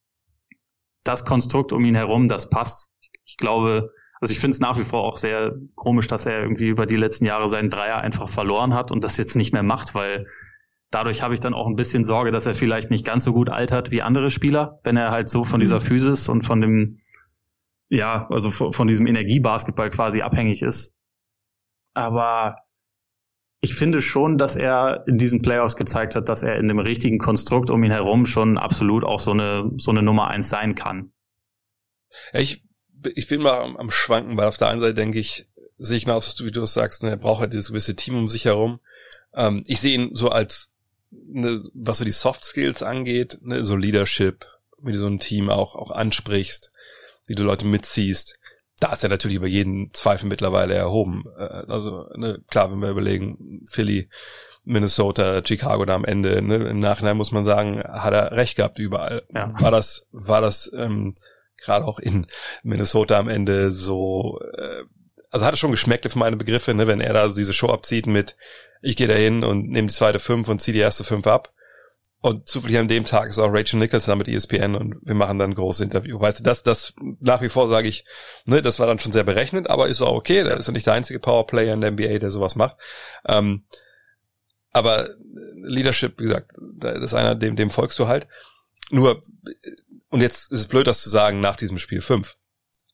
das 1.05 1.25
Konstrukt 1.27 1.73
um 1.73 1.85
ihn 1.85 1.95
herum, 1.95 2.29
das 2.29 2.49
passt. 2.49 2.91
Ich 3.27 3.37
glaube, 3.37 3.91
Also 4.23 4.33
ich 4.33 4.39
finde 4.39 4.55
es 4.55 4.61
nach 4.61 4.79
wie 4.79 4.85
vor 4.85 5.03
auch 5.03 5.19
sehr 5.19 5.53
komisch, 5.75 6.07
dass 6.07 6.27
er 6.27 6.41
irgendwie 6.43 6.69
über 6.69 6.87
die 6.87 6.97
letzten 6.97 7.27
Jahre 7.27 7.49
seinen 7.49 7.71
Dreier 7.71 7.99
einfach 7.99 8.29
verloren 8.29 8.73
hat 8.73 8.93
und 8.93 9.03
das 9.03 9.17
jetzt 9.19 9.35
nicht 9.35 9.53
mehr 9.53 9.65
macht, 9.65 9.97
weil 9.97 10.29
dadurch 10.93 11.23
habe 11.23 11.35
ich 11.35 11.41
dann 11.41 11.55
auch 11.55 11.67
ein 11.67 11.75
bisschen 11.75 12.05
Sorge, 12.05 12.31
dass 12.31 12.47
er 12.47 12.55
vielleicht 12.55 12.91
nicht 12.91 13.05
ganz 13.05 13.25
so 13.25 13.33
gut 13.33 13.51
altert 13.51 13.91
wie 13.91 14.01
andere 14.01 14.31
Spieler, 14.31 14.79
wenn 14.85 14.97
er 14.97 15.11
halt 15.11 15.29
so 15.29 15.43
von 15.43 15.59
dieser 15.59 15.81
mhm. 15.81 15.81
Physis 15.81 16.29
und 16.29 16.43
von 16.43 16.61
dem, 16.61 17.01
ja, 17.89 18.29
also 18.31 18.53
von 18.53 18.87
diesem 18.87 19.09
Energiebasketball 19.09 19.91
quasi 19.91 20.23
abhängig 20.23 20.63
ist. 20.63 20.95
Aber 21.95 22.57
ich 23.65 23.77
finde 23.77 24.03
schon, 24.03 24.39
dass 24.39 24.57
er 24.57 25.05
in 25.07 25.19
diesen 25.19 25.41
Playoffs 25.41 25.77
gezeigt 25.77 26.17
hat, 26.17 26.29
dass 26.29 26.43
er 26.43 26.57
in 26.57 26.67
dem 26.67 26.81
richtigen 26.81 27.19
Konstrukt 27.19 27.71
um 27.71 27.83
ihn 27.85 27.93
herum 27.93 28.27
schon 28.27 28.59
absolut 28.59 29.05
auch 29.05 29.21
so 29.21 29.31
eine, 29.31 29.71
so 29.77 29.93
eine 29.93 30.03
Nummer 30.03 30.27
eins 30.27 30.49
sein 30.49 30.75
kann. 30.75 31.13
Ja, 32.33 32.41
ich, 32.41 32.65
ich 33.15 33.29
bin 33.29 33.41
mal 33.41 33.61
am, 33.61 33.77
am 33.77 33.91
Schwanken, 33.93 34.37
weil 34.37 34.49
auf 34.49 34.57
der 34.57 34.69
einen 34.69 34.81
Seite 34.81 34.95
denke 34.95 35.21
ich, 35.21 35.49
sehe 35.79 35.97
ich 35.97 36.07
genau, 36.07 36.21
wie 36.21 36.51
du 36.51 36.63
es 36.63 36.75
sagst, 36.75 37.05
ne, 37.05 37.11
er 37.11 37.17
braucht 37.17 37.41
halt 37.41 37.53
dieses 37.53 37.69
gewisse 37.69 37.95
Team 37.95 38.17
um 38.17 38.29
sich 38.29 38.47
herum. 38.47 38.81
Ähm, 39.33 39.63
ich 39.69 39.81
sehe 39.81 39.95
ihn 39.95 40.11
so 40.17 40.31
als 40.31 40.73
ne, 41.13 41.63
was 41.73 41.99
so 41.99 42.05
die 42.05 42.11
Soft 42.11 42.45
Skills 42.45 42.83
angeht, 42.83 43.39
ne, 43.43 43.65
so 43.65 43.77
Leadership, 43.77 44.45
wie 44.83 44.91
du 44.91 44.99
so 44.99 45.07
ein 45.07 45.21
Team 45.21 45.51
auch, 45.51 45.77
auch 45.77 45.93
ansprichst, 45.93 46.73
wie 47.27 47.37
du 47.37 47.45
Leute 47.45 47.67
mitziehst, 47.67 48.41
da 48.83 48.93
ist 48.93 49.05
er 49.05 49.11
natürlich 49.11 49.37
über 49.37 49.47
jeden 49.47 49.95
Zweifel 49.95 50.27
mittlerweile 50.27 50.75
erhoben. 50.75 51.25
Äh, 51.39 51.43
also, 51.43 52.09
ne, 52.17 52.41
klar, 52.51 52.71
wenn 52.73 52.81
wir 52.81 52.91
überlegen, 52.91 53.63
Philly, 53.71 54.09
Minnesota, 54.65 55.43
Chicago 55.45 55.85
da 55.85 55.95
am 55.95 56.05
Ende, 56.05 56.43
ne, 56.43 56.57
im 56.57 56.81
Nachhinein 56.81 57.17
muss 57.17 57.31
man 57.31 57.45
sagen, 57.45 57.81
hat 57.81 58.13
er 58.13 58.33
recht 58.33 58.57
gehabt 58.57 58.79
überall. 58.79 59.23
Ja. 59.33 59.53
War 59.61 59.71
das, 59.71 60.09
war 60.11 60.41
das 60.41 60.71
ähm, 60.77 61.15
gerade 61.57 61.85
auch 61.85 62.01
in 62.01 62.27
Minnesota 62.65 63.19
am 63.19 63.29
Ende 63.29 63.71
so, 63.71 64.41
äh, 64.57 64.83
also 65.31 65.47
hat 65.47 65.55
es 65.55 65.61
schon 65.61 65.71
geschmeckt 65.71 66.11
für 66.11 66.19
meine 66.19 66.37
Begriffe, 66.37 66.75
ne, 66.75 66.89
wenn 66.89 67.01
er 67.01 67.13
da 67.13 67.29
so 67.29 67.37
diese 67.37 67.53
Show 67.53 67.69
abzieht 67.69 68.07
mit 68.07 68.37
ich 68.85 68.97
gehe 68.97 69.07
da 69.07 69.15
hin 69.15 69.45
und 69.45 69.69
nehme 69.69 69.87
die 69.87 69.95
zweite 69.95 70.19
fünf 70.19 70.49
und 70.49 70.61
ziehe 70.61 70.75
die 70.75 70.81
erste 70.81 71.05
fünf 71.05 71.29
ab. 71.29 71.53
Und 72.25 72.49
zufällig 72.49 72.79
an 72.79 72.87
dem 72.87 73.05
Tag 73.05 73.29
ist 73.29 73.41
auch 73.41 73.53
Rachel 73.53 73.81
Nichols 73.81 74.05
da 74.05 74.15
mit 74.15 74.29
ESPN 74.29 74.77
und 74.77 74.95
wir 75.03 75.17
machen 75.17 75.41
dann 75.41 75.51
ein 75.51 75.55
großes 75.57 75.81
Interview. 75.81 76.21
Weißt 76.21 76.39
du, 76.39 76.45
das, 76.45 76.63
das 76.63 76.95
nach 77.19 77.43
wie 77.43 77.49
vor 77.49 77.67
sage 77.67 77.89
ich, 77.89 78.05
ne, 78.47 78.63
das 78.63 78.79
war 78.79 78.87
dann 78.87 79.01
schon 79.01 79.11
sehr 79.11 79.25
berechnet, 79.25 79.69
aber 79.69 79.89
ist 79.89 80.01
auch 80.03 80.15
okay. 80.15 80.45
Der 80.45 80.57
ist 80.57 80.69
ja 80.69 80.73
nicht 80.73 80.87
der 80.87 80.95
einzige 80.95 81.19
Powerplayer 81.19 81.75
in 81.75 81.81
der 81.81 81.91
NBA, 81.91 82.21
der 82.21 82.31
sowas 82.31 82.55
macht. 82.55 82.77
Ähm, 83.27 83.65
aber 84.71 85.11
Leadership, 85.65 86.21
wie 86.21 86.25
gesagt, 86.25 86.53
das 86.77 87.03
ist 87.03 87.15
einer, 87.15 87.35
dem, 87.35 87.57
dem 87.57 87.71
folgst 87.71 87.99
du 87.99 88.07
halt. 88.07 88.29
Nur, 88.91 89.21
und 90.11 90.21
jetzt 90.21 90.53
ist 90.53 90.61
es 90.61 90.69
blöd, 90.69 90.87
das 90.87 91.03
zu 91.03 91.11
sagen 91.11 91.41
nach 91.41 91.57
diesem 91.57 91.79
Spiel 91.79 92.03
fünf. 92.03 92.37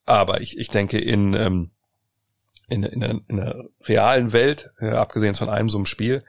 Aber 0.06 0.40
ich, 0.40 0.56
ich 0.56 0.68
denke, 0.68 0.98
in, 0.98 1.34
ähm, 1.34 1.72
in, 2.68 2.82
in, 2.82 3.00
der, 3.00 3.20
in 3.28 3.36
der 3.36 3.64
realen 3.84 4.32
Welt, 4.32 4.70
äh, 4.78 4.88
abgesehen 4.88 5.34
von 5.34 5.50
einem 5.50 5.68
so 5.68 5.76
einem 5.76 5.84
Spiel, 5.84 6.24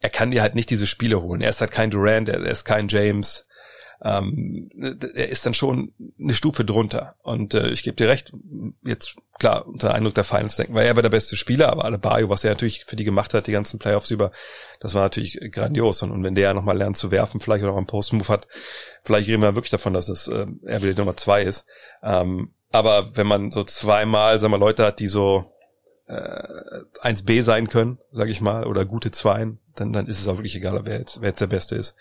er 0.00 0.10
kann 0.10 0.30
dir 0.30 0.42
halt 0.42 0.54
nicht 0.54 0.70
diese 0.70 0.86
Spiele 0.86 1.22
holen. 1.22 1.40
Er 1.40 1.50
ist 1.50 1.60
halt 1.60 1.70
kein 1.70 1.90
Durant, 1.90 2.28
er, 2.28 2.40
ist 2.40 2.64
kein 2.64 2.88
James. 2.88 3.46
Ähm, 4.02 4.70
er 5.14 5.28
ist 5.28 5.44
dann 5.44 5.52
schon 5.52 5.92
eine 6.18 6.32
Stufe 6.32 6.64
drunter. 6.64 7.16
Und 7.22 7.52
äh, 7.52 7.68
ich 7.68 7.82
gebe 7.82 7.96
dir 7.96 8.08
recht, 8.08 8.32
jetzt 8.82 9.16
klar, 9.38 9.66
unter 9.66 9.94
Eindruck 9.94 10.14
der 10.14 10.24
Finals 10.24 10.56
denken, 10.56 10.74
weil 10.74 10.86
er 10.86 10.96
war 10.96 11.02
der 11.02 11.10
beste 11.10 11.36
Spieler, 11.36 11.70
aber 11.70 11.84
alle 11.84 11.98
Bayo, 11.98 12.30
was 12.30 12.42
er 12.42 12.52
natürlich 12.52 12.84
für 12.86 12.96
die 12.96 13.04
gemacht 13.04 13.34
hat, 13.34 13.46
die 13.46 13.52
ganzen 13.52 13.78
Playoffs 13.78 14.10
über, 14.10 14.32
das 14.80 14.94
war 14.94 15.02
natürlich 15.02 15.38
grandios. 15.52 16.02
Und, 16.02 16.12
und 16.12 16.24
wenn 16.24 16.34
der 16.34 16.54
nochmal 16.54 16.78
lernt 16.78 16.96
zu 16.96 17.10
werfen, 17.10 17.40
vielleicht 17.40 17.62
auch 17.64 17.76
einen 17.76 17.86
Post-Move 17.86 18.28
hat, 18.28 18.48
vielleicht 19.04 19.28
reden 19.28 19.42
wir 19.42 19.54
wirklich 19.54 19.70
davon, 19.70 19.92
dass 19.92 20.06
das 20.06 20.28
äh, 20.28 20.46
er 20.64 20.82
wieder 20.82 20.94
Nummer 20.94 21.16
zwei 21.18 21.42
ist. 21.42 21.66
Ähm, 22.02 22.54
aber 22.72 23.16
wenn 23.16 23.26
man 23.26 23.50
so 23.50 23.64
zweimal, 23.64 24.40
sagen 24.40 24.52
wir, 24.54 24.58
Leute 24.58 24.86
hat, 24.86 25.00
die 25.00 25.08
so 25.08 25.52
äh, 26.10 27.08
1B 27.08 27.42
sein 27.42 27.68
können, 27.68 27.98
sage 28.10 28.30
ich 28.30 28.40
mal, 28.40 28.66
oder 28.66 28.84
gute 28.84 29.10
Zweien, 29.10 29.58
dann, 29.76 29.92
dann 29.92 30.06
ist 30.06 30.20
es 30.20 30.28
auch 30.28 30.36
wirklich 30.38 30.56
egal, 30.56 30.80
wer 30.84 30.98
jetzt, 30.98 31.20
wer 31.20 31.28
jetzt 31.28 31.40
der 31.40 31.46
Beste 31.46 31.76
ist. 31.76 31.94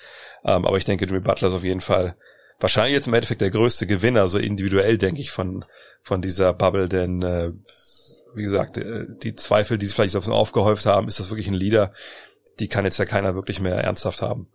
Ähm, 0.43 0.65
aber 0.65 0.77
ich 0.77 0.85
denke, 0.85 1.05
Jimmy 1.05 1.19
Butler 1.21 1.49
ist 1.49 1.53
auf 1.53 1.63
jeden 1.63 1.81
Fall 1.81 2.15
wahrscheinlich 2.59 2.93
jetzt 2.93 3.07
im 3.07 3.13
Endeffekt 3.13 3.41
der 3.41 3.51
größte 3.51 3.87
Gewinner, 3.87 4.27
so 4.27 4.37
individuell 4.37 4.97
denke 4.97 5.21
ich 5.21 5.31
von 5.31 5.65
von 6.01 6.21
dieser 6.21 6.53
Bubble, 6.53 6.89
denn 6.89 7.21
äh, 7.21 7.51
wie 8.33 8.43
gesagt, 8.43 8.77
äh, 8.77 9.05
die 9.21 9.35
Zweifel, 9.35 9.77
die 9.77 9.85
sich 9.85 9.95
vielleicht 9.95 10.15
auf 10.15 10.27
aufgehäuft 10.27 10.85
haben, 10.85 11.07
ist 11.07 11.19
das 11.19 11.29
wirklich 11.29 11.47
ein 11.47 11.53
Leader, 11.53 11.91
die 12.59 12.67
kann 12.67 12.85
jetzt 12.85 12.97
ja 12.97 13.05
keiner 13.05 13.35
wirklich 13.35 13.59
mehr 13.59 13.75
ernsthaft 13.75 14.21
haben. 14.21 14.49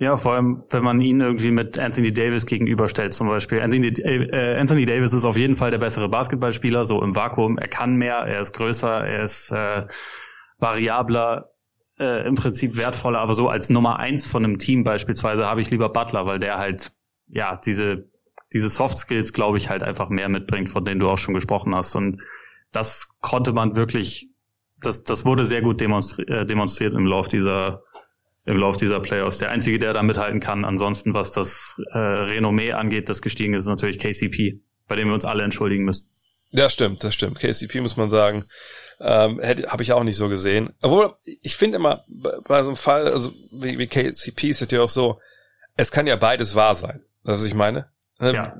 Ja, 0.00 0.16
vor 0.16 0.32
allem, 0.32 0.64
wenn 0.70 0.82
man 0.82 0.98
ihn 1.02 1.20
irgendwie 1.20 1.50
mit 1.50 1.78
Anthony 1.78 2.10
Davis 2.10 2.46
gegenüberstellt 2.46 3.12
zum 3.12 3.28
Beispiel. 3.28 3.60
Anthony, 3.60 3.88
äh, 3.88 4.58
Anthony 4.58 4.86
Davis 4.86 5.12
ist 5.12 5.26
auf 5.26 5.36
jeden 5.36 5.56
Fall 5.56 5.70
der 5.70 5.76
bessere 5.76 6.08
Basketballspieler, 6.08 6.86
so 6.86 7.02
im 7.02 7.14
Vakuum. 7.14 7.58
Er 7.58 7.68
kann 7.68 7.96
mehr, 7.96 8.16
er 8.16 8.40
ist 8.40 8.54
größer, 8.54 9.06
er 9.06 9.22
ist 9.22 9.52
äh, 9.52 9.86
variabler, 10.58 11.50
äh, 11.98 12.26
im 12.26 12.34
Prinzip 12.34 12.78
wertvoller, 12.78 13.18
aber 13.18 13.34
so 13.34 13.50
als 13.50 13.68
Nummer 13.68 13.98
eins 13.98 14.26
von 14.26 14.42
einem 14.42 14.58
Team 14.58 14.84
beispielsweise 14.84 15.44
habe 15.44 15.60
ich 15.60 15.70
lieber 15.70 15.90
Butler, 15.90 16.24
weil 16.24 16.38
der 16.38 16.56
halt, 16.56 16.92
ja, 17.28 17.60
diese, 17.62 18.08
diese 18.54 18.70
Soft 18.70 18.96
Skills, 18.96 19.34
glaube 19.34 19.58
ich, 19.58 19.68
halt 19.68 19.82
einfach 19.82 20.08
mehr 20.08 20.30
mitbringt, 20.30 20.70
von 20.70 20.82
denen 20.82 21.00
du 21.00 21.10
auch 21.10 21.18
schon 21.18 21.34
gesprochen 21.34 21.74
hast. 21.74 21.94
Und 21.94 22.22
das 22.72 23.10
konnte 23.20 23.52
man 23.52 23.76
wirklich, 23.76 24.30
das, 24.80 25.04
das 25.04 25.26
wurde 25.26 25.44
sehr 25.44 25.60
gut 25.60 25.78
demonstri 25.78 26.22
äh, 26.22 26.46
demonstriert 26.46 26.94
im 26.94 27.04
Lauf 27.04 27.28
dieser 27.28 27.82
im 28.44 28.56
Lauf 28.56 28.76
dieser 28.76 29.00
Playoffs. 29.00 29.38
Der 29.38 29.50
einzige, 29.50 29.78
der 29.78 29.92
da 29.92 30.02
mithalten 30.02 30.40
kann. 30.40 30.64
Ansonsten, 30.64 31.14
was 31.14 31.32
das 31.32 31.80
äh, 31.92 31.98
Renommee 31.98 32.72
angeht, 32.72 33.08
das 33.08 33.22
gestiegen 33.22 33.54
ist, 33.54 33.64
ist 33.64 33.68
natürlich 33.68 33.98
KCP, 33.98 34.60
bei 34.88 34.96
dem 34.96 35.08
wir 35.08 35.14
uns 35.14 35.24
alle 35.24 35.42
entschuldigen 35.44 35.84
müssen. 35.84 36.08
Das 36.52 36.72
stimmt, 36.72 37.04
das 37.04 37.14
stimmt. 37.14 37.38
KCP 37.38 37.80
muss 37.80 37.96
man 37.96 38.10
sagen, 38.10 38.44
ähm, 38.98 39.40
habe 39.40 39.82
ich 39.82 39.92
auch 39.92 40.02
nicht 40.02 40.16
so 40.16 40.28
gesehen. 40.28 40.70
Obwohl, 40.82 41.14
ich 41.24 41.56
finde 41.56 41.76
immer, 41.76 42.04
bei, 42.48 42.62
so 42.62 42.70
einem 42.70 42.76
Fall, 42.76 43.08
also 43.08 43.32
wie, 43.52 43.78
wie 43.78 43.86
KCP 43.86 44.48
ist 44.48 44.62
es 44.62 44.70
ja 44.70 44.82
auch 44.82 44.88
so, 44.88 45.20
es 45.76 45.90
kann 45.90 46.06
ja 46.06 46.16
beides 46.16 46.54
wahr 46.54 46.74
sein. 46.74 47.02
Das, 47.24 47.40
was 47.40 47.46
ich 47.46 47.54
meine? 47.54 47.90
Ja. 48.20 48.54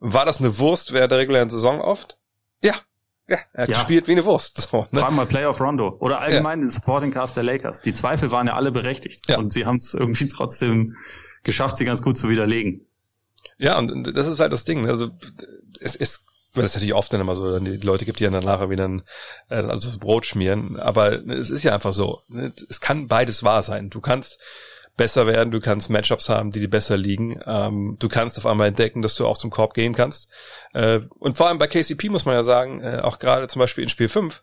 War 0.00 0.26
das 0.26 0.38
eine 0.38 0.58
Wurst 0.58 0.92
während 0.92 1.10
der 1.10 1.18
regulären 1.18 1.48
Saison 1.48 1.80
oft? 1.80 2.18
Ja, 2.62 2.74
ja, 3.28 3.38
er 3.52 3.62
hat 3.62 3.68
ja. 3.68 3.74
gespielt 3.74 4.08
wie 4.08 4.12
eine 4.12 4.24
Wurst. 4.24 4.60
So, 4.70 4.86
ne? 4.90 5.00
Frag 5.00 5.12
mal 5.12 5.26
Playoff 5.26 5.60
Rondo 5.60 5.96
oder 6.00 6.20
allgemein 6.20 6.60
ja. 6.60 6.66
den 6.66 6.70
Supporting 6.70 7.10
Cast 7.10 7.36
der 7.36 7.42
Lakers. 7.42 7.80
Die 7.80 7.92
Zweifel 7.92 8.30
waren 8.30 8.46
ja 8.46 8.54
alle 8.54 8.70
berechtigt 8.70 9.28
ja. 9.28 9.38
und 9.38 9.52
sie 9.52 9.66
haben 9.66 9.76
es 9.76 9.94
irgendwie 9.94 10.28
trotzdem 10.34 10.86
geschafft, 11.42 11.76
sie 11.76 11.84
ganz 11.84 12.02
gut 12.02 12.16
zu 12.16 12.28
widerlegen. 12.28 12.86
Ja, 13.58 13.78
und 13.78 14.16
das 14.16 14.26
ist 14.26 14.40
halt 14.40 14.52
das 14.52 14.64
Ding. 14.64 14.86
Also 14.88 15.08
es 15.80 15.96
ist, 15.96 16.20
weil 16.54 16.64
es 16.64 16.74
natürlich 16.74 16.94
oft 16.94 17.12
dann 17.12 17.20
immer 17.20 17.34
so, 17.34 17.58
die 17.58 17.76
Leute 17.78 18.04
gibt, 18.04 18.20
die 18.20 18.24
dann 18.24 18.44
nachher 18.44 18.70
wieder 18.70 18.86
ein, 18.86 19.02
äh, 19.48 19.56
also 19.56 19.98
Brot 19.98 20.26
schmieren. 20.26 20.78
Aber 20.78 21.12
es 21.12 21.50
ist 21.50 21.62
ja 21.62 21.74
einfach 21.74 21.94
so. 21.94 22.20
Ne? 22.28 22.52
Es 22.68 22.80
kann 22.80 23.08
beides 23.08 23.42
wahr 23.42 23.62
sein. 23.62 23.90
Du 23.90 24.00
kannst 24.00 24.40
besser 24.96 25.26
werden, 25.26 25.50
du 25.50 25.60
kannst 25.60 25.90
Matchups 25.90 26.28
haben, 26.28 26.50
die 26.50 26.60
dir 26.60 26.70
besser 26.70 26.96
liegen. 26.96 27.40
Ähm, 27.46 27.96
du 27.98 28.08
kannst 28.08 28.38
auf 28.38 28.46
einmal 28.46 28.68
entdecken, 28.68 29.02
dass 29.02 29.14
du 29.14 29.26
auch 29.26 29.38
zum 29.38 29.50
Korb 29.50 29.74
gehen 29.74 29.94
kannst. 29.94 30.28
Äh, 30.72 31.00
und 31.18 31.36
vor 31.36 31.48
allem 31.48 31.58
bei 31.58 31.66
KCP 31.66 32.08
muss 32.08 32.24
man 32.24 32.34
ja 32.34 32.44
sagen, 32.44 32.82
äh, 32.82 33.00
auch 33.02 33.18
gerade 33.18 33.48
zum 33.48 33.60
Beispiel 33.60 33.84
in 33.84 33.90
Spiel 33.90 34.08
5, 34.08 34.42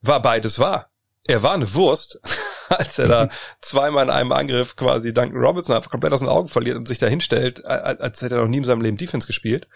war 0.00 0.22
beides 0.22 0.58
wahr. 0.58 0.90
Er 1.26 1.42
war 1.42 1.54
eine 1.54 1.74
Wurst, 1.74 2.20
als 2.68 2.98
er 2.98 3.08
da 3.08 3.28
zweimal 3.60 4.04
in 4.04 4.10
einem 4.10 4.32
Angriff 4.32 4.76
quasi 4.76 5.12
Duncan 5.12 5.36
Robinson 5.36 5.76
einfach 5.76 5.90
komplett 5.90 6.12
aus 6.12 6.20
den 6.20 6.28
Augen 6.28 6.48
verliert 6.48 6.76
und 6.76 6.88
sich 6.88 6.98
da 6.98 7.06
hinstellt, 7.06 7.64
als 7.64 8.22
hätte 8.22 8.36
er 8.36 8.42
noch 8.42 8.48
nie 8.48 8.58
in 8.58 8.64
seinem 8.64 8.80
Leben 8.80 8.96
Defense 8.96 9.26
gespielt. 9.26 9.68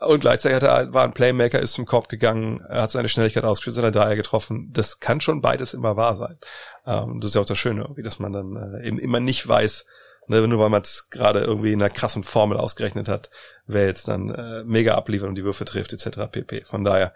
Und 0.00 0.20
gleichzeitig 0.20 0.56
hat 0.56 0.62
er, 0.62 0.92
war 0.92 1.04
ein 1.04 1.14
Playmaker, 1.14 1.60
ist 1.60 1.72
zum 1.72 1.86
Korb 1.86 2.08
gegangen, 2.08 2.62
hat 2.68 2.90
seine 2.90 3.08
Schnelligkeit 3.08 3.44
ausgespielt, 3.44 3.76
seine 3.76 3.90
Dreier 3.90 4.16
getroffen. 4.16 4.70
Das 4.72 5.00
kann 5.00 5.20
schon 5.20 5.40
beides 5.40 5.72
immer 5.72 5.96
wahr 5.96 6.16
sein. 6.16 6.38
Ähm, 6.86 7.20
das 7.20 7.30
ist 7.30 7.34
ja 7.34 7.40
auch 7.40 7.46
das 7.46 7.58
Schöne, 7.58 7.82
irgendwie, 7.82 8.02
dass 8.02 8.18
man 8.18 8.32
dann 8.32 8.56
äh, 8.56 8.86
eben 8.86 8.98
immer 8.98 9.20
nicht 9.20 9.46
weiß, 9.48 9.86
ne, 10.26 10.46
nur 10.46 10.58
weil 10.58 10.68
man 10.68 10.82
es 10.82 11.08
gerade 11.10 11.40
irgendwie 11.40 11.72
in 11.72 11.82
einer 11.82 11.90
krassen 11.90 12.22
Formel 12.22 12.58
ausgerechnet 12.58 13.08
hat, 13.08 13.30
wer 13.66 13.86
jetzt 13.86 14.08
dann 14.08 14.30
äh, 14.30 14.62
mega 14.64 14.94
abliefert 14.94 15.28
und 15.28 15.36
die 15.36 15.44
Würfe 15.44 15.64
trifft, 15.64 15.92
etc. 15.92 16.30
pp. 16.30 16.64
Von 16.64 16.84
daher, 16.84 17.14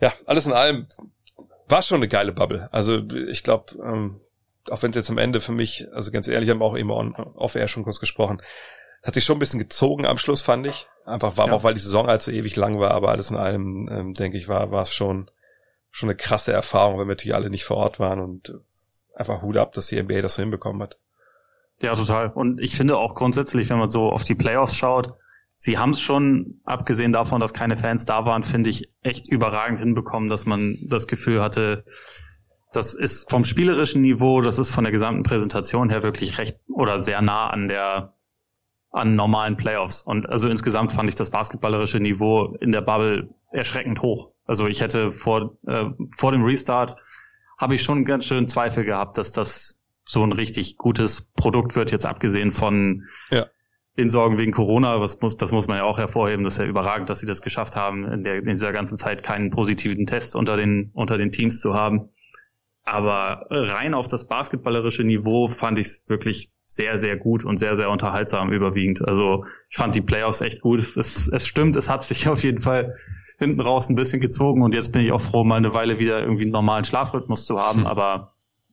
ja, 0.00 0.12
alles 0.26 0.46
in 0.46 0.52
allem 0.52 0.88
war 1.68 1.82
schon 1.82 1.96
eine 1.96 2.08
geile 2.08 2.32
Bubble. 2.32 2.68
Also 2.72 3.02
ich 3.28 3.42
glaube, 3.42 3.74
ähm, 3.82 4.20
auch 4.70 4.82
wenn 4.82 4.90
es 4.90 4.96
jetzt 4.96 5.10
am 5.10 5.18
Ende 5.18 5.40
für 5.40 5.52
mich, 5.52 5.86
also 5.92 6.10
ganz 6.10 6.28
ehrlich, 6.28 6.50
haben 6.50 6.60
wir 6.60 6.64
auch 6.64 6.76
eben 6.76 6.90
on, 6.90 7.14
off-air 7.14 7.68
schon 7.68 7.84
kurz 7.84 8.00
gesprochen, 8.00 8.42
hat 9.02 9.14
sich 9.14 9.24
schon 9.24 9.36
ein 9.36 9.40
bisschen 9.40 9.60
gezogen 9.60 10.06
am 10.06 10.18
Schluss, 10.18 10.42
fand 10.42 10.66
ich. 10.66 10.88
Einfach 11.04 11.36
war 11.36 11.46
ja. 11.46 11.52
auch, 11.52 11.64
weil 11.64 11.74
die 11.74 11.80
Saison 11.80 12.06
halt 12.06 12.22
so 12.22 12.30
ewig 12.30 12.56
lang 12.56 12.78
war, 12.78 12.90
aber 12.90 13.10
alles 13.10 13.30
in 13.30 13.36
allem, 13.36 13.88
ähm, 13.90 14.14
denke 14.14 14.36
ich, 14.36 14.48
war 14.48 14.70
war 14.70 14.82
es 14.82 14.92
schon 14.92 15.30
schon 15.90 16.08
eine 16.08 16.16
krasse 16.16 16.52
Erfahrung, 16.52 16.98
wenn 16.98 17.08
wir 17.08 17.12
natürlich 17.12 17.34
alle 17.34 17.50
nicht 17.50 17.64
vor 17.64 17.78
Ort 17.78 17.98
waren 17.98 18.20
und 18.20 18.54
einfach 19.14 19.42
Hut 19.42 19.56
ab, 19.56 19.72
dass 19.72 19.86
die 19.86 20.00
NBA 20.00 20.20
das 20.20 20.34
so 20.34 20.42
hinbekommen 20.42 20.82
hat. 20.82 20.98
Ja, 21.80 21.94
total. 21.94 22.30
Und 22.30 22.60
ich 22.60 22.76
finde 22.76 22.96
auch 22.96 23.14
grundsätzlich, 23.14 23.70
wenn 23.70 23.78
man 23.78 23.88
so 23.88 24.10
auf 24.10 24.24
die 24.24 24.34
Playoffs 24.34 24.76
schaut, 24.76 25.14
sie 25.56 25.78
haben 25.78 25.90
es 25.90 26.00
schon, 26.00 26.60
abgesehen 26.64 27.12
davon, 27.12 27.40
dass 27.40 27.52
keine 27.52 27.76
Fans 27.76 28.04
da 28.04 28.24
waren, 28.24 28.42
finde 28.42 28.70
ich 28.70 28.90
echt 29.02 29.28
überragend 29.28 29.78
hinbekommen, 29.78 30.28
dass 30.28 30.44
man 30.44 30.78
das 30.82 31.06
Gefühl 31.06 31.40
hatte, 31.40 31.84
das 32.72 32.94
ist 32.94 33.30
vom 33.30 33.44
spielerischen 33.44 34.02
Niveau, 34.02 34.40
das 34.40 34.58
ist 34.58 34.70
von 34.70 34.84
der 34.84 34.92
gesamten 34.92 35.22
Präsentation 35.22 35.88
her 35.88 36.02
wirklich 36.02 36.38
recht 36.38 36.58
oder 36.68 36.98
sehr 36.98 37.22
nah 37.22 37.48
an 37.48 37.68
der 37.68 38.14
an 38.90 39.16
normalen 39.16 39.56
Playoffs. 39.56 40.02
Und 40.02 40.28
also 40.28 40.48
insgesamt 40.48 40.92
fand 40.92 41.08
ich 41.08 41.14
das 41.14 41.30
basketballerische 41.30 42.00
Niveau 42.00 42.56
in 42.60 42.72
der 42.72 42.80
Bubble 42.80 43.28
erschreckend 43.52 44.02
hoch. 44.02 44.30
Also 44.46 44.66
ich 44.66 44.80
hätte 44.80 45.12
vor, 45.12 45.58
äh, 45.66 45.84
vor 46.16 46.32
dem 46.32 46.44
Restart 46.44 46.96
habe 47.58 47.74
ich 47.74 47.82
schon 47.82 48.04
ganz 48.04 48.24
schön 48.24 48.48
Zweifel 48.48 48.84
gehabt, 48.84 49.18
dass 49.18 49.32
das 49.32 49.80
so 50.04 50.22
ein 50.22 50.32
richtig 50.32 50.76
gutes 50.76 51.28
Produkt 51.36 51.76
wird, 51.76 51.90
jetzt 51.90 52.06
abgesehen 52.06 52.50
von 52.50 53.04
Ja. 53.30 53.46
den 53.98 54.08
Sorgen 54.08 54.38
wegen 54.38 54.52
Corona. 54.52 55.00
Was 55.00 55.20
muss, 55.20 55.36
das 55.36 55.52
muss 55.52 55.68
man 55.68 55.78
ja 55.78 55.84
auch 55.84 55.98
hervorheben. 55.98 56.44
Das 56.44 56.54
ist 56.54 56.60
ja 56.60 56.64
überragend, 56.64 57.10
dass 57.10 57.18
sie 57.18 57.26
das 57.26 57.42
geschafft 57.42 57.76
haben, 57.76 58.10
in, 58.10 58.22
der, 58.22 58.36
in 58.36 58.46
dieser 58.46 58.72
ganzen 58.72 58.96
Zeit 58.96 59.22
keinen 59.22 59.50
positiven 59.50 60.06
Test 60.06 60.34
unter 60.34 60.56
den, 60.56 60.90
unter 60.94 61.18
den 61.18 61.30
Teams 61.30 61.60
zu 61.60 61.74
haben. 61.74 62.08
Aber 62.84 63.46
rein 63.50 63.92
auf 63.92 64.08
das 64.08 64.26
basketballerische 64.26 65.04
Niveau 65.04 65.46
fand 65.46 65.78
ich 65.78 65.88
es 65.88 66.04
wirklich 66.08 66.50
sehr, 66.70 66.98
sehr 66.98 67.16
gut 67.16 67.46
und 67.46 67.56
sehr, 67.56 67.76
sehr 67.76 67.88
unterhaltsam 67.88 68.52
überwiegend. 68.52 69.02
Also 69.08 69.46
ich 69.70 69.78
fand 69.78 69.94
die 69.94 70.02
Playoffs 70.02 70.42
echt 70.42 70.60
gut. 70.60 70.80
Es, 70.80 71.26
es 71.26 71.46
stimmt, 71.46 71.76
es 71.76 71.88
hat 71.88 72.02
sich 72.02 72.28
auf 72.28 72.42
jeden 72.44 72.60
Fall 72.60 72.94
hinten 73.38 73.60
raus 73.60 73.88
ein 73.88 73.94
bisschen 73.94 74.20
gezogen 74.20 74.62
und 74.62 74.74
jetzt 74.74 74.92
bin 74.92 75.02
ich 75.02 75.10
auch 75.10 75.20
froh, 75.20 75.44
mal 75.44 75.56
eine 75.56 75.72
Weile 75.72 75.98
wieder 75.98 76.20
irgendwie 76.20 76.42
einen 76.42 76.52
normalen 76.52 76.84
Schlafrhythmus 76.84 77.46
zu 77.46 77.58
haben. 77.58 77.80
Hm. 77.80 77.86
Aber 77.86 78.32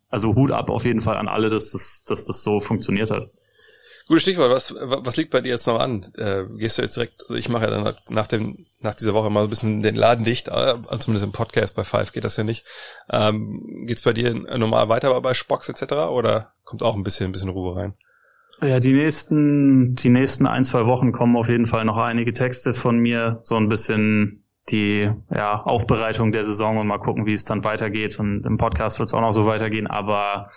also 0.09 0.35
Hut 0.35 0.51
ab 0.51 0.69
auf 0.69 0.83
jeden 0.83 0.99
Fall 0.99 1.15
an 1.15 1.29
alle, 1.29 1.49
dass 1.49 1.71
das, 1.71 2.03
dass 2.03 2.25
das 2.25 2.43
so 2.43 2.59
funktioniert 2.59 3.11
hat. 3.11 3.27
Gutes 4.07 4.21
Stichwort. 4.21 4.51
Was, 4.51 4.75
was 4.79 5.17
liegt 5.17 5.31
bei 5.31 5.41
dir 5.41 5.49
jetzt 5.49 5.65
noch 5.65 5.79
an? 5.79 6.05
Äh, 6.17 6.43
gehst 6.57 6.77
du 6.77 6.83
jetzt 6.83 6.95
direkt, 6.95 7.23
also 7.23 7.35
ich 7.35 7.49
mache 7.49 7.63
ja 7.63 7.71
dann 7.71 7.93
nach 8.09 8.27
dem, 8.27 8.65
nach 8.79 8.93
dieser 8.93 9.15
Woche 9.15 9.31
mal 9.31 9.43
ein 9.43 9.49
bisschen 9.49 9.81
den 9.81 9.95
Laden 9.95 10.25
dicht, 10.25 10.47
äh, 10.47 10.75
zumindest 10.99 11.25
im 11.25 11.31
Podcast 11.31 11.75
bei 11.75 11.83
Five 11.83 12.13
geht 12.13 12.23
das 12.23 12.37
ja 12.37 12.43
nicht. 12.43 12.65
Ähm, 13.09 13.85
geht's 13.87 14.03
bei 14.03 14.13
dir 14.13 14.33
normal 14.33 14.89
weiter 14.89 15.19
bei 15.21 15.33
Spox 15.33 15.69
etc. 15.69 15.93
oder 16.09 16.53
kommt 16.63 16.83
auch 16.83 16.95
ein 16.95 17.03
bisschen, 17.03 17.27
ein 17.27 17.31
bisschen 17.31 17.49
Ruhe 17.49 17.75
rein? 17.75 17.93
Ja, 18.61 18.79
die 18.79 18.93
nächsten, 18.93 19.95
die 19.95 20.09
nächsten 20.09 20.45
ein, 20.45 20.63
zwei 20.63 20.85
Wochen 20.85 21.11
kommen 21.11 21.35
auf 21.35 21.49
jeden 21.49 21.65
Fall 21.65 21.83
noch 21.83 21.97
einige 21.97 22.31
Texte 22.31 22.73
von 22.73 22.97
mir, 22.97 23.41
so 23.43 23.55
ein 23.55 23.67
bisschen 23.67 24.45
die 24.69 25.11
ja, 25.33 25.61
Aufbereitung 25.61 26.31
der 26.31 26.43
Saison 26.43 26.77
und 26.77 26.87
mal 26.87 26.97
gucken, 26.97 27.25
wie 27.25 27.33
es 27.33 27.43
dann 27.43 27.63
weitergeht. 27.63 28.19
Und 28.19 28.45
im 28.45 28.57
Podcast 28.57 28.99
wird 28.99 29.09
es 29.09 29.13
auch 29.13 29.21
noch 29.21 29.33
so 29.33 29.45
weitergehen, 29.45 29.87
aber 29.87 30.51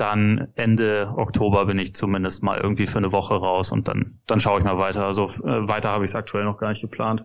dann 0.00 0.48
Ende 0.54 1.12
Oktober 1.16 1.66
bin 1.66 1.78
ich 1.78 1.94
zumindest 1.94 2.42
mal 2.42 2.58
irgendwie 2.58 2.86
für 2.86 2.98
eine 2.98 3.12
Woche 3.12 3.34
raus 3.34 3.72
und 3.72 3.88
dann, 3.88 4.20
dann 4.26 4.40
schaue 4.40 4.58
ich 4.58 4.64
mal 4.64 4.78
weiter. 4.78 5.06
Also 5.06 5.24
äh, 5.24 5.68
weiter 5.68 5.90
habe 5.90 6.04
ich 6.04 6.12
es 6.12 6.14
aktuell 6.14 6.44
noch 6.44 6.58
gar 6.58 6.70
nicht 6.70 6.80
geplant. 6.80 7.24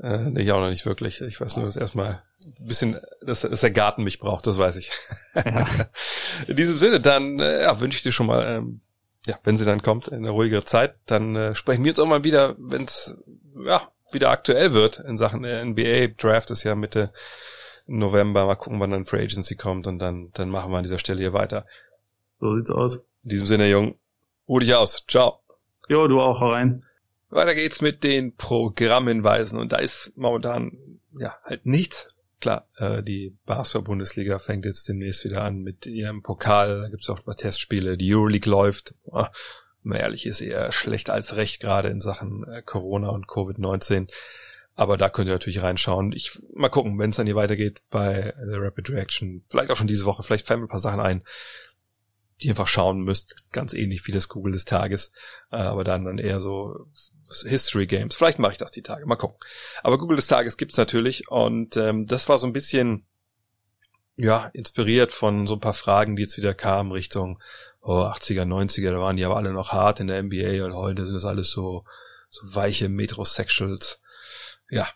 Äh, 0.00 0.30
nee, 0.30 0.42
ich 0.42 0.52
auch 0.52 0.60
noch 0.60 0.68
nicht 0.68 0.86
wirklich. 0.86 1.20
Ich 1.22 1.40
weiß 1.40 1.56
nur, 1.56 1.66
dass 1.66 1.76
erstmal 1.76 2.22
ein 2.40 2.66
bisschen, 2.66 2.98
dass, 3.22 3.42
dass 3.42 3.60
der 3.60 3.70
Garten 3.70 4.04
mich 4.04 4.18
braucht, 4.18 4.46
das 4.46 4.58
weiß 4.58 4.76
ich. 4.76 4.90
Ja. 5.34 5.66
In 6.46 6.56
diesem 6.56 6.76
Sinne, 6.76 7.00
dann 7.00 7.38
äh, 7.40 7.62
ja, 7.62 7.80
wünsche 7.80 7.96
ich 7.96 8.02
dir 8.02 8.12
schon 8.12 8.26
mal, 8.26 8.46
ähm, 8.46 8.80
ja, 9.26 9.38
wenn 9.44 9.56
sie 9.56 9.64
dann 9.64 9.82
kommt, 9.82 10.12
eine 10.12 10.30
ruhigere 10.30 10.64
Zeit, 10.64 10.96
dann 11.06 11.34
äh, 11.36 11.54
sprechen 11.54 11.84
wir 11.84 11.90
jetzt 11.90 11.98
auch 11.98 12.06
mal 12.06 12.24
wieder, 12.24 12.54
wenn 12.58 12.84
es 12.84 13.16
ja, 13.64 13.82
wieder 14.12 14.30
aktuell 14.30 14.72
wird 14.72 14.98
in 15.00 15.16
Sachen 15.16 15.44
äh, 15.44 15.64
NBA. 15.64 16.14
Draft 16.16 16.50
ist 16.50 16.62
ja 16.62 16.74
Mitte 16.74 17.12
November. 17.88 18.46
Mal 18.46 18.54
gucken, 18.54 18.78
wann 18.78 18.90
dann 18.90 19.06
Free 19.06 19.22
Agency 19.22 19.56
kommt 19.56 19.86
und 19.86 19.98
dann, 19.98 20.30
dann 20.34 20.48
machen 20.50 20.70
wir 20.70 20.76
an 20.76 20.84
dieser 20.84 20.98
Stelle 20.98 21.20
hier 21.20 21.32
weiter. 21.32 21.66
So 22.40 22.56
sieht's 22.56 22.70
aus. 22.70 22.98
In 23.24 23.30
diesem 23.30 23.46
Sinne, 23.46 23.68
Jung, 23.68 23.96
ruh 24.48 24.60
dich 24.60 24.74
aus. 24.74 25.04
Ciao. 25.08 25.40
Jo, 25.88 26.06
du 26.06 26.20
auch 26.20 26.40
rein. 26.40 26.84
Weiter 27.30 27.54
geht's 27.54 27.82
mit 27.82 28.04
den 28.04 28.36
Programmhinweisen 28.36 29.58
und 29.58 29.72
da 29.72 29.78
ist 29.78 30.12
momentan 30.16 31.00
ja 31.18 31.36
halt 31.44 31.66
nichts. 31.66 32.14
Klar, 32.40 32.68
äh, 32.76 33.02
die 33.02 33.36
Basketball-Bundesliga 33.46 34.38
fängt 34.38 34.64
jetzt 34.64 34.88
demnächst 34.88 35.24
wieder 35.24 35.42
an 35.42 35.58
mit 35.58 35.86
ihrem 35.86 36.22
Pokal. 36.22 36.82
Da 36.82 36.88
gibt's 36.88 37.10
auch 37.10 37.18
ein 37.18 37.24
paar 37.24 37.36
Testspiele. 37.36 37.96
Die 37.98 38.14
Euroleague 38.14 38.48
läuft. 38.48 38.94
Ah, 39.10 39.30
wenn 39.82 39.90
man 39.90 40.00
ehrlich 40.00 40.26
ist, 40.26 40.40
eher 40.40 40.70
schlecht 40.70 41.10
als 41.10 41.36
recht, 41.36 41.60
gerade 41.60 41.88
in 41.88 42.00
Sachen 42.00 42.44
äh, 42.44 42.62
Corona 42.62 43.08
und 43.08 43.26
Covid-19. 43.26 44.08
Aber 44.78 44.96
da 44.96 45.08
könnt 45.08 45.28
ihr 45.28 45.32
natürlich 45.32 45.60
reinschauen. 45.60 46.12
Ich 46.12 46.38
mal 46.54 46.68
gucken, 46.68 47.00
wenn 47.00 47.10
es 47.10 47.16
dann 47.16 47.26
hier 47.26 47.34
weitergeht 47.34 47.82
bei 47.90 48.32
der 48.38 48.62
Rapid 48.62 48.90
Reaction. 48.90 49.44
Vielleicht 49.50 49.72
auch 49.72 49.76
schon 49.76 49.88
diese 49.88 50.04
Woche. 50.04 50.22
Vielleicht 50.22 50.46
fallen 50.46 50.60
mir 50.60 50.66
ein 50.66 50.70
paar 50.70 50.78
Sachen 50.78 51.00
ein, 51.00 51.24
die 52.40 52.46
ihr 52.46 52.52
einfach 52.52 52.68
schauen 52.68 53.00
müsst. 53.00 53.42
Ganz 53.50 53.72
ähnlich 53.72 54.06
wie 54.06 54.12
das 54.12 54.28
Google 54.28 54.52
des 54.52 54.66
Tages. 54.66 55.10
Äh, 55.50 55.56
aber 55.56 55.82
dann 55.82 56.04
dann 56.04 56.18
eher 56.18 56.40
so 56.40 56.86
History 57.44 57.88
Games. 57.88 58.14
Vielleicht 58.14 58.38
mache 58.38 58.52
ich 58.52 58.58
das 58.58 58.70
die 58.70 58.82
Tage. 58.82 59.04
Mal 59.04 59.16
gucken. 59.16 59.36
Aber 59.82 59.98
Google 59.98 60.14
des 60.14 60.28
Tages 60.28 60.56
gibt's 60.56 60.76
natürlich. 60.76 61.28
Und 61.28 61.76
ähm, 61.76 62.06
das 62.06 62.28
war 62.28 62.38
so 62.38 62.46
ein 62.46 62.52
bisschen 62.52 63.04
ja, 64.16 64.46
inspiriert 64.52 65.10
von 65.10 65.48
so 65.48 65.54
ein 65.54 65.60
paar 65.60 65.74
Fragen, 65.74 66.14
die 66.14 66.22
jetzt 66.22 66.36
wieder 66.36 66.54
kamen 66.54 66.92
Richtung 66.92 67.40
oh, 67.80 68.02
80er, 68.02 68.44
90er, 68.44 68.92
da 68.92 69.00
waren 69.00 69.16
die 69.16 69.24
aber 69.24 69.36
alle 69.36 69.52
noch 69.52 69.72
hart 69.72 69.98
in 69.98 70.06
der 70.06 70.22
NBA 70.22 70.64
und 70.64 70.74
heute 70.74 71.04
sind 71.04 71.14
das 71.14 71.24
alles 71.24 71.50
so, 71.50 71.84
so 72.30 72.54
weiche 72.54 72.88
Metrosexuals. 72.88 74.00
Ja. 74.70 74.88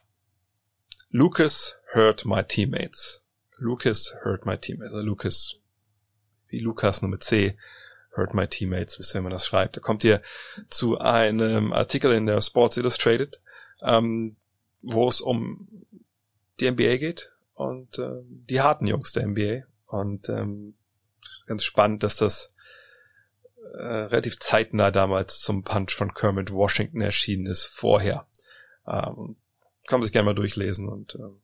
Lucas 1.11 1.77
hurt 1.93 2.25
my 2.25 2.43
teammates. 2.43 3.25
Lucas 3.59 4.15
hurt 4.25 4.47
my 4.47 4.57
teammates. 4.57 4.93
Also 4.95 5.05
Lucas, 5.05 5.61
wie 6.49 6.59
Lukas 6.59 7.03
nur 7.03 7.11
mit 7.11 7.23
C, 7.23 7.57
hurt 8.17 8.35
my 8.35 8.47
teammates, 8.47 8.99
wisst 8.99 9.15
ihr, 9.15 9.17
wenn 9.17 9.25
man 9.25 9.33
das 9.33 9.47
schreibt. 9.47 9.77
Da 9.77 9.81
kommt 9.81 10.05
ihr 10.05 10.23
zu 10.69 10.99
einem 10.99 11.73
Artikel 11.73 12.13
in 12.13 12.27
der 12.27 12.41
Sports 12.41 12.77
Illustrated, 12.77 13.41
ähm, 13.83 14.37
wo 14.83 15.09
es 15.09 15.21
um 15.21 15.69
die 16.61 16.71
NBA 16.71 16.97
geht 16.97 17.31
und 17.55 17.99
äh, 17.99 18.23
die 18.25 18.61
harten 18.61 18.87
Jungs 18.87 19.13
der 19.13 19.27
NBA. 19.27 19.63
Und 19.87 20.29
ähm, 20.29 20.75
ganz 21.47 21.65
spannend, 21.65 22.03
dass 22.03 22.17
das 22.17 22.55
äh, 23.75 23.83
relativ 23.83 24.39
zeitnah 24.39 24.91
damals 24.91 25.41
zum 25.41 25.63
Punch 25.63 25.93
von 25.93 26.15
Kermit 26.15 26.53
Washington 26.53 27.01
erschienen 27.01 27.47
ist, 27.47 27.65
vorher. 27.65 28.27
Ähm, 28.87 29.37
kann 29.93 30.01
man 30.01 30.05
sich 30.05 30.13
gerne 30.15 30.25
mal 30.25 30.35
durchlesen 30.35 30.89
und 30.89 31.17
ähm, 31.17 31.43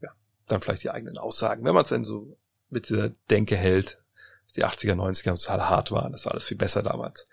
ja, 0.00 0.10
dann 0.46 0.60
vielleicht 0.60 0.84
die 0.84 0.90
eigenen 0.90 1.18
Aussagen, 1.18 1.64
wenn 1.64 1.74
man 1.74 1.82
es 1.82 1.88
denn 1.88 2.04
so 2.04 2.38
mit 2.70 2.88
dieser 2.88 3.08
Denke 3.28 3.56
hält, 3.56 4.00
dass 4.44 4.52
die 4.52 4.64
80er, 4.64 4.94
90er 4.94 5.34
total 5.34 5.68
hart 5.68 5.90
waren, 5.90 6.12
das 6.12 6.24
war 6.24 6.30
alles 6.30 6.44
viel 6.44 6.56
besser 6.56 6.84
damals. 6.84 7.26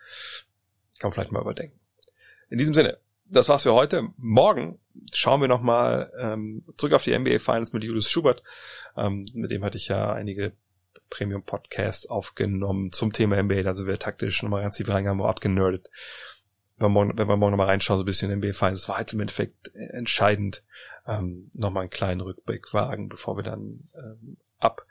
Kann 0.98 1.10
man 1.10 1.12
vielleicht 1.12 1.32
mal 1.32 1.42
überdenken. 1.44 1.80
In 2.50 2.58
diesem 2.58 2.74
Sinne, 2.74 2.98
das 3.26 3.48
war's 3.48 3.62
für 3.62 3.76
heute. 3.76 4.08
Morgen 4.18 4.80
schauen 5.14 5.40
wir 5.40 5.48
nochmal 5.48 6.12
ähm, 6.20 6.64
zurück 6.78 6.94
auf 6.94 7.04
die 7.04 7.16
NBA 7.16 7.38
Finals 7.38 7.72
mit 7.72 7.84
Julius 7.84 8.10
Schubert. 8.10 8.42
Ähm, 8.98 9.28
mit 9.34 9.52
dem 9.52 9.64
hatte 9.64 9.78
ich 9.78 9.88
ja 9.88 10.14
einige 10.14 10.54
Premium-Podcasts 11.12 12.08
aufgenommen 12.08 12.92
zum 12.92 13.14
Thema 13.14 13.40
NBA. 13.40 13.68
Also 13.68 13.86
wir 13.86 14.00
taktisch 14.00 14.42
nochmal 14.42 14.64
ganz 14.64 14.78
tief 14.78 14.90
reingegangen, 14.90 15.24
abgenerdet. 15.24 15.92
Wenn 16.78 16.88
wir 16.88 16.90
morgen, 16.90 17.18
wenn 17.18 17.28
wir 17.28 17.38
morgen 17.38 17.52
nochmal 17.52 17.68
reinschauen, 17.68 18.00
so 18.00 18.04
ein 18.04 18.06
bisschen 18.06 18.38
NBA 18.38 18.54
Finals, 18.54 18.82
das 18.82 18.90
war 18.90 19.00
jetzt 19.00 19.14
im 19.14 19.22
Endeffekt 19.22 19.74
entscheidend, 19.76 20.64
ähm, 21.08 21.50
nochmal 21.54 21.82
einen 21.82 21.90
kleinen 21.90 22.22
Rückblick 22.22 22.74
wagen, 22.74 23.08
bevor 23.08 23.38
wir 23.38 23.44
dann 23.44 23.82
ähm, 23.96 24.38
ab 24.60 24.86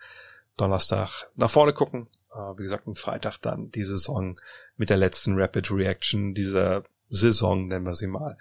Donnerstag 0.57 1.29
nach 1.35 1.51
vorne 1.51 1.73
gucken. 1.73 2.09
Äh, 2.33 2.59
wie 2.59 2.63
gesagt, 2.63 2.87
am 2.87 2.95
Freitag 2.95 3.39
dann 3.39 3.71
die 3.71 3.85
Saison 3.85 4.39
mit 4.77 4.91
der 4.91 4.97
letzten 4.97 5.39
Rapid 5.39 5.71
Reaction 5.71 6.35
dieser 6.35 6.85
Saison, 7.09 7.69
nennen 7.69 7.87
wir 7.87 7.95
sie 7.95 8.07
mal, 8.07 8.39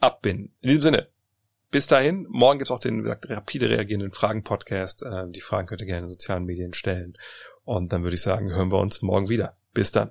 abbinden. 0.00 0.54
In 0.60 0.68
diesem 0.68 0.82
Sinne, 0.82 1.08
bis 1.70 1.86
dahin, 1.86 2.26
morgen 2.28 2.58
gibt's 2.58 2.70
auch 2.70 2.78
den 2.78 2.98
wie 2.98 3.02
gesagt, 3.02 3.30
rapide 3.30 3.70
reagierenden 3.70 4.12
Fragen-Podcast. 4.12 5.02
Äh, 5.04 5.30
die 5.30 5.40
Fragen 5.40 5.66
könnt 5.66 5.80
ihr 5.80 5.86
gerne 5.86 6.04
in 6.06 6.10
sozialen 6.10 6.44
Medien 6.44 6.74
stellen. 6.74 7.14
Und 7.64 7.92
dann 7.92 8.02
würde 8.02 8.16
ich 8.16 8.22
sagen, 8.22 8.52
hören 8.52 8.70
wir 8.70 8.78
uns 8.78 9.02
morgen 9.02 9.28
wieder. 9.28 9.56
Bis 9.72 9.92
dann. 9.92 10.10